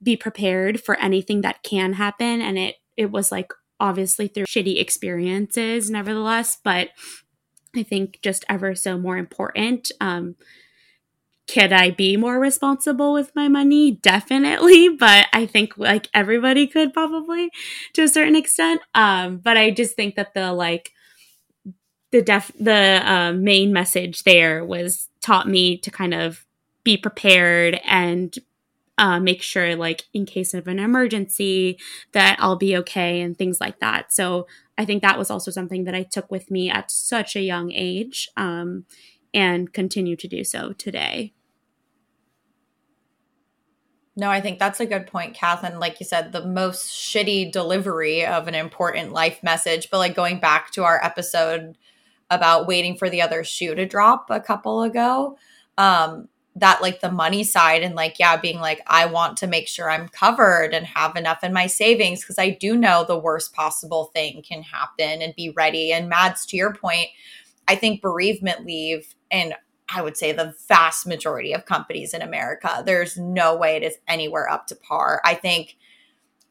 be 0.00 0.16
prepared 0.16 0.80
for 0.80 0.96
anything 1.00 1.40
that 1.40 1.64
can 1.64 1.94
happen 1.94 2.40
and 2.40 2.56
it 2.56 2.76
it 2.96 3.10
was 3.10 3.32
like 3.32 3.52
obviously 3.82 4.28
through 4.28 4.44
shitty 4.44 4.80
experiences, 4.80 5.90
nevertheless, 5.90 6.56
but 6.62 6.90
I 7.74 7.82
think 7.82 8.20
just 8.22 8.44
ever 8.48 8.74
so 8.76 8.96
more 8.96 9.18
important. 9.18 9.90
Um, 10.00 10.36
could 11.52 11.72
I 11.72 11.90
be 11.90 12.16
more 12.16 12.38
responsible 12.38 13.12
with 13.12 13.34
my 13.34 13.48
money? 13.48 13.92
Definitely, 13.92 14.88
but 14.98 15.26
I 15.32 15.46
think 15.46 15.76
like 15.76 16.08
everybody 16.14 16.66
could 16.66 16.94
probably 16.94 17.50
to 17.92 18.02
a 18.02 18.08
certain 18.08 18.36
extent. 18.36 18.80
Um, 18.94 19.38
but 19.38 19.56
I 19.56 19.70
just 19.70 19.94
think 19.94 20.14
that 20.14 20.34
the 20.34 20.52
like 20.52 20.92
the 22.10 22.22
def 22.22 22.50
the 22.58 23.02
uh, 23.04 23.32
main 23.32 23.72
message 23.72 24.22
there 24.22 24.64
was 24.64 25.08
taught 25.20 25.48
me 25.48 25.76
to 25.78 25.90
kind 25.90 26.14
of 26.14 26.46
be 26.84 26.96
prepared 26.96 27.80
and 27.84 28.38
uh, 28.98 29.20
make 29.20 29.42
sure 29.42 29.76
like 29.76 30.04
in 30.12 30.24
case 30.26 30.54
of 30.54 30.66
an 30.68 30.78
emergency 30.78 31.78
that 32.12 32.36
I'll 32.38 32.56
be 32.56 32.76
okay 32.78 33.20
and 33.20 33.36
things 33.36 33.60
like 33.60 33.80
that. 33.80 34.12
So 34.12 34.46
I 34.78 34.84
think 34.84 35.02
that 35.02 35.18
was 35.18 35.30
also 35.30 35.50
something 35.50 35.84
that 35.84 35.94
I 35.94 36.02
took 36.02 36.30
with 36.30 36.50
me 36.50 36.70
at 36.70 36.90
such 36.90 37.36
a 37.36 37.40
young 37.40 37.72
age 37.72 38.28
um, 38.36 38.84
and 39.34 39.72
continue 39.72 40.16
to 40.16 40.28
do 40.28 40.44
so 40.44 40.72
today. 40.72 41.32
No, 44.14 44.30
I 44.30 44.40
think 44.42 44.58
that's 44.58 44.80
a 44.80 44.86
good 44.86 45.06
point, 45.06 45.34
Kath. 45.34 45.64
And 45.64 45.80
like 45.80 45.98
you 45.98 46.04
said, 46.04 46.32
the 46.32 46.44
most 46.44 46.88
shitty 46.88 47.50
delivery 47.50 48.26
of 48.26 48.46
an 48.46 48.54
important 48.54 49.12
life 49.12 49.42
message. 49.42 49.88
But 49.90 49.98
like 49.98 50.14
going 50.14 50.38
back 50.38 50.70
to 50.72 50.84
our 50.84 51.02
episode 51.02 51.78
about 52.30 52.66
waiting 52.66 52.96
for 52.96 53.08
the 53.08 53.22
other 53.22 53.42
shoe 53.42 53.74
to 53.74 53.86
drop 53.86 54.26
a 54.28 54.40
couple 54.40 54.82
ago, 54.82 55.38
um, 55.78 56.28
that 56.56 56.82
like 56.82 57.00
the 57.00 57.10
money 57.10 57.42
side 57.44 57.82
and 57.82 57.94
like, 57.94 58.18
yeah, 58.18 58.36
being 58.36 58.60
like, 58.60 58.82
I 58.86 59.06
want 59.06 59.38
to 59.38 59.46
make 59.46 59.66
sure 59.66 59.90
I'm 59.90 60.08
covered 60.08 60.74
and 60.74 60.84
have 60.86 61.16
enough 61.16 61.42
in 61.42 61.54
my 61.54 61.66
savings 61.66 62.20
because 62.20 62.38
I 62.38 62.50
do 62.50 62.76
know 62.76 63.04
the 63.04 63.18
worst 63.18 63.54
possible 63.54 64.10
thing 64.14 64.42
can 64.42 64.62
happen 64.62 65.22
and 65.22 65.34
be 65.34 65.48
ready. 65.56 65.92
And 65.92 66.10
Mads, 66.10 66.44
to 66.46 66.56
your 66.58 66.74
point, 66.74 67.08
I 67.66 67.76
think 67.76 68.02
bereavement 68.02 68.66
leave 68.66 69.14
and 69.30 69.54
I 69.94 70.02
would 70.02 70.16
say 70.16 70.32
the 70.32 70.54
vast 70.68 71.06
majority 71.06 71.52
of 71.52 71.66
companies 71.66 72.14
in 72.14 72.22
America. 72.22 72.82
There's 72.84 73.16
no 73.16 73.56
way 73.56 73.76
it 73.76 73.82
is 73.82 73.98
anywhere 74.08 74.48
up 74.48 74.66
to 74.68 74.76
par. 74.76 75.20
I 75.24 75.34
think 75.34 75.76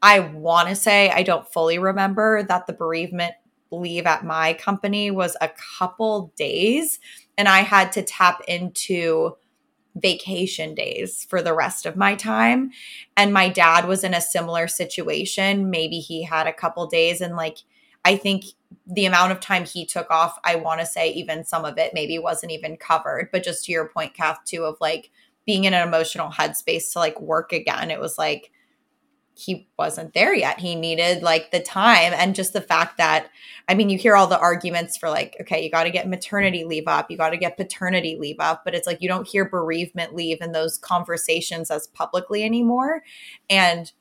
I 0.02 0.20
want 0.20 0.70
to 0.70 0.76
say 0.76 1.10
I 1.10 1.24
don't 1.24 1.52
fully 1.52 1.78
remember 1.78 2.44
that 2.44 2.68
the 2.68 2.74
bereavement 2.74 3.34
leave 3.72 4.06
at 4.06 4.26
my 4.26 4.54
company 4.54 5.12
was 5.12 5.38
a 5.40 5.50
couple 5.78 6.34
days 6.36 7.00
and 7.38 7.48
I 7.48 7.60
had 7.60 7.92
to 7.94 8.02
tap 8.02 8.42
into 8.48 9.38
vacation 9.96 10.74
days 10.74 11.26
for 11.30 11.42
the 11.42 11.54
rest 11.54 11.86
of 11.86 11.96
my 11.96 12.16
time 12.16 12.72
and 13.18 13.34
my 13.34 13.50
dad 13.50 13.88
was 13.88 14.06
in 14.06 14.14
a 14.14 14.22
similar 14.22 14.66
situation 14.66 15.70
maybe 15.70 16.00
he 16.00 16.24
had 16.24 16.48
a 16.48 16.54
couple 16.54 16.88
days 16.88 17.20
and 17.20 17.36
like 17.36 17.58
I 18.04 18.18
think 18.18 18.46
the 18.88 19.06
amount 19.06 19.32
of 19.32 19.40
time 19.40 19.66
he 19.66 19.86
took 19.86 20.10
off, 20.10 20.40
I 20.44 20.56
want 20.56 20.80
to 20.80 20.86
say 20.86 21.12
even 21.12 21.46
some 21.46 21.66
of 21.66 21.78
it 21.78 21.94
maybe 21.94 22.18
wasn't 22.20 22.52
even 22.52 22.78
covered. 22.78 23.30
But 23.32 23.44
just 23.44 23.66
to 23.66 23.72
your 23.72 23.88
point, 23.88 24.14
Kath, 24.14 24.40
too, 24.46 24.64
of 24.64 24.78
like 24.82 25.12
being 25.46 25.66
in 25.66 25.74
an 25.74 25.88
emotional 25.88 26.30
headspace 26.30 26.92
to 26.94 27.00
like 27.00 27.20
work 27.20 27.54
again, 27.54 27.92
it 27.92 28.00
was 28.00 28.18
like 28.18 28.52
he 29.34 29.68
wasn't 29.78 30.14
there 30.14 30.36
yet. 30.36 30.60
He 30.60 30.76
needed 30.76 31.24
like 31.24 31.52
the 31.52 31.60
time 31.60 32.14
and 32.14 32.36
just 32.36 32.54
the 32.54 32.62
fact 32.62 32.98
that, 32.98 33.30
I 33.68 33.74
mean, 33.76 33.90
you 33.90 33.98
hear 33.98 34.16
all 34.16 34.28
the 34.28 34.40
arguments 34.40 34.98
for 34.98 35.10
like, 35.10 35.38
okay, 35.42 35.64
you 35.64 35.72
got 35.72 35.84
to 35.84 35.90
get 35.90 36.08
maternity 36.08 36.64
leave 36.64 36.88
up, 36.88 37.10
you 37.10 37.18
got 37.18 37.30
to 37.30 37.38
get 37.38 37.58
paternity 37.58 38.18
leave 38.20 38.40
up, 38.40 38.64
but 38.66 38.76
it's 38.76 38.86
like 38.86 39.02
you 39.02 39.08
don't 39.08 39.28
hear 39.28 39.46
bereavement 39.46 40.14
leave 40.14 40.42
in 40.42 40.52
those 40.52 40.78
conversations 40.78 41.72
as 41.72 41.88
publicly 41.88 42.44
anymore. 42.44 43.04
And 43.50 43.92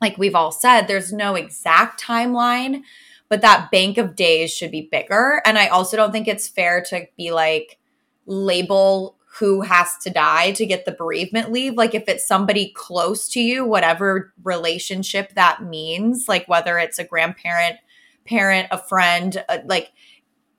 like 0.00 0.16
we've 0.16 0.34
all 0.34 0.52
said, 0.52 0.82
there's 0.82 1.12
no 1.12 1.34
exact 1.34 2.02
timeline 2.02 2.82
but 3.30 3.40
that 3.40 3.70
bank 3.70 3.96
of 3.96 4.16
days 4.16 4.52
should 4.52 4.72
be 4.72 4.88
bigger. 4.90 5.40
And 5.46 5.56
I 5.56 5.68
also 5.68 5.96
don't 5.96 6.12
think 6.12 6.28
it's 6.28 6.48
fair 6.48 6.82
to 6.90 7.06
be 7.16 7.30
like 7.30 7.78
label 8.26 9.16
who 9.38 9.62
has 9.62 9.96
to 9.98 10.10
die 10.10 10.50
to 10.52 10.66
get 10.66 10.84
the 10.84 10.92
bereavement 10.92 11.52
leave. 11.52 11.74
Like 11.74 11.94
if 11.94 12.08
it's 12.08 12.26
somebody 12.26 12.72
close 12.74 13.28
to 13.30 13.40
you, 13.40 13.64
whatever 13.64 14.34
relationship 14.42 15.34
that 15.34 15.62
means, 15.62 16.28
like 16.28 16.48
whether 16.48 16.76
it's 16.78 16.98
a 16.98 17.04
grandparent, 17.04 17.76
parent, 18.26 18.66
a 18.72 18.78
friend, 18.78 19.42
uh, 19.48 19.58
like 19.64 19.92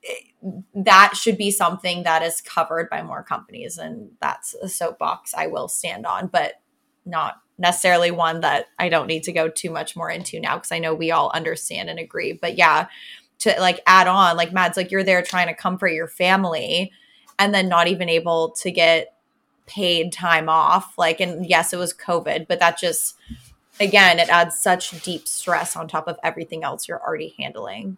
eh, 0.08 0.52
that 0.74 1.18
should 1.18 1.38
be 1.38 1.52
something 1.52 2.04
that 2.04 2.24
is 2.24 2.40
covered 2.40 2.90
by 2.90 3.04
more 3.04 3.24
companies. 3.24 3.78
And 3.78 4.12
that's 4.22 4.54
a 4.54 4.70
soapbox 4.70 5.34
I 5.34 5.48
will 5.48 5.68
stand 5.68 6.06
on, 6.06 6.28
but 6.28 6.61
not 7.06 7.42
necessarily 7.58 8.12
one 8.12 8.42
that 8.42 8.66
I 8.80 8.90
don't 8.90 9.08
need 9.08 9.24
to 9.24 9.32
go 9.32 9.48
too 9.48 9.70
much 9.70 9.96
more 9.96 10.10
into 10.10 10.40
now 10.40 10.56
because 10.56 10.72
I 10.72 10.80
know 10.80 10.94
we 10.94 11.12
all 11.12 11.32
understand 11.34 11.90
and 11.90 12.00
agree. 12.00 12.34
But 12.34 12.58
yeah, 12.58 12.88
to 13.40 13.56
like 13.60 13.82
add 13.86 14.08
on, 14.08 14.38
like 14.38 14.54
Mads, 14.54 14.78
like 14.78 14.92
you're 14.92 15.04
there 15.04 15.22
trying 15.22 15.48
to 15.48 15.54
comfort 15.54 15.90
your 15.90 16.08
family 16.08 16.92
and 17.40 17.54
then 17.54 17.70
not 17.70 17.88
even 17.88 18.10
able 18.10 18.52
to 18.52 18.72
get 18.72 19.16
paid 19.66 20.12
time 20.12 20.50
off. 20.50 20.98
Like, 20.98 21.20
and 21.20 21.46
yes, 21.48 21.74
it 21.74 21.78
was 21.78 21.94
COVID, 21.94 22.48
but 22.48 22.60
that 22.60 22.80
just, 22.80 23.16
again, 23.80 24.20
it 24.20 24.30
adds 24.30 24.60
such 24.60 25.02
deep 25.04 25.28
stress 25.28 25.76
on 25.76 25.88
top 25.88 26.08
of 26.08 26.18
everything 26.24 26.64
else 26.64 26.88
you're 26.88 27.02
already 27.02 27.36
handling. 27.40 27.98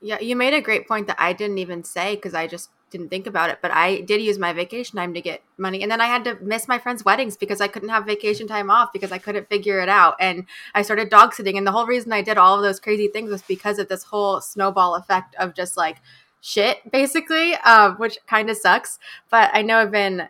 Yeah, 0.00 0.20
you 0.20 0.36
made 0.36 0.52
a 0.52 0.60
great 0.60 0.88
point 0.88 1.06
that 1.06 1.20
I 1.20 1.32
didn't 1.32 1.58
even 1.58 1.84
say 1.84 2.16
because 2.16 2.34
I 2.34 2.46
just 2.46 2.70
didn't 2.92 3.08
think 3.08 3.26
about 3.26 3.50
it, 3.50 3.58
but 3.60 3.72
I 3.72 4.02
did 4.02 4.20
use 4.20 4.38
my 4.38 4.52
vacation 4.52 4.98
time 4.98 5.14
to 5.14 5.20
get 5.20 5.42
money. 5.56 5.82
And 5.82 5.90
then 5.90 6.00
I 6.00 6.06
had 6.06 6.22
to 6.24 6.38
miss 6.40 6.68
my 6.68 6.78
friends' 6.78 7.04
weddings 7.04 7.36
because 7.36 7.60
I 7.60 7.66
couldn't 7.66 7.88
have 7.88 8.06
vacation 8.06 8.46
time 8.46 8.70
off 8.70 8.92
because 8.92 9.10
I 9.10 9.18
couldn't 9.18 9.48
figure 9.48 9.80
it 9.80 9.88
out. 9.88 10.14
And 10.20 10.46
I 10.74 10.82
started 10.82 11.08
dog 11.08 11.34
sitting. 11.34 11.58
And 11.58 11.66
the 11.66 11.72
whole 11.72 11.86
reason 11.86 12.12
I 12.12 12.22
did 12.22 12.38
all 12.38 12.56
of 12.56 12.62
those 12.62 12.78
crazy 12.78 13.08
things 13.08 13.30
was 13.30 13.42
because 13.42 13.78
of 13.78 13.88
this 13.88 14.04
whole 14.04 14.40
snowball 14.40 14.94
effect 14.94 15.34
of 15.36 15.54
just 15.54 15.76
like 15.76 15.96
shit, 16.40 16.78
basically, 16.92 17.54
uh, 17.64 17.92
which 17.92 18.18
kind 18.26 18.50
of 18.50 18.56
sucks. 18.56 18.98
But 19.30 19.50
I 19.52 19.62
know 19.62 19.78
I've 19.78 19.90
been 19.90 20.28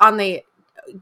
on 0.00 0.16
the 0.16 0.42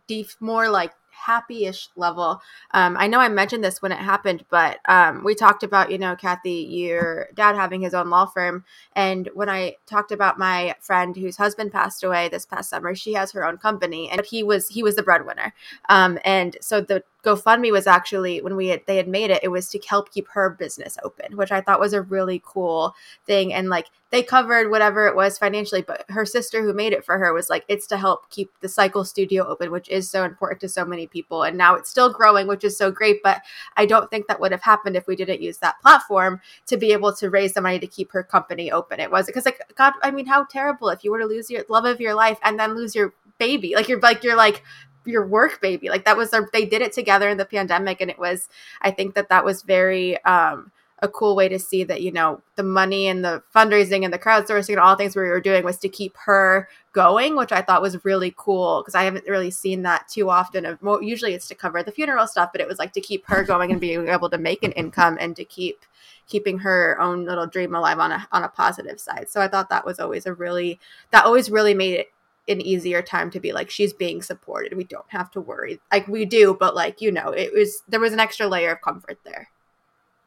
deep, 0.06 0.28
more 0.40 0.68
like 0.68 0.92
happy-ish 1.26 1.88
level. 1.96 2.40
Um, 2.72 2.96
I 2.98 3.06
know 3.06 3.20
I 3.20 3.28
mentioned 3.28 3.64
this 3.64 3.82
when 3.82 3.92
it 3.92 3.98
happened, 3.98 4.44
but 4.50 4.78
um, 4.88 5.24
we 5.24 5.34
talked 5.34 5.62
about, 5.62 5.90
you 5.90 5.98
know, 5.98 6.16
Kathy, 6.16 6.66
your 6.70 7.28
dad 7.34 7.56
having 7.56 7.80
his 7.80 7.94
own 7.94 8.10
law 8.10 8.26
firm. 8.26 8.64
And 8.94 9.28
when 9.34 9.48
I 9.48 9.76
talked 9.86 10.12
about 10.12 10.38
my 10.38 10.74
friend 10.80 11.16
whose 11.16 11.36
husband 11.36 11.72
passed 11.72 12.02
away 12.02 12.28
this 12.28 12.46
past 12.46 12.70
summer, 12.70 12.94
she 12.94 13.14
has 13.14 13.32
her 13.32 13.44
own 13.44 13.58
company, 13.58 14.08
and 14.10 14.24
he 14.24 14.42
was 14.42 14.68
he 14.68 14.82
was 14.82 14.96
the 14.96 15.02
breadwinner. 15.02 15.52
Um, 15.88 16.18
and 16.24 16.56
so 16.60 16.80
the 16.80 17.02
GoFundMe 17.24 17.72
was 17.72 17.86
actually 17.86 18.40
when 18.40 18.54
we 18.54 18.68
had 18.68 18.82
they 18.86 18.96
had 18.96 19.08
made 19.08 19.30
it, 19.30 19.42
it 19.42 19.48
was 19.48 19.68
to 19.70 19.80
help 19.80 20.12
keep 20.12 20.28
her 20.28 20.50
business 20.50 20.96
open, 21.02 21.36
which 21.36 21.50
I 21.50 21.60
thought 21.60 21.80
was 21.80 21.92
a 21.92 22.02
really 22.02 22.40
cool 22.44 22.94
thing. 23.26 23.52
And 23.52 23.68
like 23.68 23.86
they 24.10 24.22
covered 24.22 24.70
whatever 24.70 25.08
it 25.08 25.16
was 25.16 25.36
financially, 25.36 25.82
but 25.82 26.04
her 26.10 26.24
sister 26.24 26.62
who 26.62 26.72
made 26.72 26.92
it 26.92 27.04
for 27.04 27.18
her 27.18 27.32
was 27.32 27.50
like, 27.50 27.64
it's 27.66 27.88
to 27.88 27.96
help 27.96 28.30
keep 28.30 28.50
the 28.60 28.68
cycle 28.68 29.04
studio 29.04 29.46
open, 29.46 29.72
which 29.72 29.88
is 29.88 30.08
so 30.08 30.22
important 30.22 30.60
to 30.60 30.68
so 30.68 30.84
many 30.84 31.08
people. 31.08 31.42
And 31.42 31.58
now 31.58 31.74
it's 31.74 31.90
still 31.90 32.12
growing, 32.12 32.46
which 32.46 32.64
is 32.64 32.78
so 32.78 32.92
great. 32.92 33.20
But 33.22 33.42
I 33.76 33.84
don't 33.84 34.08
think 34.10 34.28
that 34.28 34.40
would 34.40 34.52
have 34.52 34.62
happened 34.62 34.94
if 34.94 35.08
we 35.08 35.16
didn't 35.16 35.42
use 35.42 35.58
that 35.58 35.80
platform 35.82 36.40
to 36.66 36.76
be 36.76 36.92
able 36.92 37.12
to 37.16 37.30
raise 37.30 37.52
the 37.52 37.60
money 37.60 37.80
to 37.80 37.86
keep 37.88 38.12
her 38.12 38.22
company 38.22 38.70
open. 38.70 39.00
It 39.00 39.10
was 39.10 39.26
because 39.26 39.44
like 39.44 39.60
God, 39.74 39.94
I 40.02 40.12
mean, 40.12 40.26
how 40.26 40.44
terrible 40.44 40.88
if 40.88 41.02
you 41.02 41.10
were 41.10 41.18
to 41.18 41.26
lose 41.26 41.50
your 41.50 41.64
love 41.68 41.84
of 41.84 42.00
your 42.00 42.14
life 42.14 42.38
and 42.44 42.58
then 42.60 42.76
lose 42.76 42.94
your 42.94 43.12
baby. 43.38 43.74
Like 43.74 43.88
you're 43.88 44.00
like 44.00 44.22
you're 44.22 44.36
like 44.36 44.62
your 45.04 45.26
work 45.26 45.60
baby. 45.60 45.88
Like 45.88 46.04
that 46.04 46.16
was 46.16 46.30
their 46.30 46.48
they 46.52 46.66
did 46.66 46.82
it 46.82 46.92
together 46.92 47.28
in 47.28 47.38
the 47.38 47.44
pandemic 47.44 48.00
and 48.00 48.10
it 48.10 48.18
was 48.18 48.48
i 48.82 48.90
think 48.90 49.14
that 49.14 49.28
that 49.28 49.44
was 49.44 49.62
very 49.62 50.22
um 50.24 50.70
a 51.00 51.08
cool 51.08 51.36
way 51.36 51.48
to 51.48 51.58
see 51.58 51.84
that 51.84 52.02
you 52.02 52.10
know 52.10 52.40
the 52.56 52.62
money 52.62 53.06
and 53.06 53.24
the 53.24 53.42
fundraising 53.54 54.04
and 54.04 54.12
the 54.12 54.18
crowdsourcing 54.18 54.70
and 54.70 54.80
all 54.80 54.96
things 54.96 55.14
we 55.14 55.22
were 55.22 55.40
doing 55.40 55.64
was 55.64 55.78
to 55.78 55.88
keep 55.88 56.16
her 56.16 56.68
going 56.92 57.36
which 57.36 57.52
i 57.52 57.62
thought 57.62 57.82
was 57.82 58.04
really 58.04 58.34
cool 58.36 58.82
because 58.82 58.96
i 58.96 59.04
haven't 59.04 59.28
really 59.28 59.50
seen 59.50 59.82
that 59.82 60.08
too 60.08 60.28
often 60.28 60.66
of 60.66 60.82
well, 60.82 61.00
usually 61.00 61.34
it's 61.34 61.46
to 61.46 61.54
cover 61.54 61.82
the 61.82 61.92
funeral 61.92 62.26
stuff 62.26 62.50
but 62.52 62.60
it 62.60 62.66
was 62.66 62.78
like 62.78 62.92
to 62.92 63.00
keep 63.00 63.24
her 63.26 63.44
going 63.44 63.70
and 63.70 63.80
being 63.80 64.08
able 64.08 64.28
to 64.28 64.38
make 64.38 64.64
an 64.64 64.72
income 64.72 65.16
and 65.20 65.36
to 65.36 65.44
keep 65.44 65.84
keeping 66.26 66.58
her 66.58 67.00
own 67.00 67.24
little 67.24 67.46
dream 67.46 67.74
alive 67.74 67.98
on 67.98 68.12
a 68.12 68.28
on 68.32 68.44
a 68.44 68.48
positive 68.48 69.00
side. 69.00 69.28
So 69.28 69.40
i 69.40 69.48
thought 69.48 69.70
that 69.70 69.86
was 69.86 69.98
always 69.98 70.26
a 70.26 70.34
really 70.34 70.78
that 71.10 71.24
always 71.24 71.50
really 71.50 71.74
made 71.74 71.94
it 71.94 72.12
an 72.48 72.60
easier 72.60 73.02
time 73.02 73.30
to 73.30 73.40
be 73.40 73.52
like 73.52 73.70
she's 73.70 73.92
being 73.92 74.22
supported. 74.22 74.76
We 74.76 74.84
don't 74.84 75.08
have 75.08 75.30
to 75.32 75.40
worry. 75.40 75.80
Like 75.92 76.08
we 76.08 76.24
do 76.24 76.56
but 76.58 76.74
like 76.74 77.00
you 77.00 77.12
know 77.12 77.28
it 77.28 77.52
was 77.52 77.82
there 77.88 78.00
was 78.00 78.12
an 78.12 78.20
extra 78.20 78.48
layer 78.48 78.72
of 78.72 78.82
comfort 78.82 79.18
there. 79.24 79.48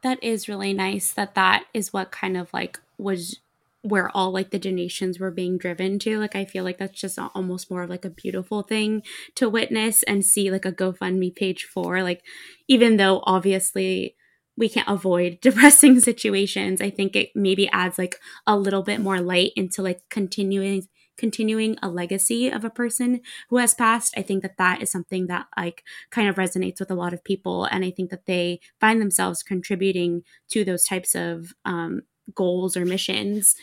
That 0.03 0.23
is 0.23 0.49
really 0.49 0.73
nice 0.73 1.11
that 1.13 1.35
that 1.35 1.65
is 1.73 1.93
what 1.93 2.11
kind 2.11 2.37
of 2.37 2.53
like 2.53 2.79
was 2.97 3.39
where 3.83 4.15
all 4.15 4.31
like 4.31 4.51
the 4.51 4.59
donations 4.59 5.19
were 5.19 5.31
being 5.31 5.57
driven 5.57 5.99
to. 5.99 6.19
Like 6.19 6.35
i 6.35 6.45
feel 6.45 6.63
like 6.63 6.77
that's 6.77 6.99
just 6.99 7.19
almost 7.19 7.71
more 7.71 7.83
of 7.83 7.89
like 7.89 8.05
a 8.05 8.09
beautiful 8.09 8.61
thing 8.61 9.03
to 9.35 9.49
witness 9.49 10.03
and 10.03 10.25
see 10.25 10.51
like 10.51 10.65
a 10.65 10.71
gofundme 10.71 11.35
page 11.35 11.63
for. 11.63 12.03
Like 12.03 12.23
even 12.67 12.97
though 12.97 13.21
obviously 13.23 14.15
we 14.57 14.69
can't 14.69 14.87
avoid 14.87 15.39
depressing 15.41 15.99
situations 15.99 16.81
i 16.81 16.89
think 16.89 17.15
it 17.15 17.29
maybe 17.35 17.69
adds 17.69 17.97
like 17.97 18.17
a 18.45 18.57
little 18.57 18.83
bit 18.83 18.99
more 18.99 19.19
light 19.19 19.51
into 19.55 19.81
like 19.81 20.01
continuing 20.09 20.87
continuing 21.21 21.77
a 21.81 21.87
legacy 21.87 22.49
of 22.49 22.65
a 22.65 22.69
person 22.69 23.21
who 23.49 23.57
has 23.57 23.73
passed. 23.75 24.13
I 24.17 24.23
think 24.23 24.41
that 24.41 24.57
that 24.57 24.81
is 24.81 24.89
something 24.89 25.27
that 25.27 25.45
like 25.55 25.83
kind 26.09 26.27
of 26.27 26.35
resonates 26.35 26.79
with 26.79 26.91
a 26.91 26.95
lot 26.95 27.13
of 27.13 27.23
people. 27.23 27.65
And 27.65 27.85
I 27.85 27.91
think 27.91 28.09
that 28.09 28.25
they 28.25 28.59
find 28.81 28.99
themselves 28.99 29.43
contributing 29.43 30.23
to 30.49 30.65
those 30.65 30.83
types 30.83 31.13
of 31.15 31.53
um, 31.63 32.01
goals 32.33 32.75
or 32.75 32.85
missions. 32.85 33.55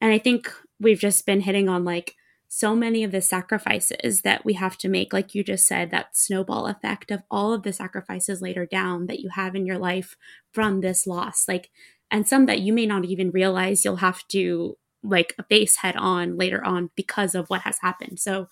And 0.00 0.12
I 0.12 0.18
think 0.18 0.52
we've 0.80 0.98
just 0.98 1.24
been 1.24 1.40
hitting 1.40 1.68
on 1.68 1.84
like 1.84 2.16
so 2.48 2.74
many 2.74 3.04
of 3.04 3.12
the 3.12 3.22
sacrifices 3.22 4.22
that 4.22 4.44
we 4.44 4.54
have 4.54 4.76
to 4.78 4.88
make, 4.88 5.12
like 5.12 5.34
you 5.36 5.44
just 5.44 5.66
said, 5.66 5.90
that 5.90 6.16
snowball 6.16 6.66
effect 6.66 7.12
of 7.12 7.22
all 7.30 7.52
of 7.52 7.62
the 7.62 7.72
sacrifices 7.72 8.42
later 8.42 8.66
down 8.66 9.06
that 9.06 9.20
you 9.20 9.30
have 9.34 9.54
in 9.54 9.66
your 9.66 9.78
life 9.78 10.16
from 10.52 10.80
this 10.80 11.06
loss. 11.06 11.46
Like, 11.46 11.70
and 12.10 12.26
some 12.26 12.46
that 12.46 12.60
you 12.60 12.72
may 12.72 12.86
not 12.86 13.04
even 13.04 13.30
realize 13.30 13.84
you'll 13.84 13.96
have 13.96 14.26
to 14.28 14.76
like 15.02 15.34
a 15.38 15.44
face 15.44 15.76
head 15.76 15.96
on 15.96 16.36
later 16.36 16.64
on 16.64 16.90
because 16.96 17.34
of 17.34 17.48
what 17.48 17.62
has 17.62 17.78
happened. 17.80 18.20
So, 18.20 18.48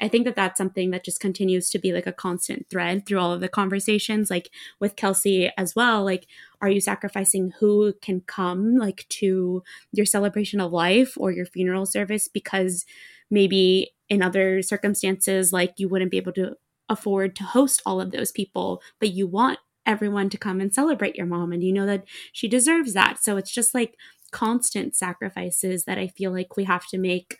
I 0.00 0.08
think 0.08 0.26
that 0.26 0.36
that's 0.36 0.58
something 0.58 0.90
that 0.90 1.04
just 1.04 1.20
continues 1.20 1.70
to 1.70 1.78
be 1.78 1.92
like 1.92 2.06
a 2.06 2.12
constant 2.12 2.68
thread 2.68 3.06
through 3.06 3.18
all 3.18 3.32
of 3.32 3.40
the 3.40 3.48
conversations, 3.48 4.30
like 4.30 4.50
with 4.78 4.96
Kelsey 4.96 5.50
as 5.56 5.74
well. 5.74 6.04
Like, 6.04 6.26
are 6.60 6.68
you 6.68 6.80
sacrificing 6.80 7.52
who 7.60 7.94
can 8.02 8.20
come 8.26 8.76
like 8.76 9.06
to 9.08 9.62
your 9.92 10.06
celebration 10.06 10.60
of 10.60 10.72
life 10.72 11.14
or 11.16 11.30
your 11.30 11.46
funeral 11.46 11.86
service 11.86 12.28
because 12.28 12.84
maybe 13.30 13.92
in 14.08 14.22
other 14.22 14.62
circumstances, 14.62 15.52
like 15.52 15.74
you 15.78 15.88
wouldn't 15.88 16.10
be 16.10 16.18
able 16.18 16.32
to 16.32 16.56
afford 16.88 17.34
to 17.36 17.44
host 17.44 17.82
all 17.86 18.00
of 18.00 18.12
those 18.12 18.30
people, 18.30 18.82
but 19.00 19.10
you 19.10 19.26
want 19.26 19.58
everyone 19.86 20.28
to 20.28 20.38
come 20.38 20.60
and 20.60 20.74
celebrate 20.74 21.16
your 21.16 21.26
mom 21.26 21.52
and 21.52 21.62
you 21.62 21.72
know 21.72 21.86
that 21.86 22.04
she 22.32 22.48
deserves 22.48 22.92
that. 22.92 23.22
So 23.22 23.36
it's 23.36 23.52
just 23.52 23.72
like 23.72 23.96
constant 24.30 24.96
sacrifices 24.96 25.84
that 25.84 25.98
I 25.98 26.08
feel 26.08 26.32
like 26.32 26.56
we 26.56 26.64
have 26.64 26.86
to 26.88 26.98
make 26.98 27.38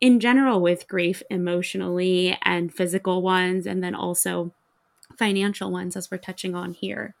in 0.00 0.20
general 0.20 0.60
with 0.60 0.88
grief, 0.88 1.22
emotionally 1.30 2.36
and 2.42 2.72
physical 2.72 3.22
ones, 3.22 3.66
and 3.66 3.82
then 3.82 3.94
also 3.94 4.54
financial 5.18 5.70
ones, 5.70 5.96
as 5.96 6.10
we're 6.10 6.18
touching 6.18 6.54
on 6.54 6.74
here. 6.74 7.14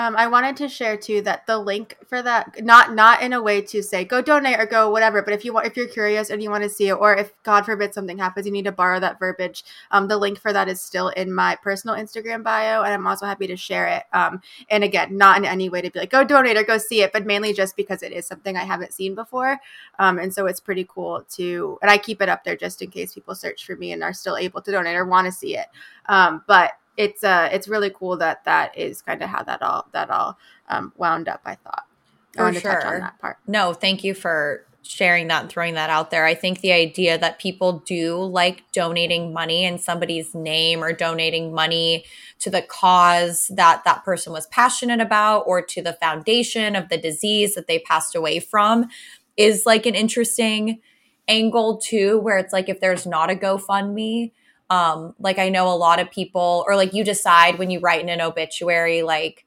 Um, 0.00 0.14
I 0.16 0.28
wanted 0.28 0.56
to 0.58 0.68
share 0.68 0.96
too 0.96 1.22
that 1.22 1.44
the 1.48 1.58
link 1.58 1.98
for 2.06 2.22
that 2.22 2.64
not 2.64 2.94
not 2.94 3.20
in 3.20 3.32
a 3.32 3.42
way 3.42 3.60
to 3.62 3.82
say 3.82 4.04
go 4.04 4.22
donate 4.22 4.58
or 4.58 4.64
go 4.64 4.90
whatever, 4.90 5.22
but 5.22 5.34
if 5.34 5.44
you 5.44 5.52
want 5.52 5.66
if 5.66 5.76
you're 5.76 5.88
curious 5.88 6.30
and 6.30 6.40
you 6.40 6.50
want 6.50 6.62
to 6.62 6.70
see 6.70 6.86
it, 6.88 6.94
or 6.94 7.16
if 7.16 7.32
God 7.42 7.66
forbid 7.66 7.92
something 7.92 8.16
happens, 8.16 8.46
you 8.46 8.52
need 8.52 8.66
to 8.66 8.72
borrow 8.72 9.00
that 9.00 9.18
verbiage. 9.18 9.64
Um, 9.90 10.06
the 10.06 10.16
link 10.16 10.38
for 10.38 10.52
that 10.52 10.68
is 10.68 10.80
still 10.80 11.08
in 11.08 11.34
my 11.34 11.56
personal 11.56 11.96
Instagram 11.96 12.44
bio, 12.44 12.84
and 12.84 12.94
I'm 12.94 13.08
also 13.08 13.26
happy 13.26 13.48
to 13.48 13.56
share 13.56 13.88
it. 13.88 14.04
Um, 14.12 14.40
and 14.70 14.84
again, 14.84 15.16
not 15.16 15.36
in 15.36 15.44
any 15.44 15.68
way 15.68 15.82
to 15.82 15.90
be 15.90 15.98
like 15.98 16.10
go 16.10 16.22
donate 16.22 16.56
or 16.56 16.62
go 16.62 16.78
see 16.78 17.02
it, 17.02 17.12
but 17.12 17.26
mainly 17.26 17.52
just 17.52 17.76
because 17.76 18.04
it 18.04 18.12
is 18.12 18.24
something 18.24 18.56
I 18.56 18.64
haven't 18.64 18.92
seen 18.92 19.16
before, 19.16 19.58
um, 19.98 20.20
and 20.20 20.32
so 20.32 20.46
it's 20.46 20.60
pretty 20.60 20.86
cool 20.88 21.24
to. 21.30 21.76
And 21.82 21.90
I 21.90 21.98
keep 21.98 22.22
it 22.22 22.28
up 22.28 22.44
there 22.44 22.56
just 22.56 22.82
in 22.82 22.90
case 22.90 23.14
people 23.14 23.34
search 23.34 23.66
for 23.66 23.74
me 23.74 23.90
and 23.90 24.04
are 24.04 24.12
still 24.12 24.36
able 24.36 24.62
to 24.62 24.70
donate 24.70 24.94
or 24.94 25.06
want 25.06 25.26
to 25.26 25.32
see 25.32 25.56
it. 25.56 25.66
Um, 26.06 26.44
but 26.46 26.72
it's 26.98 27.22
uh 27.24 27.48
it's 27.52 27.68
really 27.68 27.90
cool 27.90 28.18
that 28.18 28.44
that 28.44 28.76
is 28.76 29.00
kind 29.00 29.22
of 29.22 29.30
how 29.30 29.42
that 29.44 29.62
all 29.62 29.86
that 29.92 30.10
all 30.10 30.36
um, 30.68 30.92
wound 30.98 31.28
up. 31.28 31.40
I 31.46 31.54
thought. 31.54 31.84
I 32.36 32.42
wanted 32.42 32.60
sure. 32.60 32.74
to 32.74 32.80
touch 32.80 32.92
on 32.92 33.00
that 33.00 33.18
part. 33.20 33.38
No, 33.46 33.72
thank 33.72 34.04
you 34.04 34.14
for 34.14 34.66
sharing 34.82 35.28
that 35.28 35.42
and 35.42 35.50
throwing 35.50 35.74
that 35.74 35.90
out 35.90 36.10
there. 36.10 36.24
I 36.24 36.34
think 36.34 36.60
the 36.60 36.72
idea 36.72 37.18
that 37.18 37.38
people 37.38 37.80
do 37.86 38.16
like 38.16 38.64
donating 38.72 39.32
money 39.32 39.64
in 39.64 39.78
somebody's 39.78 40.34
name 40.34 40.82
or 40.82 40.92
donating 40.92 41.52
money 41.52 42.04
to 42.40 42.50
the 42.50 42.62
cause 42.62 43.50
that 43.54 43.82
that 43.84 44.04
person 44.04 44.32
was 44.32 44.46
passionate 44.46 45.00
about 45.00 45.40
or 45.46 45.62
to 45.62 45.82
the 45.82 45.92
foundation 45.94 46.74
of 46.76 46.88
the 46.88 46.96
disease 46.96 47.54
that 47.54 47.66
they 47.66 47.78
passed 47.80 48.14
away 48.14 48.40
from 48.40 48.88
is 49.36 49.66
like 49.66 49.84
an 49.84 49.94
interesting 49.94 50.80
angle 51.26 51.76
too 51.76 52.18
where 52.18 52.38
it's 52.38 52.52
like 52.52 52.68
if 52.68 52.80
there's 52.80 53.06
not 53.06 53.30
a 53.30 53.34
GoFundMe 53.34 54.32
um, 54.70 55.14
like 55.18 55.38
I 55.38 55.48
know 55.48 55.68
a 55.68 55.76
lot 55.76 56.00
of 56.00 56.10
people, 56.10 56.64
or 56.66 56.76
like 56.76 56.92
you 56.92 57.04
decide 57.04 57.58
when 57.58 57.70
you 57.70 57.80
write 57.80 58.02
in 58.02 58.08
an 58.08 58.20
obituary, 58.20 59.02
like 59.02 59.44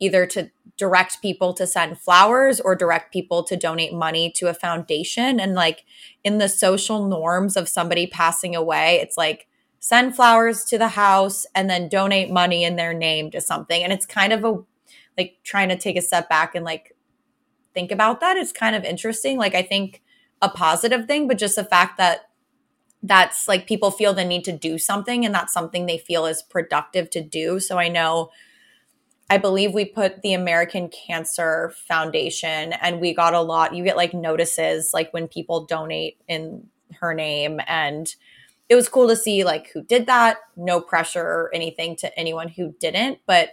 either 0.00 0.26
to 0.26 0.50
direct 0.76 1.22
people 1.22 1.54
to 1.54 1.66
send 1.66 1.98
flowers 1.98 2.60
or 2.60 2.74
direct 2.74 3.12
people 3.12 3.44
to 3.44 3.56
donate 3.56 3.92
money 3.92 4.30
to 4.32 4.48
a 4.48 4.54
foundation. 4.54 5.38
And 5.38 5.54
like 5.54 5.84
in 6.24 6.38
the 6.38 6.48
social 6.48 7.06
norms 7.06 7.56
of 7.56 7.68
somebody 7.68 8.06
passing 8.06 8.56
away, 8.56 8.98
it's 9.00 9.16
like 9.16 9.46
send 9.78 10.16
flowers 10.16 10.64
to 10.64 10.78
the 10.78 10.88
house 10.88 11.46
and 11.54 11.70
then 11.70 11.88
donate 11.88 12.30
money 12.30 12.64
in 12.64 12.76
their 12.76 12.92
name 12.92 13.30
to 13.30 13.40
something. 13.40 13.82
And 13.82 13.92
it's 13.92 14.06
kind 14.06 14.32
of 14.32 14.44
a 14.44 14.58
like 15.16 15.38
trying 15.44 15.68
to 15.68 15.76
take 15.76 15.96
a 15.96 16.02
step 16.02 16.28
back 16.28 16.54
and 16.54 16.64
like 16.64 16.96
think 17.72 17.92
about 17.92 18.20
that. 18.20 18.36
It's 18.36 18.52
kind 18.52 18.74
of 18.74 18.84
interesting. 18.84 19.38
Like 19.38 19.54
I 19.54 19.62
think 19.62 20.02
a 20.42 20.48
positive 20.48 21.06
thing, 21.06 21.28
but 21.28 21.38
just 21.38 21.56
the 21.56 21.64
fact 21.64 21.98
that 21.98 22.30
that's 23.06 23.46
like 23.46 23.66
people 23.66 23.90
feel 23.90 24.14
the 24.14 24.24
need 24.24 24.44
to 24.44 24.52
do 24.52 24.78
something 24.78 25.24
and 25.24 25.34
that's 25.34 25.52
something 25.52 25.84
they 25.84 25.98
feel 25.98 26.24
is 26.24 26.42
productive 26.42 27.10
to 27.10 27.22
do. 27.22 27.60
So 27.60 27.78
I 27.78 27.88
know 27.88 28.30
I 29.28 29.38
believe 29.38 29.72
we 29.72 29.84
put 29.84 30.22
the 30.22 30.32
American 30.32 30.88
Cancer 30.88 31.72
Foundation 31.86 32.72
and 32.74 33.00
we 33.00 33.14
got 33.14 33.34
a 33.34 33.40
lot 33.40 33.74
you 33.74 33.84
get 33.84 33.96
like 33.96 34.14
notices 34.14 34.92
like 34.94 35.12
when 35.12 35.28
people 35.28 35.66
donate 35.66 36.18
in 36.28 36.66
her 37.00 37.12
name 37.12 37.60
and 37.66 38.14
it 38.70 38.74
was 38.74 38.88
cool 38.88 39.08
to 39.08 39.16
see 39.16 39.44
like 39.44 39.70
who 39.72 39.82
did 39.82 40.06
that, 40.06 40.38
no 40.56 40.80
pressure 40.80 41.22
or 41.22 41.50
anything 41.52 41.96
to 41.96 42.18
anyone 42.18 42.48
who 42.48 42.74
didn't, 42.80 43.18
but 43.26 43.50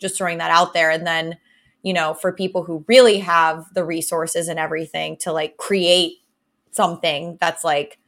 just 0.00 0.16
throwing 0.16 0.38
that 0.38 0.50
out 0.50 0.72
there 0.72 0.90
and 0.90 1.06
then 1.06 1.36
you 1.82 1.92
know, 1.92 2.12
for 2.12 2.32
people 2.32 2.64
who 2.64 2.84
really 2.88 3.20
have 3.20 3.72
the 3.72 3.84
resources 3.84 4.48
and 4.48 4.58
everything 4.58 5.16
to 5.18 5.32
like 5.32 5.56
create 5.58 6.14
something 6.72 7.38
that's 7.40 7.62
like 7.62 7.98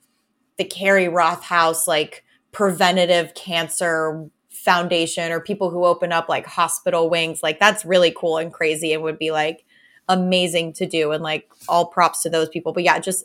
the 0.60 0.64
Carrie 0.66 1.08
Rothhouse 1.08 1.88
like 1.88 2.22
preventative 2.52 3.32
cancer 3.32 4.28
foundation 4.50 5.32
or 5.32 5.40
people 5.40 5.70
who 5.70 5.86
open 5.86 6.12
up 6.12 6.28
like 6.28 6.44
hospital 6.44 7.08
wings. 7.08 7.42
Like 7.42 7.58
that's 7.58 7.86
really 7.86 8.12
cool 8.14 8.36
and 8.36 8.52
crazy 8.52 8.92
and 8.92 9.02
would 9.02 9.18
be 9.18 9.30
like 9.30 9.64
amazing 10.06 10.74
to 10.74 10.84
do. 10.84 11.12
And 11.12 11.22
like 11.22 11.50
all 11.66 11.86
props 11.86 12.22
to 12.24 12.28
those 12.28 12.50
people. 12.50 12.74
But 12.74 12.82
yeah, 12.82 12.98
just 12.98 13.24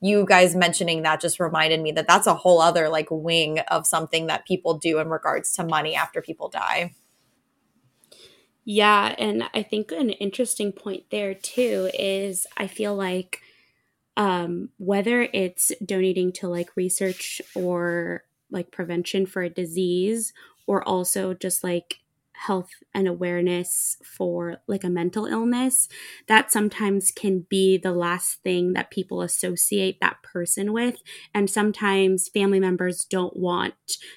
you 0.00 0.24
guys 0.24 0.56
mentioning 0.56 1.02
that 1.02 1.20
just 1.20 1.38
reminded 1.38 1.82
me 1.82 1.92
that 1.92 2.08
that's 2.08 2.26
a 2.26 2.34
whole 2.34 2.62
other 2.62 2.88
like 2.88 3.08
wing 3.10 3.58
of 3.68 3.86
something 3.86 4.28
that 4.28 4.46
people 4.46 4.78
do 4.78 5.00
in 5.00 5.10
regards 5.10 5.52
to 5.56 5.64
money 5.64 5.94
after 5.94 6.22
people 6.22 6.48
die. 6.48 6.94
Yeah, 8.64 9.14
and 9.18 9.50
I 9.52 9.62
think 9.62 9.92
an 9.92 10.08
interesting 10.08 10.72
point 10.72 11.10
there 11.10 11.34
too 11.34 11.90
is 11.92 12.46
I 12.56 12.68
feel 12.68 12.94
like 12.94 13.42
um, 14.20 14.68
whether 14.76 15.22
it's 15.32 15.72
donating 15.82 16.30
to 16.30 16.46
like 16.46 16.76
research 16.76 17.40
or 17.54 18.24
like 18.50 18.70
prevention 18.70 19.24
for 19.24 19.40
a 19.40 19.48
disease 19.48 20.34
or 20.66 20.86
also 20.86 21.32
just 21.32 21.64
like 21.64 22.00
health 22.32 22.68
and 22.92 23.08
awareness 23.08 23.96
for 24.04 24.58
like 24.66 24.84
a 24.84 24.90
mental 24.90 25.24
illness 25.24 25.88
that 26.26 26.52
sometimes 26.52 27.10
can 27.10 27.46
be 27.48 27.78
the 27.78 27.92
last 27.92 28.42
thing 28.42 28.74
that 28.74 28.90
people 28.90 29.22
associate 29.22 29.98
that 30.02 30.22
person 30.22 30.74
with. 30.74 30.96
And 31.34 31.48
sometimes 31.48 32.28
family 32.28 32.60
members 32.60 33.06
don't 33.06 33.38
want 33.38 33.74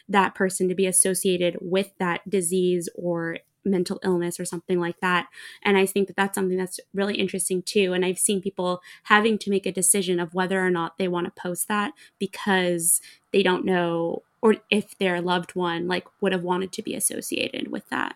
that 0.10 0.36
person 0.36 0.68
to 0.68 0.76
be 0.76 0.86
associated 0.86 1.58
with 1.62 1.92
that 2.00 2.30
disease 2.30 2.90
or 2.94 3.38
mental 3.66 4.00
illness 4.04 4.40
or 4.40 4.46
something 4.46 4.80
like 4.80 5.00
that. 5.00 5.28
And 5.62 5.78
I 5.78 5.86
think 5.86 6.08
that 6.08 6.16
that's 6.16 6.36
something 6.36 6.58
that's 6.58 6.80
really 6.94 7.16
interesting 7.16 7.62
too. 7.62 7.94
And 7.94 8.06
I've 8.06 8.20
seen 8.20 8.42
people 8.42 8.82
having 9.04 9.38
to 9.40 9.50
make 9.50 9.66
a 9.66 9.72
decision 9.72 10.20
of 10.20 10.34
whether 10.34 10.66
or 10.66 10.70
not 10.70 10.98
they 10.98 11.08
want 11.08 11.26
to 11.26 11.42
post 11.42 11.68
that 11.68 11.94
because 12.20 13.02
they 13.32 13.44
don't 13.44 13.66
know 13.66 14.24
or 14.42 14.58
if 14.70 14.98
their 14.98 15.22
loved 15.22 15.56
one 15.56 15.88
like 15.88 16.06
would 16.20 16.34
have 16.34 16.44
wanted 16.44 16.72
to 16.74 16.82
be 16.82 16.96
associated 16.96 17.72
with 17.72 17.88
that. 17.90 18.16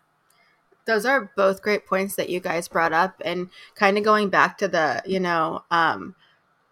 Those 0.86 1.06
are 1.06 1.32
both 1.36 1.62
great 1.62 1.86
points 1.86 2.16
that 2.16 2.30
you 2.30 2.40
guys 2.40 2.68
brought 2.68 2.94
up 2.94 3.22
and 3.26 3.50
kind 3.76 3.98
of 3.98 4.04
going 4.04 4.30
back 4.30 4.58
to 4.60 4.68
the, 4.68 5.02
you 5.06 5.20
know, 5.20 5.64
um 5.72 6.16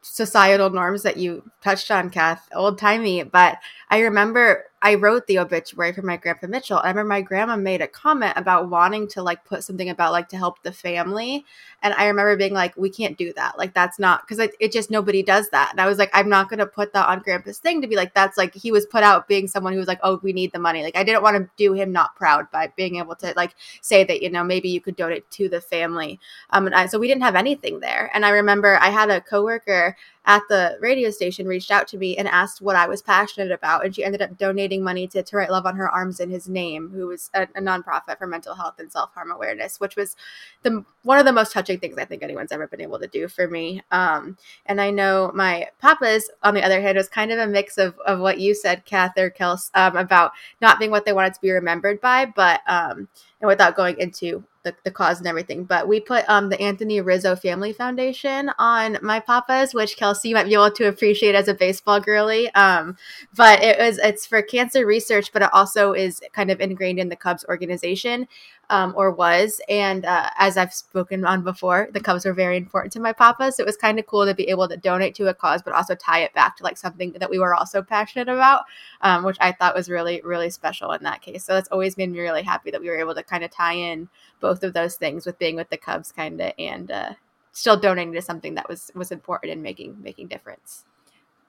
societal 0.05 0.69
norms 0.69 1.01
that 1.01 1.17
you 1.17 1.49
touched 1.63 1.89
on, 1.89 2.11
Kath, 2.11 2.47
old 2.53 2.77
timey. 2.77 3.23
But 3.23 3.57
I 3.89 3.99
remember 4.01 4.65
I 4.81 4.95
wrote 4.95 5.25
the 5.25 5.39
obituary 5.39 5.93
for 5.93 6.01
my 6.03 6.17
grandpa 6.17 6.47
Mitchell. 6.47 6.77
I 6.77 6.89
remember 6.89 7.09
my 7.09 7.21
grandma 7.21 7.55
made 7.55 7.81
a 7.81 7.87
comment 7.87 8.33
about 8.35 8.69
wanting 8.69 9.07
to 9.09 9.23
like 9.23 9.43
put 9.45 9.63
something 9.63 9.89
about 9.89 10.11
like 10.11 10.29
to 10.29 10.37
help 10.37 10.61
the 10.61 10.71
family. 10.71 11.45
And 11.81 11.93
I 11.95 12.05
remember 12.05 12.35
being 12.35 12.53
like, 12.53 12.75
we 12.77 12.89
can't 12.89 13.17
do 13.17 13.33
that. 13.33 13.57
Like, 13.57 13.73
that's 13.73 13.99
not 13.99 14.21
because 14.21 14.39
it, 14.39 14.53
it, 14.59 14.71
just 14.71 14.91
nobody 14.91 15.23
does 15.23 15.49
that. 15.49 15.69
And 15.71 15.79
I 15.79 15.87
was 15.87 15.97
like, 15.97 16.11
I'm 16.13 16.29
not 16.29 16.49
going 16.49 16.59
to 16.59 16.65
put 16.65 16.93
that 16.93 17.07
on 17.07 17.19
grandpa's 17.19 17.57
thing 17.57 17.81
to 17.81 17.87
be 17.87 17.95
like, 17.95 18.13
that's 18.13 18.37
like 18.37 18.53
he 18.53 18.71
was 18.71 18.85
put 18.85 19.01
out 19.01 19.27
being 19.27 19.47
someone 19.47 19.73
who 19.73 19.79
was 19.79 19.87
like, 19.87 19.99
oh, 20.03 20.19
we 20.21 20.33
need 20.33 20.51
the 20.51 20.59
money. 20.59 20.83
Like, 20.83 20.97
I 20.97 21.03
didn't 21.03 21.23
want 21.23 21.37
to 21.37 21.49
do 21.57 21.73
him 21.73 21.91
not 21.91 22.15
proud 22.15 22.51
by 22.51 22.71
being 22.75 22.97
able 22.97 23.15
to 23.17 23.33
like 23.35 23.55
say 23.81 24.03
that, 24.03 24.21
you 24.21 24.29
know, 24.29 24.43
maybe 24.43 24.69
you 24.69 24.81
could 24.81 24.95
donate 24.95 25.29
to 25.31 25.49
the 25.49 25.61
family. 25.61 26.19
Um, 26.51 26.65
and 26.65 26.75
I, 26.75 26.85
so 26.87 26.99
we 26.99 27.07
didn't 27.07 27.23
have 27.23 27.35
anything 27.35 27.79
there. 27.79 28.11
And 28.13 28.25
I 28.25 28.29
remember 28.29 28.77
I 28.77 28.89
had 28.89 29.09
a 29.09 29.21
coworker 29.21 29.95
at 30.25 30.41
the 30.49 30.77
radio 30.81 31.09
station 31.09 31.47
reached 31.47 31.71
out 31.71 31.87
to 31.89 31.97
me 31.97 32.17
and 32.17 32.27
asked 32.27 32.61
what 32.61 32.75
I 32.75 32.87
was 32.87 33.01
passionate 33.01 33.51
about. 33.51 33.85
And 33.85 33.95
she 33.95 34.03
ended 34.03 34.21
up 34.21 34.37
donating 34.37 34.83
money 34.83 35.07
to 35.07 35.23
To 35.23 35.37
Write 35.37 35.51
Love 35.51 35.65
on 35.65 35.75
Her 35.75 35.89
Arms 35.89 36.19
in 36.19 36.29
His 36.29 36.49
Name, 36.49 36.89
who 36.89 37.07
was 37.07 37.29
a, 37.33 37.43
a 37.55 37.61
nonprofit 37.61 38.17
for 38.17 38.27
mental 38.27 38.55
health 38.55 38.75
and 38.79 38.91
self 38.91 39.13
harm 39.13 39.31
awareness, 39.31 39.79
which 39.79 39.95
was 39.95 40.15
the 40.63 40.83
one 41.03 41.19
of 41.19 41.25
the 41.25 41.31
most 41.31 41.51
touching 41.53 41.79
things 41.79 41.97
I 41.97 42.05
think 42.05 42.23
anyone's 42.23 42.51
ever 42.51 42.67
been 42.67 42.81
able 42.81 42.99
to 42.99 43.07
do 43.07 43.27
for 43.27 43.47
me. 43.47 43.81
Um, 43.91 44.37
and 44.65 44.81
I 44.81 44.89
know 44.89 45.31
my 45.35 45.67
papa's, 45.79 46.29
on 46.41 46.55
the 46.55 46.63
other 46.63 46.81
hand, 46.81 46.97
was 46.97 47.07
kind 47.07 47.31
of 47.31 47.39
a 47.39 47.47
mix 47.47 47.77
of, 47.77 47.97
of 47.99 48.19
what 48.19 48.39
you 48.39 48.55
said, 48.55 48.85
Kath 48.85 49.17
or 49.17 49.29
Kels, 49.29 49.69
um, 49.75 49.95
about 49.95 50.31
not 50.61 50.79
being 50.79 50.91
what 50.91 51.05
they 51.05 51.13
wanted 51.13 51.35
to 51.35 51.41
be 51.41 51.51
remembered 51.51 52.01
by, 52.01 52.25
but 52.25 52.61
um, 52.67 53.07
and 53.45 53.47
without 53.47 53.75
going 53.75 53.97
into 53.99 54.43
the, 54.63 54.75
the 54.83 54.91
cause 54.91 55.19
and 55.19 55.27
everything. 55.27 55.63
But 55.63 55.87
we 55.87 55.99
put 55.99 56.27
um, 56.27 56.49
the 56.49 56.59
Anthony 56.59 56.99
Rizzo 56.99 57.35
Family 57.35 57.71
Foundation 57.71 58.51
on 58.57 58.97
my 59.01 59.19
papa's, 59.19 59.73
which 59.73 59.95
Kelsey 59.95 60.33
might 60.33 60.47
be 60.47 60.55
able 60.55 60.71
to 60.71 60.87
appreciate 60.87 61.35
as 61.35 61.47
a 61.47 61.53
baseball 61.53 61.99
girly. 61.99 62.49
Um, 62.55 62.97
but 63.35 63.61
it 63.61 63.77
was 63.79 63.99
it's 63.99 64.25
for 64.25 64.41
cancer 64.41 64.85
research, 64.85 65.31
but 65.31 65.43
it 65.43 65.49
also 65.53 65.93
is 65.93 66.21
kind 66.33 66.49
of 66.49 66.59
ingrained 66.59 66.99
in 66.99 67.09
the 67.09 67.15
Cubs 67.15 67.45
organization 67.47 68.27
um, 68.69 68.93
or 68.95 69.11
was. 69.11 69.61
And 69.69 70.05
uh, 70.05 70.29
as 70.37 70.57
I've 70.57 70.73
spoken 70.73 71.25
on 71.25 71.43
before, 71.43 71.89
the 71.93 71.99
Cubs 71.99 72.25
were 72.25 72.33
very 72.33 72.57
important 72.57 72.93
to 72.93 72.99
my 72.99 73.13
papa. 73.13 73.51
So 73.51 73.63
it 73.63 73.65
was 73.65 73.77
kind 73.77 73.99
of 73.99 74.05
cool 74.07 74.25
to 74.25 74.33
be 74.33 74.49
able 74.49 74.67
to 74.67 74.77
donate 74.77 75.15
to 75.15 75.27
a 75.27 75.33
cause, 75.33 75.61
but 75.61 75.73
also 75.73 75.95
tie 75.95 76.19
it 76.19 76.33
back 76.33 76.57
to 76.57 76.63
like 76.63 76.77
something 76.77 77.13
that 77.13 77.29
we 77.29 77.39
were 77.39 77.55
also 77.55 77.81
passionate 77.81 78.29
about, 78.29 78.63
um, 79.01 79.23
which 79.23 79.37
I 79.39 79.51
thought 79.51 79.75
was 79.75 79.89
really, 79.89 80.21
really 80.23 80.49
special 80.49 80.91
in 80.91 81.03
that 81.03 81.21
case. 81.21 81.43
So 81.43 81.53
that's 81.53 81.69
always 81.69 81.97
made 81.97 82.11
me 82.11 82.19
really 82.19 82.43
happy 82.43 82.71
that 82.71 82.81
we 82.81 82.89
were 82.89 82.99
able 82.99 83.15
to 83.15 83.23
kind 83.23 83.43
of 83.43 83.51
tie 83.51 83.73
in 83.73 84.09
both 84.39 84.63
of 84.63 84.73
those 84.73 84.95
things 84.95 85.25
with 85.25 85.39
being 85.39 85.55
with 85.55 85.69
the 85.69 85.77
Cubs, 85.77 86.11
kind 86.11 86.41
of, 86.41 86.51
and 86.57 86.91
uh, 86.91 87.13
still 87.51 87.79
donating 87.79 88.13
to 88.13 88.21
something 88.21 88.55
that 88.55 88.67
was 88.69 88.91
was 88.95 89.11
important 89.11 89.53
in 89.53 89.61
making 89.61 89.97
making 90.01 90.27
difference. 90.27 90.85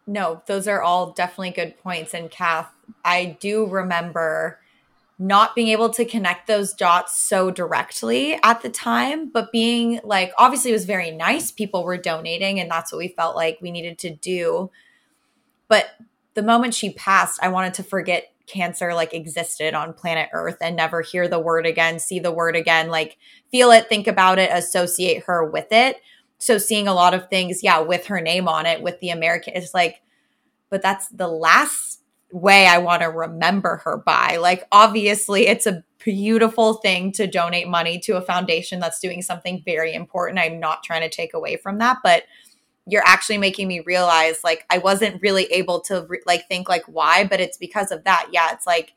No, 0.06 0.42
those 0.46 0.68
are 0.68 0.82
all 0.82 1.10
definitely 1.10 1.50
good 1.50 1.76
points. 1.78 2.14
And 2.14 2.30
Kath, 2.30 2.70
I 3.04 3.36
do 3.40 3.66
remember 3.66 4.60
not 5.18 5.54
being 5.54 5.68
able 5.68 5.88
to 5.90 6.04
connect 6.04 6.46
those 6.46 6.74
dots 6.74 7.18
so 7.18 7.50
directly 7.50 8.38
at 8.42 8.60
the 8.60 8.68
time, 8.68 9.30
but 9.30 9.50
being 9.50 10.00
like, 10.04 10.32
obviously, 10.36 10.70
it 10.70 10.74
was 10.74 10.84
very 10.84 11.10
nice. 11.10 11.50
People 11.50 11.84
were 11.84 11.96
donating, 11.96 12.60
and 12.60 12.70
that's 12.70 12.92
what 12.92 12.98
we 12.98 13.08
felt 13.08 13.34
like 13.34 13.58
we 13.60 13.70
needed 13.70 13.98
to 14.00 14.14
do. 14.14 14.70
But 15.68 15.86
the 16.34 16.42
moment 16.42 16.74
she 16.74 16.92
passed, 16.92 17.40
I 17.42 17.48
wanted 17.48 17.74
to 17.74 17.82
forget 17.82 18.30
cancer 18.46 18.94
like 18.94 19.12
existed 19.12 19.74
on 19.74 19.92
planet 19.92 20.28
Earth 20.32 20.58
and 20.60 20.76
never 20.76 21.00
hear 21.02 21.28
the 21.28 21.40
word 21.40 21.66
again, 21.66 21.98
see 21.98 22.18
the 22.18 22.30
word 22.30 22.54
again, 22.54 22.88
like 22.88 23.16
feel 23.50 23.70
it, 23.72 23.88
think 23.88 24.06
about 24.06 24.38
it, 24.38 24.50
associate 24.52 25.24
her 25.24 25.44
with 25.44 25.66
it. 25.72 26.00
So 26.38 26.58
seeing 26.58 26.86
a 26.86 26.94
lot 26.94 27.14
of 27.14 27.28
things, 27.28 27.62
yeah, 27.62 27.80
with 27.80 28.06
her 28.06 28.20
name 28.20 28.46
on 28.46 28.66
it, 28.66 28.82
with 28.82 29.00
the 29.00 29.10
American, 29.10 29.54
it's 29.56 29.74
like, 29.74 30.02
but 30.70 30.82
that's 30.82 31.08
the 31.08 31.28
last 31.28 32.02
way 32.32 32.66
I 32.66 32.78
want 32.78 33.02
to 33.02 33.08
remember 33.08 33.76
her 33.84 33.96
by. 33.96 34.36
Like, 34.36 34.66
obviously, 34.72 35.46
it's 35.46 35.66
a 35.66 35.84
beautiful 36.04 36.74
thing 36.74 37.12
to 37.12 37.26
donate 37.26 37.68
money 37.68 37.98
to 37.98 38.16
a 38.16 38.22
foundation 38.22 38.80
that's 38.80 39.00
doing 39.00 39.22
something 39.22 39.62
very 39.64 39.92
important. 39.92 40.38
I'm 40.38 40.60
not 40.60 40.84
trying 40.84 41.02
to 41.02 41.08
take 41.08 41.34
away 41.34 41.56
from 41.56 41.78
that, 41.78 41.98
but 42.02 42.24
you're 42.86 43.02
actually 43.04 43.38
making 43.38 43.66
me 43.66 43.80
realize 43.80 44.44
like 44.44 44.64
I 44.70 44.78
wasn't 44.78 45.20
really 45.20 45.46
able 45.46 45.80
to 45.82 46.06
re- 46.08 46.22
like 46.24 46.46
think 46.46 46.68
like 46.68 46.84
why, 46.86 47.24
but 47.24 47.40
it's 47.40 47.58
because 47.58 47.90
of 47.90 48.04
that. 48.04 48.28
Yeah, 48.32 48.52
it's 48.52 48.66
like 48.66 48.94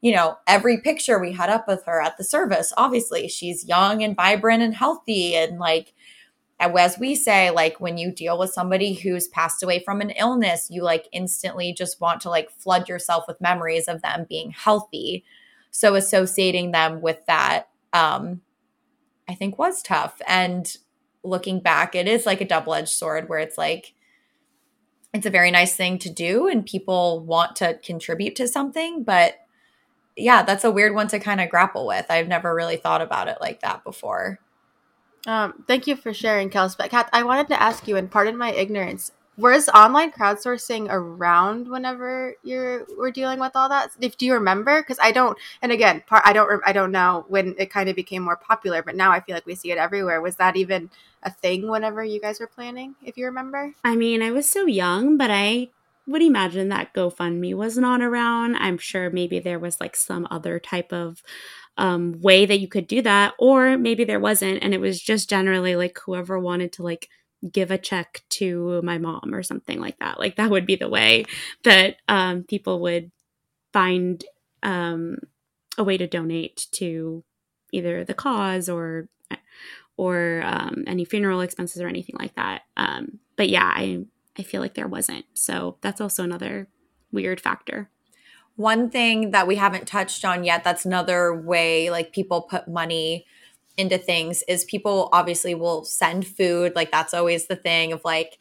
you 0.00 0.12
know, 0.12 0.38
every 0.46 0.80
picture 0.80 1.18
we 1.18 1.32
had 1.32 1.50
up 1.50 1.66
with 1.66 1.84
her 1.84 2.00
at 2.00 2.16
the 2.16 2.24
service, 2.24 2.72
obviously 2.76 3.26
she's 3.28 3.66
young 3.66 4.02
and 4.02 4.14
vibrant 4.14 4.62
and 4.62 4.74
healthy 4.74 5.34
and 5.34 5.58
like 5.58 5.92
as 6.60 6.98
we 6.98 7.14
say 7.14 7.50
like 7.50 7.80
when 7.80 7.98
you 7.98 8.10
deal 8.10 8.38
with 8.38 8.52
somebody 8.52 8.94
who's 8.94 9.28
passed 9.28 9.62
away 9.62 9.82
from 9.84 10.00
an 10.00 10.10
illness 10.10 10.68
you 10.70 10.82
like 10.82 11.08
instantly 11.12 11.72
just 11.72 12.00
want 12.00 12.20
to 12.20 12.28
like 12.28 12.50
flood 12.50 12.88
yourself 12.88 13.24
with 13.28 13.40
memories 13.40 13.88
of 13.88 14.02
them 14.02 14.26
being 14.28 14.50
healthy. 14.50 15.24
So 15.70 15.94
associating 15.94 16.72
them 16.72 17.00
with 17.00 17.24
that 17.26 17.68
um 17.92 18.40
i 19.28 19.34
think 19.34 19.58
was 19.58 19.82
tough. 19.82 20.20
And 20.26 20.76
looking 21.22 21.60
back 21.60 21.94
it 21.94 22.08
is 22.08 22.26
like 22.26 22.40
a 22.40 22.46
double-edged 22.46 22.88
sword 22.88 23.28
where 23.28 23.38
it's 23.38 23.58
like 23.58 23.94
it's 25.14 25.26
a 25.26 25.30
very 25.30 25.50
nice 25.50 25.74
thing 25.74 25.98
to 25.98 26.10
do 26.10 26.48
and 26.48 26.66
people 26.66 27.20
want 27.20 27.56
to 27.56 27.78
contribute 27.82 28.36
to 28.36 28.46
something 28.46 29.02
but 29.02 29.36
yeah 30.16 30.42
that's 30.42 30.64
a 30.64 30.70
weird 30.70 30.94
one 30.94 31.08
to 31.08 31.18
kind 31.18 31.40
of 31.40 31.48
grapple 31.50 31.86
with. 31.86 32.06
I've 32.10 32.28
never 32.28 32.54
really 32.54 32.76
thought 32.76 33.00
about 33.00 33.28
it 33.28 33.38
like 33.40 33.60
that 33.60 33.84
before 33.84 34.40
um, 35.26 35.64
thank 35.66 35.86
you 35.86 35.96
for 35.96 36.14
sharing, 36.14 36.50
Kels. 36.50 36.76
But 36.76 36.90
Kat, 36.90 37.08
I 37.12 37.22
wanted 37.22 37.48
to 37.48 37.60
ask 37.60 37.86
you, 37.88 37.96
and 37.96 38.10
pardon 38.10 38.36
my 38.36 38.52
ignorance, 38.52 39.12
was 39.38 39.68
online 39.68 40.10
crowdsourcing 40.10 40.88
around 40.90 41.68
whenever 41.68 42.34
you 42.42 42.84
were 42.98 43.12
dealing 43.12 43.38
with 43.38 43.52
all 43.54 43.68
that? 43.68 43.90
If 44.00 44.18
do 44.18 44.26
you 44.26 44.34
remember? 44.34 44.82
Because 44.82 44.98
I 45.00 45.12
don't. 45.12 45.38
And 45.62 45.70
again, 45.70 46.02
part 46.06 46.22
I 46.26 46.32
don't. 46.32 46.60
I 46.66 46.72
don't 46.72 46.92
know 46.92 47.24
when 47.28 47.54
it 47.56 47.70
kind 47.70 47.88
of 47.88 47.96
became 47.96 48.22
more 48.22 48.36
popular, 48.36 48.82
but 48.82 48.96
now 48.96 49.12
I 49.12 49.20
feel 49.20 49.34
like 49.36 49.46
we 49.46 49.54
see 49.54 49.70
it 49.70 49.78
everywhere. 49.78 50.20
Was 50.20 50.36
that 50.36 50.56
even 50.56 50.90
a 51.22 51.30
thing 51.30 51.68
whenever 51.68 52.04
you 52.04 52.20
guys 52.20 52.40
were 52.40 52.48
planning? 52.48 52.96
If 53.02 53.16
you 53.16 53.26
remember. 53.26 53.74
I 53.84 53.94
mean, 53.94 54.22
I 54.22 54.32
was 54.32 54.48
so 54.48 54.66
young, 54.66 55.16
but 55.16 55.30
I 55.30 55.68
would 56.08 56.22
imagine 56.22 56.70
that 56.70 56.94
GoFundMe 56.94 57.54
was 57.54 57.76
not 57.76 58.00
around. 58.00 58.56
I'm 58.56 58.78
sure 58.78 59.10
maybe 59.10 59.38
there 59.38 59.58
was 59.58 59.78
like 59.80 59.94
some 59.94 60.26
other 60.30 60.58
type 60.58 60.92
of 60.92 61.22
um, 61.78 62.20
way 62.20 62.44
that 62.44 62.60
you 62.60 62.68
could 62.68 62.86
do 62.86 63.02
that, 63.02 63.34
or 63.38 63.78
maybe 63.78 64.04
there 64.04 64.20
wasn't, 64.20 64.62
and 64.62 64.74
it 64.74 64.80
was 64.80 65.00
just 65.00 65.30
generally 65.30 65.76
like 65.76 65.98
whoever 66.04 66.38
wanted 66.38 66.72
to 66.74 66.82
like 66.82 67.08
give 67.52 67.70
a 67.70 67.78
check 67.78 68.22
to 68.30 68.82
my 68.82 68.98
mom 68.98 69.32
or 69.32 69.42
something 69.42 69.80
like 69.80 69.98
that. 70.00 70.18
Like 70.18 70.36
that 70.36 70.50
would 70.50 70.66
be 70.66 70.76
the 70.76 70.88
way 70.88 71.24
that 71.64 71.96
um, 72.08 72.42
people 72.42 72.80
would 72.80 73.10
find 73.72 74.24
um, 74.62 75.18
a 75.78 75.84
way 75.84 75.96
to 75.96 76.06
donate 76.06 76.66
to 76.72 77.24
either 77.72 78.04
the 78.04 78.14
cause 78.14 78.68
or 78.68 79.08
or 79.96 80.42
um, 80.44 80.84
any 80.86 81.04
funeral 81.04 81.40
expenses 81.40 81.82
or 81.82 81.88
anything 81.88 82.16
like 82.18 82.34
that. 82.36 82.62
Um, 82.76 83.18
but 83.36 83.48
yeah, 83.48 83.64
I 83.64 84.04
I 84.38 84.42
feel 84.42 84.60
like 84.60 84.74
there 84.74 84.88
wasn't. 84.88 85.26
So 85.34 85.76
that's 85.80 86.00
also 86.00 86.24
another 86.24 86.68
weird 87.12 87.40
factor. 87.40 87.90
One 88.58 88.90
thing 88.90 89.30
that 89.30 89.46
we 89.46 89.54
haven't 89.54 89.86
touched 89.86 90.24
on 90.24 90.42
yet, 90.42 90.64
that's 90.64 90.84
another 90.84 91.32
way 91.32 91.90
like 91.90 92.12
people 92.12 92.42
put 92.42 92.66
money 92.66 93.24
into 93.76 93.98
things 93.98 94.42
is 94.48 94.64
people 94.64 95.08
obviously 95.12 95.54
will 95.54 95.84
send 95.84 96.26
food. 96.26 96.74
Like 96.74 96.90
that's 96.90 97.14
always 97.14 97.46
the 97.46 97.54
thing 97.54 97.92
of 97.92 98.00
like 98.04 98.40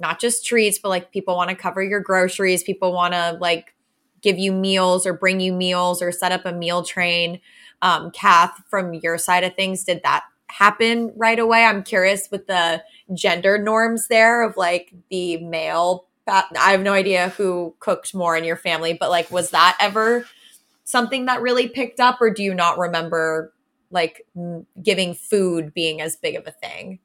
not 0.00 0.20
just 0.20 0.46
treats, 0.46 0.78
but 0.78 0.88
like 0.88 1.12
people 1.12 1.36
want 1.36 1.50
to 1.50 1.54
cover 1.54 1.82
your 1.82 2.00
groceries. 2.00 2.62
People 2.62 2.94
want 2.94 3.12
to 3.12 3.36
like 3.42 3.74
give 4.22 4.38
you 4.38 4.52
meals 4.52 5.06
or 5.06 5.12
bring 5.12 5.38
you 5.38 5.52
meals 5.52 6.00
or 6.00 6.12
set 6.12 6.32
up 6.32 6.46
a 6.46 6.52
meal 6.52 6.82
train. 6.82 7.38
Um, 7.82 8.10
Kath, 8.10 8.62
from 8.70 8.94
your 8.94 9.18
side 9.18 9.44
of 9.44 9.54
things, 9.54 9.84
did 9.84 10.00
that 10.02 10.24
happen 10.46 11.12
right 11.14 11.38
away? 11.38 11.64
I'm 11.66 11.82
curious 11.82 12.30
with 12.30 12.46
the 12.46 12.82
gender 13.12 13.58
norms 13.58 14.08
there 14.08 14.42
of 14.42 14.56
like 14.56 14.94
the 15.10 15.36
male 15.44 16.07
I 16.28 16.70
have 16.72 16.82
no 16.82 16.92
idea 16.92 17.30
who 17.30 17.74
cooked 17.80 18.14
more 18.14 18.36
in 18.36 18.44
your 18.44 18.56
family, 18.56 18.92
but 18.92 19.10
like, 19.10 19.30
was 19.30 19.50
that 19.50 19.76
ever 19.80 20.26
something 20.84 21.26
that 21.26 21.42
really 21.42 21.68
picked 21.68 22.00
up, 22.00 22.20
or 22.20 22.30
do 22.30 22.42
you 22.42 22.54
not 22.54 22.78
remember 22.78 23.52
like 23.90 24.26
giving 24.82 25.14
food 25.14 25.72
being 25.74 26.00
as 26.00 26.16
big 26.16 26.34
of 26.34 26.46
a 26.46 26.52
thing? 26.52 26.98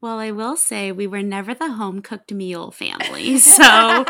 Well, 0.00 0.18
I 0.18 0.30
will 0.30 0.56
say 0.56 0.92
we 0.92 1.06
were 1.06 1.22
never 1.22 1.54
the 1.54 1.72
home 1.72 2.02
cooked 2.02 2.32
meal 2.32 2.70
family. 2.70 3.38
So, 3.46 4.04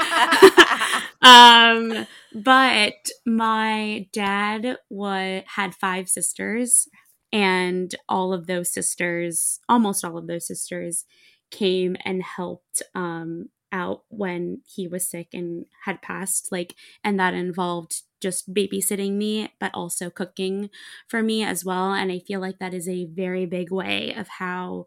um, 1.22 2.06
but 2.34 3.08
my 3.24 4.08
dad 4.12 4.78
was 4.90 5.42
had 5.46 5.74
five 5.74 6.08
sisters, 6.08 6.88
and 7.32 7.94
all 8.08 8.32
of 8.32 8.46
those 8.46 8.72
sisters, 8.72 9.60
almost 9.68 10.04
all 10.04 10.18
of 10.18 10.26
those 10.26 10.46
sisters, 10.46 11.04
came 11.50 11.96
and 12.04 12.22
helped 12.22 12.82
um, 12.94 13.48
out 13.72 14.04
when 14.08 14.62
he 14.66 14.86
was 14.88 15.08
sick 15.08 15.28
and 15.32 15.66
had 15.84 16.00
passed 16.02 16.50
like 16.52 16.74
and 17.04 17.18
that 17.18 17.34
involved 17.34 18.02
just 18.20 18.52
babysitting 18.54 19.12
me 19.14 19.52
but 19.60 19.70
also 19.74 20.08
cooking 20.10 20.70
for 21.08 21.22
me 21.22 21.42
as 21.42 21.64
well. 21.64 21.92
And 21.92 22.10
i 22.12 22.18
feel 22.18 22.40
like 22.40 22.58
that 22.58 22.74
is 22.74 22.88
a 22.88 23.06
very 23.06 23.46
big 23.46 23.70
way 23.70 24.14
of 24.14 24.28
how 24.28 24.86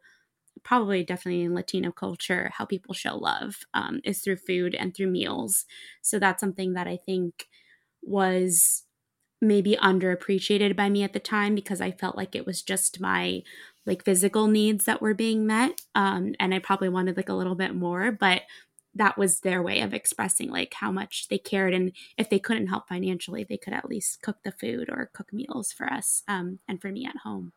probably 0.64 1.04
definitely 1.04 1.42
in 1.44 1.56
latino 1.56 1.92
culture 1.92 2.52
how 2.54 2.66
people 2.66 2.94
show 2.94 3.16
love 3.18 3.62
um, 3.74 4.02
is 4.04 4.22
through 4.22 4.36
food 4.38 4.76
and 4.76 4.96
through 4.96 5.08
meals. 5.10 5.66
So 6.02 6.20
that's 6.20 6.42
something 6.42 6.74
that 6.74 6.88
i 6.88 6.98
think 7.06 7.48
was 8.02 8.84
maybe 9.42 9.78
underappreciated 9.78 10.76
by 10.76 10.90
me 10.90 11.04
at 11.04 11.14
the 11.14 11.20
time 11.20 11.56
because 11.56 11.82
i 11.82 11.92
felt 11.92 12.18
like 12.18 12.36
it 12.36 12.46
was 12.46 12.62
just 12.62 13.00
my 13.00 13.42
like 13.86 14.04
physical 14.04 14.48
needs 14.48 14.86
that 14.86 15.02
were 15.02 15.14
being 15.14 15.48
met 15.48 15.82
um, 15.96 16.36
and 16.40 16.54
i 16.54 16.60
probably 16.60 16.90
wanted 16.90 17.18
like 17.18 17.30
a 17.30 17.34
little 17.34 17.56
bit 17.56 17.76
more 17.76 18.12
but 18.12 18.44
that 18.96 19.18
was 19.18 19.42
their 19.42 19.62
way 19.62 19.82
of 19.82 19.94
expressing 19.94 20.50
like 20.50 20.74
how 20.76 20.92
much 20.92 21.28
they 21.30 21.38
cared 21.38 21.74
and 21.74 21.92
if 22.18 22.30
they 22.30 22.40
couldn't 22.40 22.68
help 22.68 22.88
financially 22.88 23.44
they 23.44 23.58
could 23.58 23.74
at 23.74 23.90
least 23.90 24.22
cook 24.22 24.38
the 24.44 24.52
food 24.52 24.90
or 24.90 25.10
cook 25.14 25.32
meals 25.32 25.72
for 25.72 25.92
us 25.92 26.24
um, 26.28 26.60
and 26.68 26.82
for 26.82 26.92
me 26.92 27.06
at 27.06 27.18
home 27.24 27.54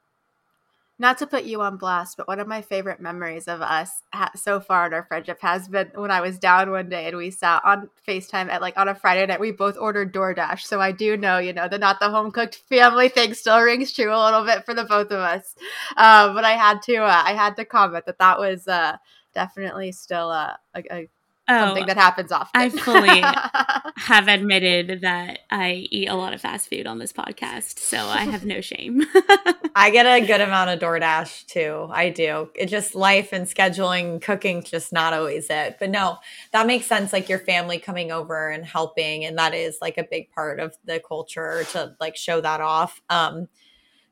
not 1.02 1.18
to 1.18 1.26
put 1.26 1.42
you 1.42 1.60
on 1.62 1.78
blast, 1.78 2.16
but 2.16 2.28
one 2.28 2.38
of 2.38 2.46
my 2.46 2.62
favorite 2.62 3.00
memories 3.00 3.48
of 3.48 3.60
us 3.60 4.02
ha- 4.14 4.30
so 4.36 4.60
far 4.60 4.86
in 4.86 4.94
our 4.94 5.02
friendship 5.02 5.40
has 5.40 5.66
been 5.66 5.90
when 5.96 6.12
I 6.12 6.20
was 6.20 6.38
down 6.38 6.70
one 6.70 6.88
day 6.88 7.08
and 7.08 7.16
we 7.16 7.32
sat 7.32 7.60
on 7.64 7.90
FaceTime 8.06 8.48
at 8.48 8.60
like 8.60 8.78
on 8.78 8.86
a 8.86 8.94
Friday 8.94 9.26
night. 9.26 9.40
We 9.40 9.50
both 9.50 9.76
ordered 9.76 10.14
DoorDash. 10.14 10.60
So 10.60 10.80
I 10.80 10.92
do 10.92 11.16
know, 11.16 11.38
you 11.38 11.52
know, 11.52 11.66
the 11.66 11.78
not 11.78 11.98
the 11.98 12.08
home 12.08 12.30
cooked 12.30 12.62
family 12.68 13.08
thing 13.08 13.34
still 13.34 13.60
rings 13.60 13.92
true 13.92 14.14
a 14.14 14.24
little 14.24 14.44
bit 14.44 14.64
for 14.64 14.74
the 14.74 14.84
both 14.84 15.10
of 15.10 15.18
us. 15.18 15.56
Uh, 15.96 16.32
but 16.34 16.44
I 16.44 16.52
had 16.52 16.82
to, 16.82 16.98
uh, 16.98 17.22
I 17.24 17.32
had 17.32 17.56
to 17.56 17.64
comment 17.64 18.06
that 18.06 18.18
that 18.18 18.38
was 18.38 18.68
uh, 18.68 18.96
definitely 19.34 19.90
still 19.90 20.30
a, 20.30 20.56
a, 20.74 20.82
a 20.92 21.08
something 21.48 21.84
oh, 21.84 21.86
that 21.86 21.96
happens 21.96 22.30
often. 22.30 22.60
I 22.60 22.68
fully 22.68 23.20
have 23.96 24.28
admitted 24.28 25.00
that 25.02 25.40
I 25.50 25.86
eat 25.90 26.08
a 26.08 26.14
lot 26.14 26.32
of 26.32 26.40
fast 26.40 26.68
food 26.68 26.86
on 26.86 26.98
this 26.98 27.12
podcast, 27.12 27.78
so 27.78 27.98
I 27.98 28.24
have 28.24 28.44
no 28.44 28.60
shame. 28.60 29.02
I 29.74 29.90
get 29.90 30.06
a 30.06 30.24
good 30.24 30.40
amount 30.40 30.70
of 30.70 30.78
DoorDash 30.78 31.46
too. 31.46 31.88
I 31.90 32.10
do. 32.10 32.50
It 32.54 32.66
just 32.66 32.94
life 32.94 33.32
and 33.32 33.46
scheduling, 33.46 34.22
cooking, 34.22 34.62
just 34.62 34.92
not 34.92 35.14
always 35.14 35.48
it. 35.50 35.76
But 35.80 35.90
no, 35.90 36.18
that 36.52 36.66
makes 36.66 36.86
sense. 36.86 37.12
Like 37.12 37.28
your 37.28 37.38
family 37.38 37.78
coming 37.78 38.12
over 38.12 38.48
and 38.48 38.64
helping, 38.64 39.24
and 39.24 39.38
that 39.38 39.54
is 39.54 39.78
like 39.80 39.98
a 39.98 40.04
big 40.04 40.30
part 40.30 40.60
of 40.60 40.76
the 40.84 41.00
culture 41.00 41.64
to 41.72 41.96
like 42.00 42.16
show 42.16 42.40
that 42.40 42.60
off. 42.60 43.00
Um, 43.10 43.48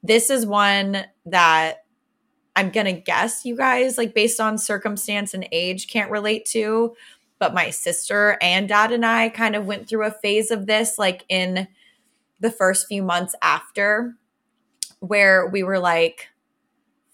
this 0.02 0.30
is 0.30 0.46
one 0.46 1.04
that 1.26 1.84
I'm 2.56 2.70
gonna 2.70 2.92
guess 2.92 3.44
you 3.44 3.56
guys, 3.56 3.96
like 3.96 4.14
based 4.14 4.40
on 4.40 4.58
circumstance 4.58 5.34
and 5.34 5.46
age, 5.52 5.86
can't 5.88 6.10
relate 6.10 6.44
to 6.46 6.94
but 7.40 7.54
my 7.54 7.70
sister 7.70 8.38
and 8.40 8.68
dad 8.68 8.92
and 8.92 9.04
I 9.04 9.30
kind 9.30 9.56
of 9.56 9.66
went 9.66 9.88
through 9.88 10.06
a 10.06 10.12
phase 10.12 10.52
of 10.52 10.66
this 10.66 10.98
like 10.98 11.24
in 11.28 11.66
the 12.38 12.50
first 12.52 12.86
few 12.86 13.02
months 13.02 13.34
after 13.42 14.14
where 15.00 15.48
we 15.48 15.64
were 15.64 15.80
like 15.80 16.28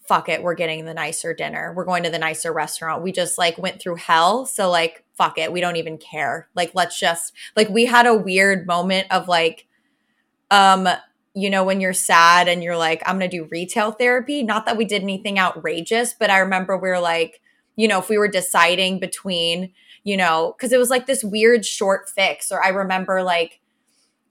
fuck 0.07 0.29
it, 0.29 0.43
we're 0.43 0.55
getting 0.55 0.85
the 0.85 0.95
nicer 0.95 1.35
dinner. 1.35 1.73
We're 1.75 1.85
going 1.85 2.05
to 2.05 2.11
the 2.11 2.19
nicer 2.19 2.53
restaurant. 2.53 3.03
We 3.03 3.11
just 3.13 3.39
like 3.39 3.59
went 3.59 3.81
through 3.81 3.97
hell, 3.97 4.47
so 4.47 4.71
like 4.71 5.05
fuck 5.15 5.39
it, 5.39 5.53
we 5.53 5.61
don't 5.61 5.77
even 5.77 5.99
care. 5.99 6.49
Like 6.55 6.73
let's 6.75 6.99
just 6.99 7.33
like 7.57 7.69
we 7.69 7.87
had 7.87 8.07
a 8.07 8.15
weird 8.15 8.67
moment 8.67 9.09
of 9.11 9.29
like 9.29 9.67
um 10.51 10.89
you 11.35 11.51
know 11.51 11.65
when 11.65 11.81
you're 11.81 11.93
sad 11.93 12.49
and 12.49 12.63
you're 12.63 12.77
like 12.77 13.03
I'm 13.05 13.19
going 13.19 13.31
to 13.31 13.37
do 13.37 13.49
retail 13.51 13.91
therapy, 13.93 14.43
not 14.43 14.67
that 14.67 14.77
we 14.77 14.85
did 14.85 15.03
anything 15.03 15.39
outrageous, 15.39 16.15
but 16.15 16.31
I 16.31 16.39
remember 16.39 16.77
we 16.77 16.89
were 16.89 17.01
like 17.01 17.41
you 17.75 17.89
know 17.89 17.99
if 17.99 18.09
we 18.09 18.19
were 18.19 18.29
deciding 18.29 19.01
between 19.01 19.73
you 20.07 20.17
know, 20.17 20.55
because 20.57 20.73
it 20.73 20.79
was 20.79 20.89
like 20.89 21.07
this 21.07 21.25
weird 21.25 21.67
short 21.67 22.09
fix. 22.09 22.53
Or 22.53 22.65
I 22.65 22.69
remember 22.69 23.25
like 23.25 23.61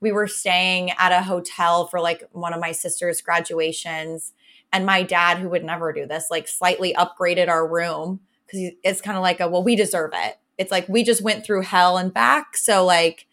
we 0.00 0.10
were 0.10 0.26
staying 0.26 0.90
at 0.92 1.12
a 1.12 1.22
hotel 1.22 1.86
for 1.86 2.00
like 2.00 2.24
one 2.32 2.54
of 2.54 2.60
my 2.60 2.72
sister's 2.72 3.20
graduations. 3.20 4.32
And 4.72 4.86
my 4.86 5.02
dad, 5.02 5.36
who 5.36 5.50
would 5.50 5.62
never 5.62 5.92
do 5.92 6.06
this, 6.06 6.28
like 6.30 6.48
slightly 6.48 6.94
upgraded 6.94 7.48
our 7.48 7.68
room 7.68 8.20
because 8.46 8.72
it's 8.82 9.02
kind 9.02 9.18
of 9.18 9.22
like 9.22 9.38
a, 9.38 9.48
well, 9.48 9.62
we 9.62 9.76
deserve 9.76 10.12
it. 10.14 10.38
It's 10.56 10.70
like 10.70 10.88
we 10.88 11.04
just 11.04 11.20
went 11.20 11.44
through 11.44 11.60
hell 11.60 11.98
and 11.98 12.12
back. 12.12 12.56
So, 12.56 12.82
like, 12.82 13.26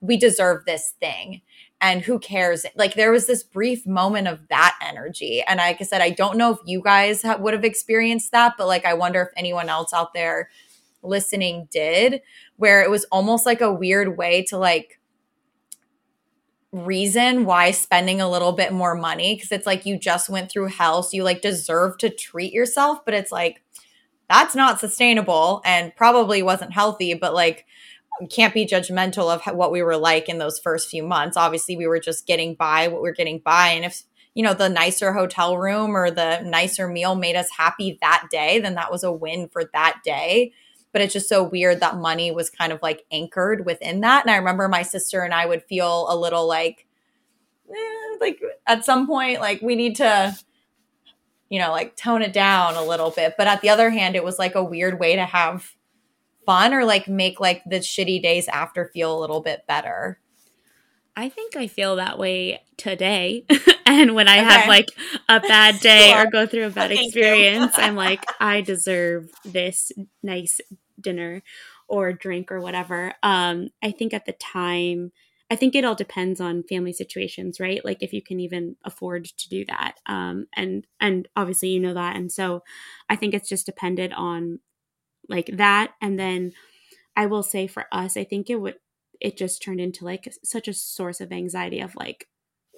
we 0.00 0.16
deserve 0.16 0.66
this 0.66 0.94
thing. 1.00 1.42
And 1.80 2.02
who 2.02 2.20
cares? 2.20 2.64
Like, 2.76 2.94
there 2.94 3.10
was 3.10 3.26
this 3.26 3.42
brief 3.42 3.84
moment 3.84 4.28
of 4.28 4.46
that 4.48 4.78
energy. 4.80 5.42
And 5.42 5.58
like 5.58 5.80
I 5.80 5.84
said, 5.84 6.02
I 6.02 6.10
don't 6.10 6.36
know 6.36 6.52
if 6.52 6.58
you 6.66 6.82
guys 6.82 7.22
ha- 7.22 7.38
would 7.38 7.54
have 7.54 7.64
experienced 7.64 8.30
that, 8.30 8.54
but 8.56 8.68
like, 8.68 8.84
I 8.84 8.94
wonder 8.94 9.22
if 9.22 9.28
anyone 9.36 9.68
else 9.68 9.92
out 9.92 10.14
there 10.14 10.50
listening 11.02 11.68
did, 11.70 12.22
where 12.56 12.82
it 12.82 12.90
was 12.90 13.04
almost 13.06 13.46
like 13.46 13.60
a 13.60 13.72
weird 13.72 14.16
way 14.16 14.44
to 14.44 14.58
like 14.58 15.00
reason 16.72 17.44
why 17.44 17.72
spending 17.72 18.20
a 18.20 18.30
little 18.30 18.52
bit 18.52 18.72
more 18.72 18.94
money 18.94 19.34
because 19.34 19.50
it's 19.50 19.66
like 19.66 19.86
you 19.86 19.98
just 19.98 20.30
went 20.30 20.48
through 20.48 20.68
hell 20.68 21.02
so 21.02 21.16
you 21.16 21.24
like 21.24 21.42
deserve 21.42 21.98
to 21.98 22.08
treat 22.08 22.52
yourself 22.52 23.04
but 23.04 23.12
it's 23.12 23.32
like 23.32 23.60
that's 24.28 24.54
not 24.54 24.78
sustainable 24.78 25.60
and 25.64 25.94
probably 25.96 26.44
wasn't 26.44 26.72
healthy 26.72 27.12
but 27.12 27.34
like 27.34 27.66
can't 28.28 28.54
be 28.54 28.66
judgmental 28.66 29.32
of 29.32 29.42
what 29.56 29.72
we 29.72 29.82
were 29.82 29.96
like 29.96 30.28
in 30.28 30.38
those 30.38 30.58
first 30.58 30.90
few 30.90 31.02
months. 31.02 31.36
Obviously 31.36 31.76
we 31.76 31.86
were 31.86 32.00
just 32.00 32.26
getting 32.26 32.54
by 32.54 32.88
what 32.88 33.02
we 33.02 33.08
are 33.08 33.14
getting 33.14 33.38
by 33.38 33.68
and 33.68 33.84
if 33.84 34.02
you 34.34 34.44
know 34.44 34.54
the 34.54 34.68
nicer 34.68 35.12
hotel 35.12 35.56
room 35.56 35.96
or 35.96 36.10
the 36.10 36.40
nicer 36.42 36.86
meal 36.86 37.14
made 37.14 37.34
us 37.34 37.50
happy 37.50 37.98
that 38.00 38.26
day 38.30 38.60
then 38.60 38.74
that 38.74 38.92
was 38.92 39.02
a 39.02 39.12
win 39.12 39.48
for 39.48 39.64
that 39.72 40.00
day 40.04 40.52
but 40.92 41.00
it's 41.00 41.12
just 41.12 41.28
so 41.28 41.42
weird 41.42 41.80
that 41.80 41.96
money 41.96 42.30
was 42.30 42.50
kind 42.50 42.72
of 42.72 42.80
like 42.82 43.04
anchored 43.12 43.64
within 43.64 44.00
that. 44.00 44.24
And 44.24 44.30
I 44.30 44.36
remember 44.36 44.68
my 44.68 44.82
sister 44.82 45.22
and 45.22 45.32
I 45.32 45.46
would 45.46 45.62
feel 45.62 46.06
a 46.08 46.16
little 46.16 46.46
like, 46.46 46.86
eh, 47.70 48.16
like 48.20 48.40
at 48.66 48.84
some 48.84 49.06
point, 49.06 49.40
like 49.40 49.62
we 49.62 49.76
need 49.76 49.96
to, 49.96 50.36
you 51.48 51.58
know, 51.58 51.70
like 51.70 51.96
tone 51.96 52.22
it 52.22 52.32
down 52.32 52.74
a 52.74 52.84
little 52.84 53.10
bit. 53.10 53.34
But 53.38 53.46
at 53.46 53.60
the 53.60 53.68
other 53.68 53.90
hand, 53.90 54.16
it 54.16 54.24
was 54.24 54.38
like 54.38 54.54
a 54.54 54.64
weird 54.64 54.98
way 54.98 55.16
to 55.16 55.24
have 55.24 55.74
fun 56.46 56.74
or 56.74 56.84
like 56.84 57.08
make 57.08 57.38
like 57.40 57.62
the 57.64 57.76
shitty 57.76 58.22
days 58.22 58.48
after 58.48 58.86
feel 58.86 59.16
a 59.16 59.20
little 59.20 59.40
bit 59.40 59.66
better. 59.66 60.18
I 61.16 61.28
think 61.28 61.56
I 61.56 61.66
feel 61.66 61.96
that 61.96 62.18
way 62.18 62.62
today. 62.76 63.44
and 63.86 64.14
when 64.14 64.28
I 64.28 64.38
okay. 64.38 64.44
have 64.44 64.68
like 64.68 64.88
a 65.28 65.40
bad 65.40 65.80
day 65.80 66.10
sure. 66.10 66.26
or 66.26 66.30
go 66.30 66.46
through 66.46 66.66
a 66.66 66.70
bad 66.70 66.92
experience, 66.92 67.74
I'm 67.76 67.96
like, 67.96 68.24
I 68.40 68.60
deserve 68.60 69.30
this 69.44 69.92
nice 70.22 70.60
dinner 71.00 71.42
or 71.88 72.12
drink 72.12 72.52
or 72.52 72.60
whatever. 72.60 73.14
Um, 73.22 73.68
I 73.82 73.90
think 73.90 74.14
at 74.14 74.26
the 74.26 74.32
time, 74.32 75.12
I 75.50 75.56
think 75.56 75.74
it 75.74 75.84
all 75.84 75.96
depends 75.96 76.40
on 76.40 76.62
family 76.62 76.92
situations, 76.92 77.58
right? 77.58 77.84
Like 77.84 78.02
if 78.02 78.12
you 78.12 78.22
can 78.22 78.38
even 78.38 78.76
afford 78.84 79.24
to 79.24 79.48
do 79.48 79.64
that. 79.64 79.96
Um, 80.06 80.46
and 80.54 80.86
and 81.00 81.26
obviously 81.34 81.70
you 81.70 81.80
know 81.80 81.94
that. 81.94 82.14
And 82.14 82.30
so 82.30 82.62
I 83.08 83.16
think 83.16 83.34
it's 83.34 83.48
just 83.48 83.66
dependent 83.66 84.12
on 84.14 84.60
like 85.28 85.50
that. 85.54 85.92
And 86.00 86.18
then 86.18 86.52
I 87.16 87.26
will 87.26 87.42
say 87.42 87.66
for 87.66 87.86
us, 87.90 88.16
I 88.16 88.22
think 88.22 88.48
it 88.48 88.56
would 88.56 88.76
it 89.20 89.36
just 89.36 89.62
turned 89.62 89.80
into 89.80 90.04
like 90.04 90.32
such 90.42 90.68
a 90.68 90.72
source 90.72 91.20
of 91.20 91.32
anxiety 91.32 91.80
of 91.80 91.94
like 91.94 92.28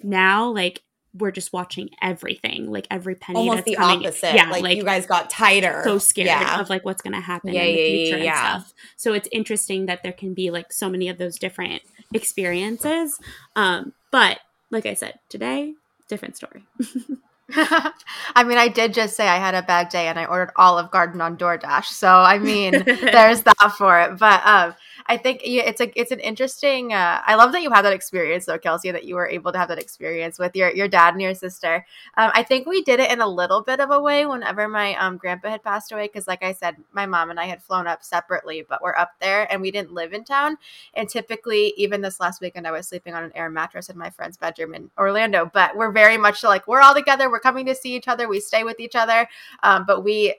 now 0.03 0.49
like 0.49 0.81
we're 1.15 1.31
just 1.31 1.53
watching 1.53 1.89
everything, 2.01 2.71
like 2.71 2.87
every 2.89 3.15
penny. 3.15 3.37
Almost 3.37 3.65
the 3.65 3.75
coming. 3.75 4.05
opposite. 4.05 4.33
Yeah, 4.33 4.49
like, 4.49 4.63
like, 4.63 4.77
you 4.77 4.83
guys 4.83 5.05
got 5.05 5.29
tighter. 5.29 5.81
So 5.83 5.99
scared 5.99 6.27
yeah. 6.27 6.59
of 6.59 6.69
like 6.69 6.83
what's 6.83 7.03
going 7.03 7.13
to 7.13 7.19
happen 7.19 7.53
yeah, 7.53 7.61
in 7.61 7.75
the 7.75 7.81
yeah, 7.81 7.85
future 7.85 8.17
and 8.17 8.35
stuff. 8.35 8.73
So 8.95 9.13
it's 9.13 9.29
interesting 9.31 9.85
that 9.85 10.01
there 10.01 10.11
can 10.11 10.33
be 10.33 10.49
like 10.49 10.73
so 10.73 10.89
many 10.89 11.09
of 11.09 11.19
those 11.19 11.37
different 11.37 11.83
experiences. 12.13 13.19
Um, 13.55 13.93
but 14.11 14.39
like 14.71 14.87
I 14.87 14.95
said, 14.95 15.19
today, 15.29 15.75
different 16.09 16.35
story. 16.35 16.63
I 17.55 18.43
mean, 18.45 18.57
I 18.57 18.67
did 18.67 18.93
just 18.93 19.15
say 19.15 19.27
I 19.27 19.37
had 19.37 19.53
a 19.53 19.61
bad 19.61 19.89
day 19.89 20.07
and 20.07 20.17
I 20.17 20.25
ordered 20.25 20.53
Olive 20.55 20.91
Garden 20.91 21.21
on 21.21 21.37
DoorDash. 21.37 21.85
So 21.85 22.07
I 22.09 22.39
mean, 22.39 22.71
there's 22.85 23.43
that 23.43 23.73
for 23.77 23.99
it. 23.99 24.17
But 24.17 24.45
um, 24.45 24.75
I 25.07 25.17
think 25.17 25.41
it's 25.43 25.81
a 25.81 25.99
it's 25.99 26.11
an 26.11 26.19
interesting. 26.19 26.93
Uh, 26.93 27.21
I 27.25 27.35
love 27.35 27.51
that 27.51 27.61
you 27.61 27.71
had 27.71 27.83
that 27.83 27.93
experience 27.93 28.45
though, 28.45 28.57
Kelsey, 28.57 28.91
that 28.91 29.03
you 29.03 29.15
were 29.15 29.27
able 29.27 29.51
to 29.51 29.57
have 29.57 29.67
that 29.69 29.79
experience 29.79 30.39
with 30.39 30.55
your 30.55 30.73
your 30.73 30.87
dad 30.87 31.13
and 31.13 31.21
your 31.21 31.33
sister. 31.33 31.85
Um, 32.17 32.31
I 32.33 32.43
think 32.43 32.67
we 32.67 32.81
did 32.83 32.99
it 32.99 33.11
in 33.11 33.21
a 33.21 33.27
little 33.27 33.61
bit 33.61 33.79
of 33.79 33.91
a 33.91 33.99
way 33.99 34.25
whenever 34.25 34.67
my 34.67 34.95
um, 34.95 35.17
grandpa 35.17 35.49
had 35.49 35.63
passed 35.63 35.91
away, 35.91 36.07
because 36.07 36.27
like 36.27 36.43
I 36.43 36.53
said, 36.53 36.77
my 36.91 37.05
mom 37.05 37.29
and 37.29 37.39
I 37.39 37.45
had 37.45 37.61
flown 37.61 37.87
up 37.87 38.03
separately, 38.03 38.65
but 38.67 38.81
we're 38.81 38.95
up 38.95 39.11
there 39.19 39.51
and 39.51 39.61
we 39.61 39.71
didn't 39.71 39.93
live 39.93 40.13
in 40.13 40.23
town. 40.23 40.57
And 40.93 41.09
typically, 41.09 41.73
even 41.77 42.01
this 42.01 42.19
last 42.19 42.41
weekend, 42.41 42.67
I 42.67 42.71
was 42.71 42.87
sleeping 42.87 43.13
on 43.13 43.23
an 43.23 43.31
air 43.35 43.49
mattress 43.49 43.89
in 43.89 43.97
my 43.97 44.09
friend's 44.09 44.37
bedroom 44.37 44.73
in 44.73 44.89
Orlando. 44.97 45.49
But 45.53 45.75
we're 45.75 45.91
very 45.91 46.17
much 46.17 46.43
like 46.43 46.67
we're 46.67 46.81
all 46.81 46.93
together. 46.93 47.29
We're 47.29 47.39
coming 47.39 47.65
to 47.65 47.75
see 47.75 47.95
each 47.95 48.07
other. 48.07 48.27
We 48.27 48.39
stay 48.39 48.63
with 48.63 48.79
each 48.79 48.95
other. 48.95 49.27
Um, 49.63 49.85
but 49.85 50.03
we 50.03 50.35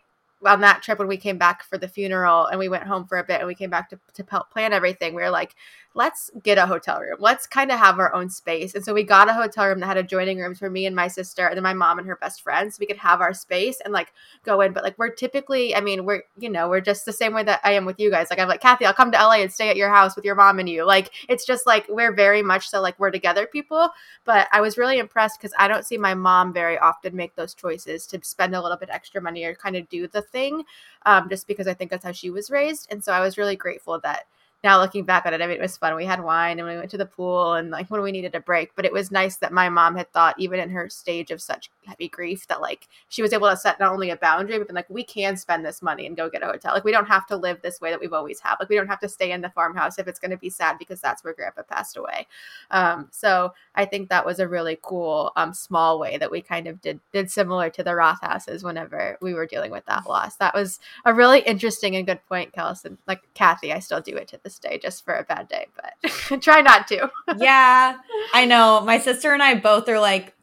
on 0.47 0.61
that 0.61 0.83
trip 0.83 0.99
when 0.99 1.09
we 1.09 1.17
came 1.17 1.39
back 1.39 1.65
for 1.65 1.79
the 1.79 1.89
funeral 1.89 2.47
and 2.47 2.59
we 2.59 2.69
went 2.69 2.85
home 2.85 3.07
for 3.07 3.19
a 3.19 3.25
bit 3.25 3.41
and 3.41 3.47
we 3.47 3.55
came 3.55 3.71
back 3.71 3.89
to, 3.91 3.99
to 4.15 4.25
plan 4.25 4.73
everything 4.73 5.15
we 5.15 5.23
were 5.23 5.31
like 5.31 5.55
let's 5.95 6.31
get 6.43 6.59
a 6.59 6.67
hotel 6.67 7.01
room. 7.01 7.17
Let's 7.21 7.47
kind 7.47 7.71
of 7.71 7.79
have 7.79 7.99
our 7.99 8.13
own 8.13 8.29
space. 8.29 8.75
And 8.75 8.85
so 8.85 8.93
we 8.93 9.05
got 9.05 9.29
a 9.29 9.33
hotel 9.33 9.69
room 9.69 9.81
that 9.81 9.87
had 9.87 9.97
adjoining 9.97 10.39
rooms 10.39 10.59
for 10.59 10.69
me 10.69 10.87
and 10.87 10.95
my 10.95 11.07
sister 11.07 11.47
and 11.47 11.57
then 11.57 11.63
my 11.63 11.73
mom 11.73 11.99
and 11.99 12.09
her 12.09 12.17
best 12.17 12.43
friend 12.43 12.73
so 12.73 12.79
we 12.81 12.87
could 12.87 12.97
have 12.97 13.21
our 13.21 13.33
space 13.33 13.81
and 13.85 13.95
like 13.95 14.13
go 14.45 14.61
in. 14.61 14.73
But 14.73 14.83
like 14.83 14.99
we're 14.99 15.11
typically 15.11 15.75
i 15.75 15.81
mean 15.81 16.05
we're 16.05 16.23
you 16.37 16.51
know 16.51 16.69
we're 16.69 16.81
just 16.81 17.05
the 17.07 17.13
same 17.13 17.33
way 17.33 17.45
that 17.45 17.61
i 17.63 17.73
am 17.73 17.85
with 17.85 18.01
you 18.01 18.11
guys. 18.11 18.29
Like 18.29 18.41
i'm 18.41 18.49
like 18.49 18.61
kathy 18.61 18.85
i'll 18.87 18.93
come 18.93 19.13
to 19.13 19.19
la 19.19 19.33
and 19.33 19.53
stay 19.53 19.71
at 19.71 19.77
your 19.77 19.91
house 19.91 20.17
with 20.17 20.25
your 20.25 20.35
mom 20.35 20.59
and 20.59 20.69
you. 20.69 20.85
Like 20.85 21.13
it's 21.29 21.47
just 21.47 21.67
like 21.67 21.87
we're 21.89 22.13
very 22.13 22.43
much 22.43 22.69
so 22.69 22.81
like 22.81 22.99
we're 22.99 23.11
together 23.11 23.47
people. 23.47 23.89
But 24.25 24.49
i 24.53 24.61
was 24.61 24.77
really 24.77 24.99
impressed 24.99 25.39
because 25.39 25.55
i 25.59 25.69
don't 25.69 25.87
see 25.87 25.97
my 25.97 26.15
mom 26.15 26.53
very 26.53 26.79
often 26.79 27.15
make 27.15 27.37
those 27.37 27.55
choices 27.55 28.07
to 28.09 28.21
spend 28.23 28.55
a 28.55 28.61
little 28.61 28.77
bit 28.77 28.91
extra 28.91 29.21
money 29.21 29.45
or 29.45 29.55
kind 29.55 29.77
of 29.77 29.89
do 29.89 30.09
the 30.09 30.23
thing 30.23 30.65
um, 31.07 31.29
just 31.29 31.47
because 31.47 31.67
I 31.67 31.75
think 31.75 31.91
that's 31.91 32.05
how 32.05 32.13
she 32.13 32.31
was 32.31 32.51
raised. 32.51 32.89
And 32.91 33.03
so 33.03 33.13
I 33.13 33.21
was 33.21 33.39
really 33.39 33.57
grateful 33.57 34.01
that 34.01 34.27
now 34.65 34.81
looking 34.81 35.05
back 35.05 35.27
on 35.27 35.35
it, 35.35 35.43
I 35.43 35.47
mean, 35.47 35.59
it 35.59 35.63
was 35.63 35.77
fun. 35.77 35.95
We 35.95 36.07
had 36.07 36.25
wine 36.25 36.59
and 36.59 36.67
we 36.67 36.77
went 36.77 36.91
to 36.91 36.97
the 36.97 37.05
pool 37.05 37.53
and 37.53 37.71
like 37.71 37.91
when 37.91 38.01
we 38.01 38.11
needed 38.11 38.35
a 38.35 38.41
break. 38.41 38.75
But 38.75 38.87
it 38.87 38.93
was 38.93 39.11
nice 39.11 39.37
that 39.37 39.53
my 39.53 39.69
mom 39.69 39.95
had 39.95 40.11
thought, 40.13 40.35
even 40.39 40.59
in 40.59 40.71
her 40.71 40.89
stage 40.89 41.31
of 41.31 41.43
such 41.43 41.71
heavy 41.87 42.09
grief, 42.09 42.47
that 42.49 42.63
like 42.63 42.89
she 43.11 43.21
was 43.21 43.35
able 43.35 43.51
to 43.51 43.57
set 43.59 43.79
not 43.79 43.93
only 43.93 44.09
a 44.09 44.17
boundary, 44.17 44.59
but 44.59 44.73
like 44.73 44.89
we 44.89 45.05
can 45.05 45.37
spend 45.37 45.67
this 45.67 45.83
money 45.83 46.07
and 46.07 46.17
go 46.17 46.31
get 46.31 46.43
a 46.43 46.47
hotel. 46.47 46.73
Like 46.73 46.85
we 46.85 46.93
don't 46.93 47.07
have 47.07 47.27
to 47.27 47.37
live 47.37 47.61
this 47.61 47.81
way 47.83 47.91
that 47.91 48.01
we've 48.01 48.15
always 48.15 48.41
had. 48.41 48.57
Like 48.59 48.71
we 48.71 48.77
don't 48.77 48.89
have 48.89 49.01
to 49.01 49.09
stay 49.09 49.33
in 49.33 49.43
the 49.43 49.51
farmhouse 49.51 49.99
if 49.99 50.09
it's 50.09 50.19
going 50.19 50.31
to 50.31 50.39
be 50.39 50.51
sad 50.51 50.79
because 50.79 51.01
that's 51.01 51.23
where 51.23 51.35
grandpa 51.35 51.63
passed 51.63 51.99
away. 51.99 52.27
Um, 52.71 53.09
so 53.13 53.53
I 53.75 53.85
think 53.85 54.09
that 54.09 54.25
was 54.25 54.39
a 54.39 54.49
really 54.49 54.79
cool 54.81 55.33
um, 55.37 55.53
small 55.53 55.99
way 55.99 56.17
that 56.17 56.31
we 56.31 56.41
kind 56.41 56.67
of 56.67 56.81
did 56.81 57.01
did 57.13 57.31
similar 57.31 57.69
to 57.69 57.85
the 57.85 57.95
Roth 57.95 58.23
houses 58.23 58.65
whenever 58.65 59.19
we 59.21 59.35
were 59.35 59.47
dealing 59.47 59.73
with 59.73 59.85
that 59.87 60.09
loss. 60.09 60.37
That 60.37 60.55
was 60.55 60.81
a 61.05 61.13
really 61.13 61.41
interesting 61.41 61.97
and 61.97 62.07
good 62.07 62.21
point, 62.29 62.55
Kellison. 62.55 62.97
Like 63.07 63.21
Kathy, 63.35 63.71
I 63.71 63.81
still 63.81 64.01
do 64.01 64.17
it 64.17 64.29
to 64.29 64.41
this 64.43 64.54
day 64.63 64.79
just 64.79 65.05
for 65.05 65.15
a 65.15 65.25
bad 65.25 65.49
day, 65.49 65.67
but 65.77 66.41
try 66.43 66.61
not 66.61 66.87
to. 66.89 67.11
yeah, 67.37 67.97
I 68.33 68.45
know. 68.45 68.81
My 68.85 68.99
sister 68.99 69.33
and 69.33 69.43
I 69.43 69.55
both 69.55 69.89
are 69.89 70.01
like, 70.01 70.35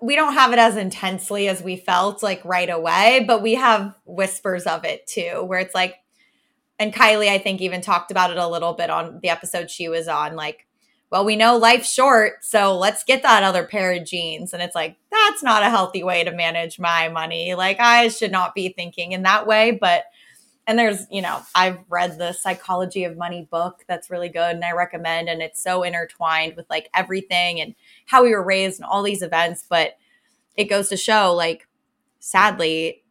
we 0.00 0.16
don't 0.16 0.34
have 0.34 0.52
it 0.52 0.58
as 0.58 0.76
intensely 0.76 1.48
as 1.48 1.62
we 1.62 1.76
felt 1.76 2.22
like 2.22 2.44
right 2.44 2.70
away, 2.70 3.24
but 3.26 3.42
we 3.42 3.54
have 3.54 3.94
whispers 4.04 4.64
of 4.64 4.84
it 4.84 5.06
too, 5.06 5.42
where 5.44 5.58
it's 5.58 5.74
like, 5.74 5.96
and 6.78 6.94
Kylie, 6.94 7.28
I 7.28 7.38
think, 7.38 7.60
even 7.60 7.80
talked 7.80 8.10
about 8.10 8.30
it 8.30 8.36
a 8.36 8.46
little 8.46 8.74
bit 8.74 8.90
on 8.90 9.18
the 9.20 9.30
episode 9.30 9.70
she 9.70 9.88
was 9.88 10.06
on. 10.06 10.36
Like, 10.36 10.66
well, 11.10 11.24
we 11.24 11.36
know 11.36 11.56
life's 11.56 11.92
short, 11.92 12.44
so 12.44 12.76
let's 12.78 13.02
get 13.02 13.22
that 13.22 13.42
other 13.42 13.64
pair 13.64 13.92
of 13.92 14.04
jeans. 14.04 14.52
And 14.52 14.62
it's 14.62 14.74
like, 14.74 14.96
that's 15.10 15.42
not 15.42 15.62
a 15.62 15.70
healthy 15.70 16.04
way 16.04 16.22
to 16.22 16.30
manage 16.30 16.78
my 16.78 17.08
money. 17.08 17.54
Like, 17.54 17.80
I 17.80 18.08
should 18.08 18.30
not 18.30 18.54
be 18.54 18.68
thinking 18.68 19.12
in 19.12 19.22
that 19.22 19.46
way. 19.46 19.72
But, 19.72 20.04
and 20.68 20.78
there's, 20.78 21.06
you 21.10 21.22
know, 21.22 21.40
I've 21.54 21.78
read 21.88 22.18
the 22.18 22.34
Psychology 22.34 23.04
of 23.04 23.16
Money 23.16 23.48
book 23.50 23.84
that's 23.88 24.10
really 24.10 24.28
good 24.28 24.54
and 24.54 24.62
I 24.62 24.72
recommend. 24.72 25.30
And 25.30 25.40
it's 25.40 25.62
so 25.62 25.82
intertwined 25.82 26.56
with 26.56 26.66
like 26.68 26.90
everything 26.94 27.58
and 27.58 27.74
how 28.04 28.22
we 28.22 28.30
were 28.32 28.44
raised 28.44 28.78
and 28.78 28.86
all 28.86 29.02
these 29.02 29.22
events. 29.22 29.64
But 29.66 29.96
it 30.56 30.64
goes 30.64 30.90
to 30.90 30.96
show, 30.98 31.34
like, 31.34 31.66
sadly, 32.20 33.02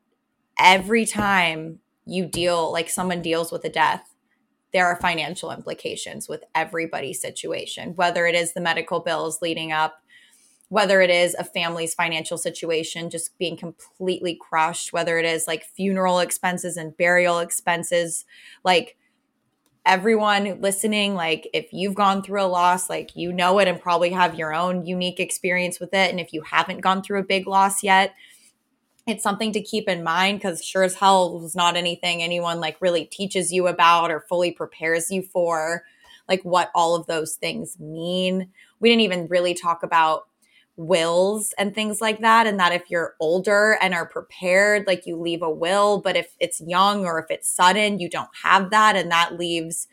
every 0.59 1.05
time 1.05 1.79
you 2.05 2.27
deal, 2.27 2.71
like, 2.71 2.89
someone 2.89 3.23
deals 3.23 3.51
with 3.51 3.65
a 3.65 3.69
death, 3.69 4.13
there 4.71 4.85
are 4.85 5.01
financial 5.01 5.51
implications 5.51 6.29
with 6.29 6.43
everybody's 6.53 7.19
situation, 7.19 7.95
whether 7.95 8.27
it 8.27 8.35
is 8.35 8.53
the 8.53 8.61
medical 8.61 8.99
bills 8.99 9.41
leading 9.41 9.71
up, 9.71 10.03
whether 10.70 11.01
it 11.01 11.09
is 11.09 11.34
a 11.36 11.43
family's 11.43 11.93
financial 11.93 12.38
situation 12.38 13.09
just 13.09 13.38
being 13.38 13.55
completely 13.55 14.38
crushed, 14.39 14.91
whether 14.91 15.18
it 15.18 15.26
is 15.26 15.47
like 15.47 15.63
funeral 15.63 16.20
expenses 16.20 16.76
and 16.76 16.97
burial 16.97 17.39
expenses, 17.39 18.26
like 18.63 18.97
everyone 19.86 20.59
listening, 20.59 21.15
like 21.15 21.49
if 21.53 21.68
you've 21.72 21.95
gone 21.95 22.22
through 22.22 22.41
a 22.41 22.47
loss, 22.47 22.89
like 22.89 23.15
you 23.15 23.32
know 23.32 23.59
it 23.59 23.68
and 23.70 23.80
probably 23.80 24.09
have 24.09 24.36
your 24.36 24.53
own 24.53 24.86
unique 24.86 25.20
experience 25.20 25.80
with 25.80 25.93
it. 25.93 26.11
And 26.11 26.20
if 26.20 26.34
you 26.34 26.41
haven't 26.41 26.82
gone 26.82 27.01
through 27.01 27.22
a 27.22 27.24
big 27.24 27.47
loss 27.47 27.82
yet, 27.82 28.13
it's 29.07 29.24
something 29.24 29.53
to 29.53 29.61
keep 29.61 29.88
in 29.88 30.03
mind 30.03 30.39
because 30.39 30.63
sure 30.63 30.84
as 30.84 30.95
hell 30.95 31.39
was 31.39 31.55
not 31.55 31.78
anything 31.78 32.22
anyone 32.22 32.59
like 32.59 32.76
really 32.82 33.05
teaches 33.05 33.53
you 33.53 33.68
about 33.68 34.11
or 34.11 34.26
fully 34.28 34.51
prepares 34.51 35.09
you 35.09 35.22
for 35.22 35.84
like 36.28 36.43
what 36.43 36.70
all 36.76 36.93
of 36.93 37.07
those 37.07 37.36
things 37.36 37.80
mean 37.80 38.49
we 38.82 38.89
didn't 38.89 39.01
even 39.01 39.28
really 39.28 39.53
talk 39.53 39.82
about 39.82 40.26
wills 40.78 41.53
and 41.57 41.73
things 41.73 41.99
like 41.99 42.21
that 42.21 42.45
and 42.45 42.59
that 42.59 42.71
if 42.71 42.84
you're 42.89 43.15
older 43.19 43.78
and 43.82 43.95
are 43.95 44.05
prepared 44.05 44.86
like 44.86 45.07
you 45.07 45.19
leave 45.19 45.41
a 45.41 45.49
will 45.49 45.99
but 45.99 46.15
if 46.15 46.36
it's 46.39 46.61
young 46.61 47.03
or 47.03 47.19
if 47.19 47.25
it's 47.32 47.49
sudden 47.49 47.99
you 47.99 48.07
don't 48.07 48.30
have 48.43 48.69
that 48.69 48.95
and 48.95 49.09
that 49.09 49.38
leaves 49.38 49.88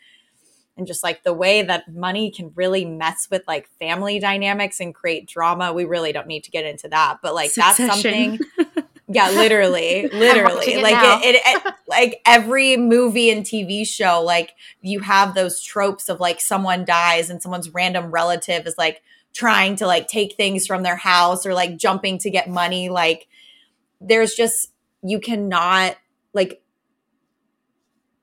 and 0.77 0.85
just 0.85 1.03
like 1.03 1.23
the 1.23 1.33
way 1.33 1.63
that 1.63 1.91
money 1.91 2.29
can 2.29 2.51
really 2.53 2.85
mess 2.85 3.27
with 3.31 3.41
like 3.47 3.67
family 3.79 4.19
dynamics 4.19 4.79
and 4.79 4.93
create 4.93 5.27
drama 5.27 5.73
we 5.73 5.85
really 5.85 6.11
don't 6.11 6.27
need 6.27 6.43
to 6.43 6.51
get 6.51 6.65
into 6.65 6.87
that 6.87 7.17
but 7.21 7.33
like 7.33 7.49
Succession. 7.49 7.87
that's 7.87 8.01
something 8.01 8.39
Yeah, 9.07 9.29
literally, 9.29 10.07
literally. 10.09 10.77
like 10.77 11.23
it, 11.23 11.35
it, 11.35 11.41
it, 11.45 11.73
like 11.87 12.21
every 12.25 12.75
movie 12.75 13.29
and 13.29 13.45
TV 13.45 13.85
show, 13.85 14.23
like 14.23 14.55
you 14.81 14.99
have 15.01 15.35
those 15.35 15.61
tropes 15.61 16.09
of 16.09 16.19
like 16.19 16.41
someone 16.41 16.85
dies 16.85 17.29
and 17.29 17.41
someone's 17.41 17.69
random 17.69 18.09
relative 18.09 18.65
is 18.65 18.77
like 18.79 19.03
trying 19.35 19.75
to 19.75 19.85
like 19.85 20.07
take 20.07 20.35
things 20.35 20.65
from 20.65 20.81
their 20.81 20.95
house 20.95 21.45
or 21.45 21.53
like 21.53 21.77
jumping 21.77 22.17
to 22.17 22.29
get 22.31 22.49
money. 22.49 22.89
Like 22.89 23.27
there's 23.99 24.33
just 24.33 24.71
you 25.03 25.19
cannot 25.19 25.97
like 26.33 26.63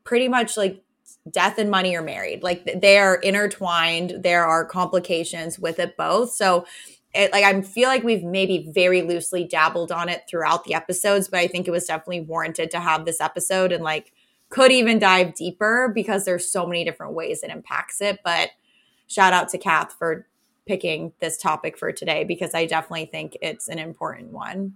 pretty 0.05 0.27
much 0.27 0.57
like 0.57 0.83
death 1.31 1.59
and 1.59 1.71
money 1.71 1.95
are 1.95 2.03
married. 2.03 2.43
Like 2.43 2.81
they 2.81 2.99
are 2.99 3.17
intertwined. 3.17 4.23
There 4.23 4.45
are 4.45 4.65
complications 4.65 5.59
with 5.59 5.79
it 5.79 5.97
both. 5.97 6.33
So 6.33 6.65
it, 7.15 7.31
like 7.31 7.45
I 7.45 7.61
feel 7.61 7.89
like 7.89 8.03
we've 8.03 8.25
maybe 8.25 8.71
very 8.73 9.03
loosely 9.03 9.45
dabbled 9.45 9.93
on 9.93 10.09
it 10.09 10.23
throughout 10.29 10.65
the 10.65 10.75
episodes, 10.75 11.29
but 11.29 11.41
I 11.41 11.47
think 11.47 11.69
it 11.69 11.73
was 11.73 11.85
definitely 11.85 12.23
warranted 12.23 12.71
to 12.71 12.81
have 12.81 13.05
this 13.05 13.21
episode 13.21 13.71
and 13.71 13.85
like 13.85 14.13
could 14.49 14.73
even 14.73 14.99
dive 14.99 15.35
deeper 15.35 15.93
because 15.95 16.25
there's 16.25 16.51
so 16.51 16.67
many 16.67 16.85
different 16.85 17.13
ways 17.13 17.43
it 17.43 17.51
impacts 17.51 18.01
it. 18.01 18.21
But 18.25 18.51
shout 19.07 19.35
out 19.35 19.51
to 19.51 19.59
Kath 19.59 19.95
for 19.99 20.27
picking 20.67 21.13
this 21.21 21.37
topic 21.37 21.77
for 21.77 21.93
today 21.93 22.25
because 22.25 22.55
I 22.55 22.67
definitely 22.67 23.07
think 23.07 23.37
it's 23.41 23.69
an 23.69 23.79
important 23.79 24.33
one. 24.33 24.75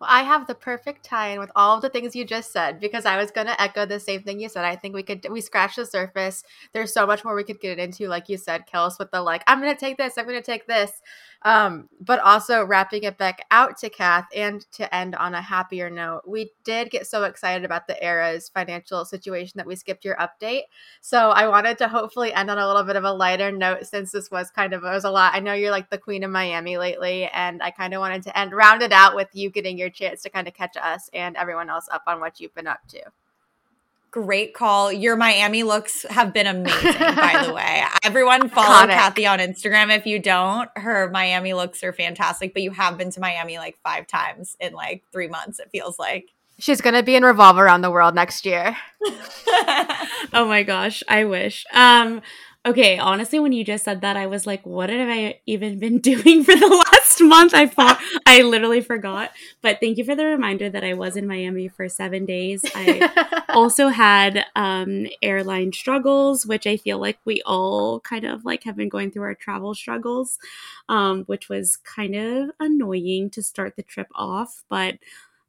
Well, 0.00 0.08
I 0.12 0.22
have 0.22 0.46
the 0.46 0.54
perfect 0.54 1.04
tie-in 1.04 1.40
with 1.40 1.50
all 1.56 1.74
of 1.74 1.82
the 1.82 1.88
things 1.88 2.14
you 2.14 2.24
just 2.24 2.52
said 2.52 2.78
because 2.78 3.04
I 3.04 3.16
was 3.16 3.32
going 3.32 3.48
to 3.48 3.60
echo 3.60 3.84
the 3.84 3.98
same 3.98 4.22
thing 4.22 4.38
you 4.38 4.48
said. 4.48 4.64
I 4.64 4.76
think 4.76 4.94
we 4.94 5.02
could 5.02 5.26
we 5.28 5.40
scratch 5.40 5.74
the 5.74 5.84
surface. 5.84 6.44
There's 6.72 6.94
so 6.94 7.04
much 7.04 7.24
more 7.24 7.34
we 7.34 7.42
could 7.42 7.60
get 7.60 7.80
into, 7.80 8.06
like 8.06 8.28
you 8.28 8.36
said, 8.36 8.64
Kels, 8.72 8.98
with 9.00 9.10
the 9.10 9.20
like, 9.20 9.42
I'm 9.48 9.60
going 9.60 9.74
to 9.74 9.80
take 9.80 9.96
this, 9.96 10.16
I'm 10.16 10.26
going 10.26 10.40
to 10.40 10.42
take 10.42 10.68
this. 10.68 10.92
Um, 11.42 11.88
but 12.00 12.18
also 12.18 12.64
wrapping 12.64 13.04
it 13.04 13.16
back 13.16 13.46
out 13.52 13.78
to 13.78 13.90
Kath 13.90 14.26
and 14.34 14.60
to 14.72 14.92
end 14.92 15.14
on 15.14 15.34
a 15.34 15.40
happier 15.40 15.88
note, 15.88 16.22
we 16.26 16.50
did 16.64 16.90
get 16.90 17.06
so 17.06 17.24
excited 17.24 17.64
about 17.64 17.86
the 17.86 18.02
era's 18.02 18.48
financial 18.48 19.04
situation 19.04 19.52
that 19.56 19.66
we 19.66 19.76
skipped 19.76 20.04
your 20.04 20.16
update. 20.16 20.62
So 21.00 21.30
I 21.30 21.46
wanted 21.46 21.78
to 21.78 21.88
hopefully 21.88 22.34
end 22.34 22.50
on 22.50 22.58
a 22.58 22.66
little 22.66 22.82
bit 22.82 22.96
of 22.96 23.04
a 23.04 23.12
lighter 23.12 23.52
note 23.52 23.86
since 23.86 24.10
this 24.10 24.32
was 24.32 24.50
kind 24.50 24.72
of 24.72 24.82
it 24.82 24.90
was 24.90 25.04
a 25.04 25.10
lot. 25.10 25.34
I 25.34 25.40
know 25.40 25.52
you're 25.54 25.70
like 25.70 25.90
the 25.90 25.98
queen 25.98 26.24
of 26.24 26.30
Miami 26.30 26.76
lately, 26.76 27.28
and 27.32 27.62
I 27.62 27.70
kind 27.70 27.94
of 27.94 28.00
wanted 28.00 28.24
to 28.24 28.36
end 28.36 28.52
round 28.52 28.82
it 28.82 28.92
out 28.92 29.14
with 29.14 29.28
you 29.32 29.50
getting 29.50 29.78
your 29.78 29.90
chance 29.90 30.22
to 30.22 30.30
kind 30.30 30.48
of 30.48 30.54
catch 30.54 30.76
us 30.76 31.08
and 31.12 31.36
everyone 31.36 31.70
else 31.70 31.88
up 31.92 32.02
on 32.08 32.18
what 32.18 32.40
you've 32.40 32.54
been 32.54 32.66
up 32.66 32.80
to. 32.88 33.00
Great 34.10 34.54
call. 34.54 34.90
Your 34.90 35.16
Miami 35.16 35.62
looks 35.62 36.06
have 36.08 36.32
been 36.32 36.46
amazing, 36.46 36.92
by 36.92 37.44
the 37.46 37.52
way. 37.54 37.82
Everyone 38.02 38.48
follow 38.48 38.86
Iconic. 38.86 38.94
Kathy 38.94 39.26
on 39.26 39.38
Instagram. 39.38 39.94
If 39.94 40.06
you 40.06 40.18
don't, 40.18 40.70
her 40.76 41.10
Miami 41.10 41.52
looks 41.52 41.84
are 41.84 41.92
fantastic, 41.92 42.54
but 42.54 42.62
you 42.62 42.70
have 42.70 42.96
been 42.96 43.10
to 43.10 43.20
Miami 43.20 43.58
like 43.58 43.76
five 43.82 44.06
times 44.06 44.56
in 44.60 44.72
like 44.72 45.02
three 45.12 45.28
months, 45.28 45.58
it 45.58 45.68
feels 45.70 45.98
like. 45.98 46.30
She's 46.58 46.80
gonna 46.80 47.02
be 47.02 47.14
in 47.14 47.22
Revolve 47.22 47.58
around 47.58 47.82
the 47.82 47.90
world 47.90 48.14
next 48.14 48.44
year. 48.46 48.76
oh 50.32 50.46
my 50.48 50.64
gosh, 50.64 51.02
I 51.06 51.24
wish. 51.24 51.64
Um, 51.72 52.22
Okay, 52.68 52.98
honestly, 52.98 53.38
when 53.38 53.52
you 53.52 53.64
just 53.64 53.82
said 53.82 54.02
that, 54.02 54.18
I 54.18 54.26
was 54.26 54.46
like, 54.46 54.66
what 54.66 54.90
have 54.90 55.08
I 55.08 55.40
even 55.46 55.78
been 55.78 55.98
doing 56.10 56.44
for 56.44 56.54
the 56.54 56.84
last 56.92 57.18
month? 57.18 57.54
I 57.54 57.66
thought 57.66 57.98
I 58.26 58.42
literally 58.42 58.82
forgot. 58.82 59.30
But 59.62 59.78
thank 59.80 59.96
you 59.96 60.04
for 60.04 60.14
the 60.14 60.26
reminder 60.26 60.68
that 60.68 60.84
I 60.84 60.92
was 60.92 61.16
in 61.16 61.26
Miami 61.26 61.68
for 61.68 61.88
seven 61.88 62.26
days. 62.26 62.62
I 62.74 63.44
also 63.48 63.88
had 63.88 64.44
um, 64.54 65.06
airline 65.22 65.72
struggles, 65.72 66.44
which 66.44 66.66
I 66.66 66.76
feel 66.76 66.98
like 66.98 67.18
we 67.24 67.40
all 67.46 68.00
kind 68.00 68.26
of 68.26 68.44
like 68.44 68.64
have 68.64 68.76
been 68.76 68.90
going 68.90 69.12
through 69.12 69.22
our 69.22 69.34
travel 69.34 69.74
struggles, 69.74 70.38
um, 70.90 71.24
which 71.24 71.48
was 71.48 71.78
kind 71.78 72.14
of 72.16 72.50
annoying 72.60 73.30
to 73.30 73.42
start 73.42 73.76
the 73.76 73.82
trip 73.82 74.08
off. 74.14 74.62
But 74.68 74.98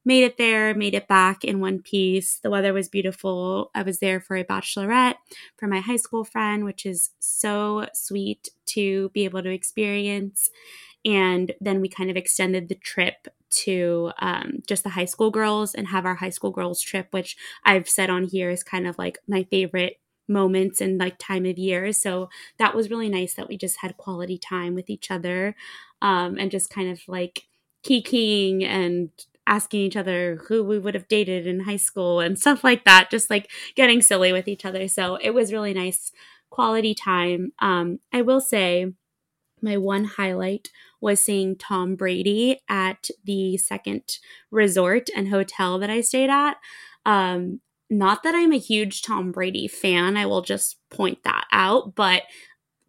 made 0.05 0.23
it 0.23 0.37
there, 0.37 0.73
made 0.73 0.93
it 0.93 1.07
back 1.07 1.43
in 1.43 1.59
one 1.59 1.81
piece. 1.81 2.39
The 2.41 2.49
weather 2.49 2.73
was 2.73 2.89
beautiful. 2.89 3.69
I 3.75 3.83
was 3.83 3.99
there 3.99 4.19
for 4.19 4.35
a 4.35 4.43
bachelorette 4.43 5.15
for 5.57 5.67
my 5.67 5.79
high 5.79 5.97
school 5.97 6.23
friend, 6.23 6.63
which 6.65 6.85
is 6.85 7.11
so 7.19 7.87
sweet 7.93 8.49
to 8.67 9.09
be 9.09 9.25
able 9.25 9.43
to 9.43 9.49
experience. 9.51 10.49
And 11.05 11.53
then 11.61 11.81
we 11.81 11.89
kind 11.89 12.09
of 12.09 12.17
extended 12.17 12.67
the 12.67 12.75
trip 12.75 13.27
to 13.51 14.11
um, 14.19 14.61
just 14.67 14.83
the 14.83 14.89
high 14.89 15.05
school 15.05 15.31
girls 15.31 15.73
and 15.73 15.87
have 15.87 16.05
our 16.05 16.15
high 16.15 16.29
school 16.29 16.51
girls 16.51 16.81
trip, 16.81 17.07
which 17.11 17.37
I've 17.65 17.89
said 17.89 18.09
on 18.09 18.25
here 18.25 18.49
is 18.49 18.63
kind 18.63 18.87
of 18.87 18.97
like 18.97 19.17
my 19.27 19.43
favorite 19.43 19.99
moments 20.27 20.81
and 20.81 20.99
like 20.99 21.17
time 21.17 21.45
of 21.45 21.57
year. 21.57 21.91
So 21.93 22.29
that 22.59 22.75
was 22.75 22.89
really 22.91 23.09
nice 23.09 23.33
that 23.35 23.47
we 23.47 23.57
just 23.57 23.77
had 23.79 23.97
quality 23.97 24.37
time 24.37 24.75
with 24.75 24.89
each 24.89 25.09
other 25.09 25.55
um, 26.01 26.37
and 26.37 26.51
just 26.51 26.69
kind 26.69 26.91
of 26.91 27.01
like 27.07 27.43
kikiing 27.83 28.63
and 28.63 29.09
asking 29.49 29.81
each 29.81 29.97
other 29.97 30.41
who 30.47 30.63
we 30.63 30.77
would 30.77 30.93
have 30.93 31.07
dated 31.07 31.47
in 31.47 31.61
high 31.61 31.75
school 31.75 32.19
and 32.19 32.37
stuff 32.39 32.63
like 32.63 32.85
that, 32.85 33.09
just 33.09 33.29
like 33.29 33.49
getting 33.75 34.01
silly 34.01 34.31
with 34.31 34.47
each 34.47 34.63
other. 34.63 34.87
So 34.87 35.15
it 35.15 35.31
was 35.31 35.51
really 35.51 35.73
nice 35.73 36.11
quality 36.51 36.93
time. 36.93 37.51
Um, 37.59 37.99
I 38.13 38.21
will 38.21 38.39
say 38.39 38.93
my 39.61 39.75
one 39.75 40.05
highlight 40.05 40.69
was 41.01 41.23
seeing 41.23 41.55
Tom 41.57 41.95
Brady 41.95 42.61
at 42.69 43.09
the 43.23 43.57
second 43.57 44.19
resort 44.51 45.09
and 45.15 45.27
hotel 45.27 45.79
that 45.79 45.89
I 45.89 46.01
stayed 46.01 46.29
at. 46.29 46.57
Um, 47.05 47.59
not 47.89 48.21
that 48.23 48.35
I'm 48.35 48.53
a 48.53 48.59
huge 48.59 49.01
Tom 49.01 49.31
Brady 49.31 49.67
fan, 49.67 50.15
I 50.15 50.27
will 50.27 50.43
just 50.43 50.77
point 50.91 51.23
that 51.23 51.45
out, 51.51 51.95
but 51.95 52.23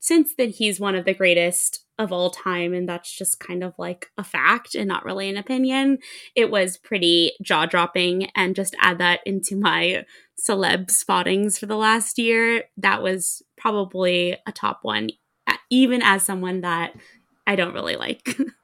since 0.01 0.35
then 0.37 0.51
he's 0.51 0.81
one 0.81 0.95
of 0.95 1.05
the 1.05 1.15
greatest 1.15 1.85
of 1.99 2.13
all 2.13 2.31
time 2.31 2.73
and 2.73 2.89
that's 2.89 3.13
just 3.13 3.39
kind 3.39 3.63
of 3.63 3.75
like 3.79 4.09
a 4.17 4.25
fact 4.25 4.75
and 4.75 4.89
not 4.89 5.05
really 5.05 5.29
an 5.29 5.37
opinion 5.37 5.99
it 6.35 6.51
was 6.51 6.79
pretty 6.79 7.33
jaw-dropping. 7.43 8.31
And 8.35 8.57
just 8.57 8.75
add 8.81 8.99
that 8.99 9.21
into 9.27 9.57
my 9.57 10.05
celeb 10.41 10.91
spottings 10.91 11.59
for 11.59 11.67
the 11.67 11.77
last 11.77 12.19
year 12.19 12.65
that 12.79 13.03
was 13.03 13.43
probably 13.59 14.37
a 14.47 14.53
top 14.53 14.81
one 14.83 15.11
even 15.71 16.01
as 16.03 16.23
someone 16.23 16.63
that 16.63 16.95
i 17.47 17.55
don't 17.55 17.75
really 17.75 17.97
like 17.97 18.37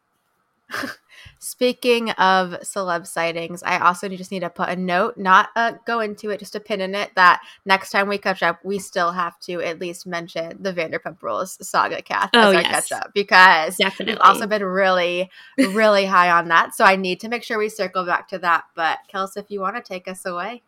Speaking 1.39 2.11
of 2.13 2.51
celeb 2.63 3.07
sightings, 3.07 3.63
I 3.63 3.79
also 3.79 4.09
just 4.09 4.31
need 4.31 4.41
to 4.41 4.51
put 4.51 4.69
a 4.69 4.77
note, 4.77 5.17
not 5.17 5.51
uh, 5.55 5.73
go 5.87 6.01
into 6.01 6.31
it, 6.31 6.41
just 6.41 6.57
a 6.57 6.61
pin 6.61 6.81
in 6.81 6.95
it, 6.95 7.13
that 7.15 7.41
next 7.65 7.91
time 7.91 8.09
we 8.09 8.19
catch 8.19 8.43
up, 8.43 8.65
we 8.65 8.79
still 8.79 9.13
have 9.13 9.39
to 9.41 9.61
at 9.61 9.79
least 9.79 10.07
mention 10.07 10.57
the 10.61 10.73
Vanderpump 10.73 11.23
Rules 11.23 11.57
saga 11.67 12.03
Kath 12.03 12.31
oh, 12.35 12.51
as 12.51 12.57
our 12.57 12.63
yes. 12.63 12.71
catch 12.89 12.93
up 12.93 13.11
because 13.15 13.77
Definitely. 13.77 14.15
we've 14.15 14.23
also 14.23 14.47
been 14.47 14.65
really, 14.65 15.31
really 15.59 16.07
high 16.07 16.31
on 16.31 16.49
that. 16.49 16.75
So 16.75 16.85
I 16.85 16.97
need 16.97 17.21
to 17.21 17.29
make 17.29 17.43
sure 17.43 17.59
we 17.59 17.69
circle 17.69 18.05
back 18.05 18.29
to 18.29 18.39
that. 18.39 18.65
But 18.75 18.99
Kelsey, 19.09 19.41
if 19.41 19.51
you 19.51 19.61
want 19.61 19.77
to 19.77 19.83
take 19.83 20.09
us 20.09 20.25
away. 20.27 20.63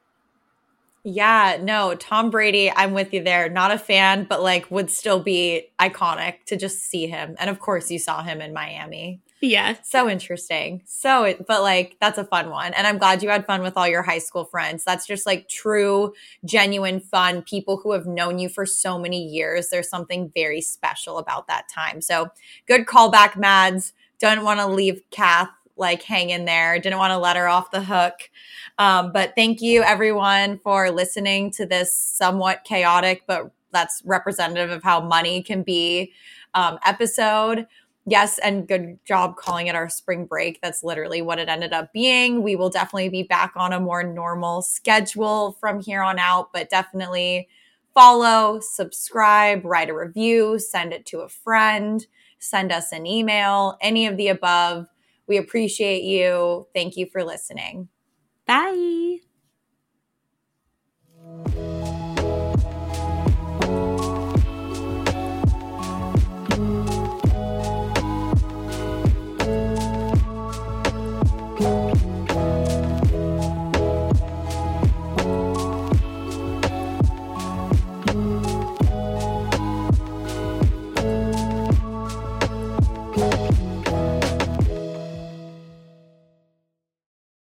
Yeah, 1.04 1.58
no, 1.62 1.94
Tom 1.94 2.30
Brady, 2.30 2.70
I'm 2.70 2.92
with 2.92 3.14
you 3.14 3.22
there. 3.22 3.48
Not 3.48 3.70
a 3.70 3.78
fan, 3.78 4.26
but 4.28 4.42
like 4.42 4.70
would 4.70 4.90
still 4.90 5.20
be 5.20 5.68
iconic 5.80 6.44
to 6.46 6.56
just 6.56 6.80
see 6.80 7.06
him. 7.06 7.36
And 7.38 7.48
of 7.48 7.60
course, 7.60 7.90
you 7.90 7.98
saw 7.98 8.22
him 8.22 8.40
in 8.40 8.52
Miami. 8.52 9.20
Yeah. 9.40 9.76
So 9.84 10.08
interesting. 10.08 10.82
So, 10.84 11.34
but 11.46 11.62
like, 11.62 11.96
that's 12.00 12.18
a 12.18 12.24
fun 12.24 12.50
one. 12.50 12.74
And 12.74 12.86
I'm 12.86 12.98
glad 12.98 13.22
you 13.22 13.28
had 13.28 13.46
fun 13.46 13.62
with 13.62 13.76
all 13.76 13.86
your 13.86 14.02
high 14.02 14.18
school 14.18 14.44
friends. 14.44 14.82
That's 14.84 15.06
just 15.06 15.26
like 15.26 15.48
true, 15.48 16.12
genuine 16.44 16.98
fun. 16.98 17.42
People 17.42 17.76
who 17.76 17.92
have 17.92 18.06
known 18.06 18.38
you 18.40 18.48
for 18.48 18.66
so 18.66 18.98
many 18.98 19.24
years. 19.24 19.68
There's 19.68 19.88
something 19.88 20.32
very 20.34 20.60
special 20.60 21.18
about 21.18 21.46
that 21.46 21.68
time. 21.72 22.00
So, 22.00 22.30
good 22.66 22.86
callback, 22.86 23.36
Mads. 23.36 23.92
Don't 24.18 24.42
want 24.42 24.58
to 24.58 24.66
leave 24.66 25.02
Kath 25.10 25.50
like 25.76 26.02
hanging 26.02 26.44
there. 26.44 26.78
Didn't 26.80 26.98
want 26.98 27.12
to 27.12 27.18
let 27.18 27.36
her 27.36 27.46
off 27.46 27.70
the 27.70 27.82
hook. 27.82 28.30
Um, 28.78 29.12
but 29.12 29.34
thank 29.36 29.62
you, 29.62 29.82
everyone, 29.82 30.58
for 30.58 30.90
listening 30.90 31.52
to 31.52 31.66
this 31.66 31.96
somewhat 31.96 32.64
chaotic, 32.64 33.22
but 33.28 33.52
that's 33.70 34.02
representative 34.04 34.70
of 34.70 34.82
how 34.82 35.00
money 35.00 35.42
can 35.42 35.62
be 35.62 36.12
um, 36.54 36.78
episode 36.84 37.66
yes, 38.10 38.38
and 38.38 38.66
good 38.66 38.98
job 39.04 39.36
calling 39.36 39.66
it 39.66 39.74
our 39.74 39.88
spring 39.88 40.26
break. 40.26 40.60
That's 40.62 40.82
literally 40.82 41.22
what 41.22 41.38
it 41.38 41.48
ended 41.48 41.72
up 41.72 41.92
being. 41.92 42.42
We 42.42 42.56
will 42.56 42.70
definitely 42.70 43.08
be 43.08 43.22
back 43.22 43.52
on 43.56 43.72
a 43.72 43.80
more 43.80 44.02
normal 44.02 44.62
schedule 44.62 45.56
from 45.60 45.80
here 45.80 46.02
on 46.02 46.18
out, 46.18 46.52
but 46.52 46.70
definitely 46.70 47.48
follow, 47.94 48.60
subscribe, 48.60 49.64
write 49.64 49.90
a 49.90 49.94
review, 49.94 50.58
send 50.58 50.92
it 50.92 51.04
to 51.06 51.20
a 51.20 51.28
friend, 51.28 52.06
send 52.38 52.70
us 52.70 52.92
an 52.92 53.06
email, 53.06 53.76
any 53.80 54.06
of 54.06 54.16
the 54.16 54.28
above. 54.28 54.86
We 55.26 55.36
appreciate 55.36 56.04
you. 56.04 56.66
Thank 56.74 56.96
you 56.96 57.06
for 57.06 57.24
listening. 57.24 57.88
Bye. 58.46 59.18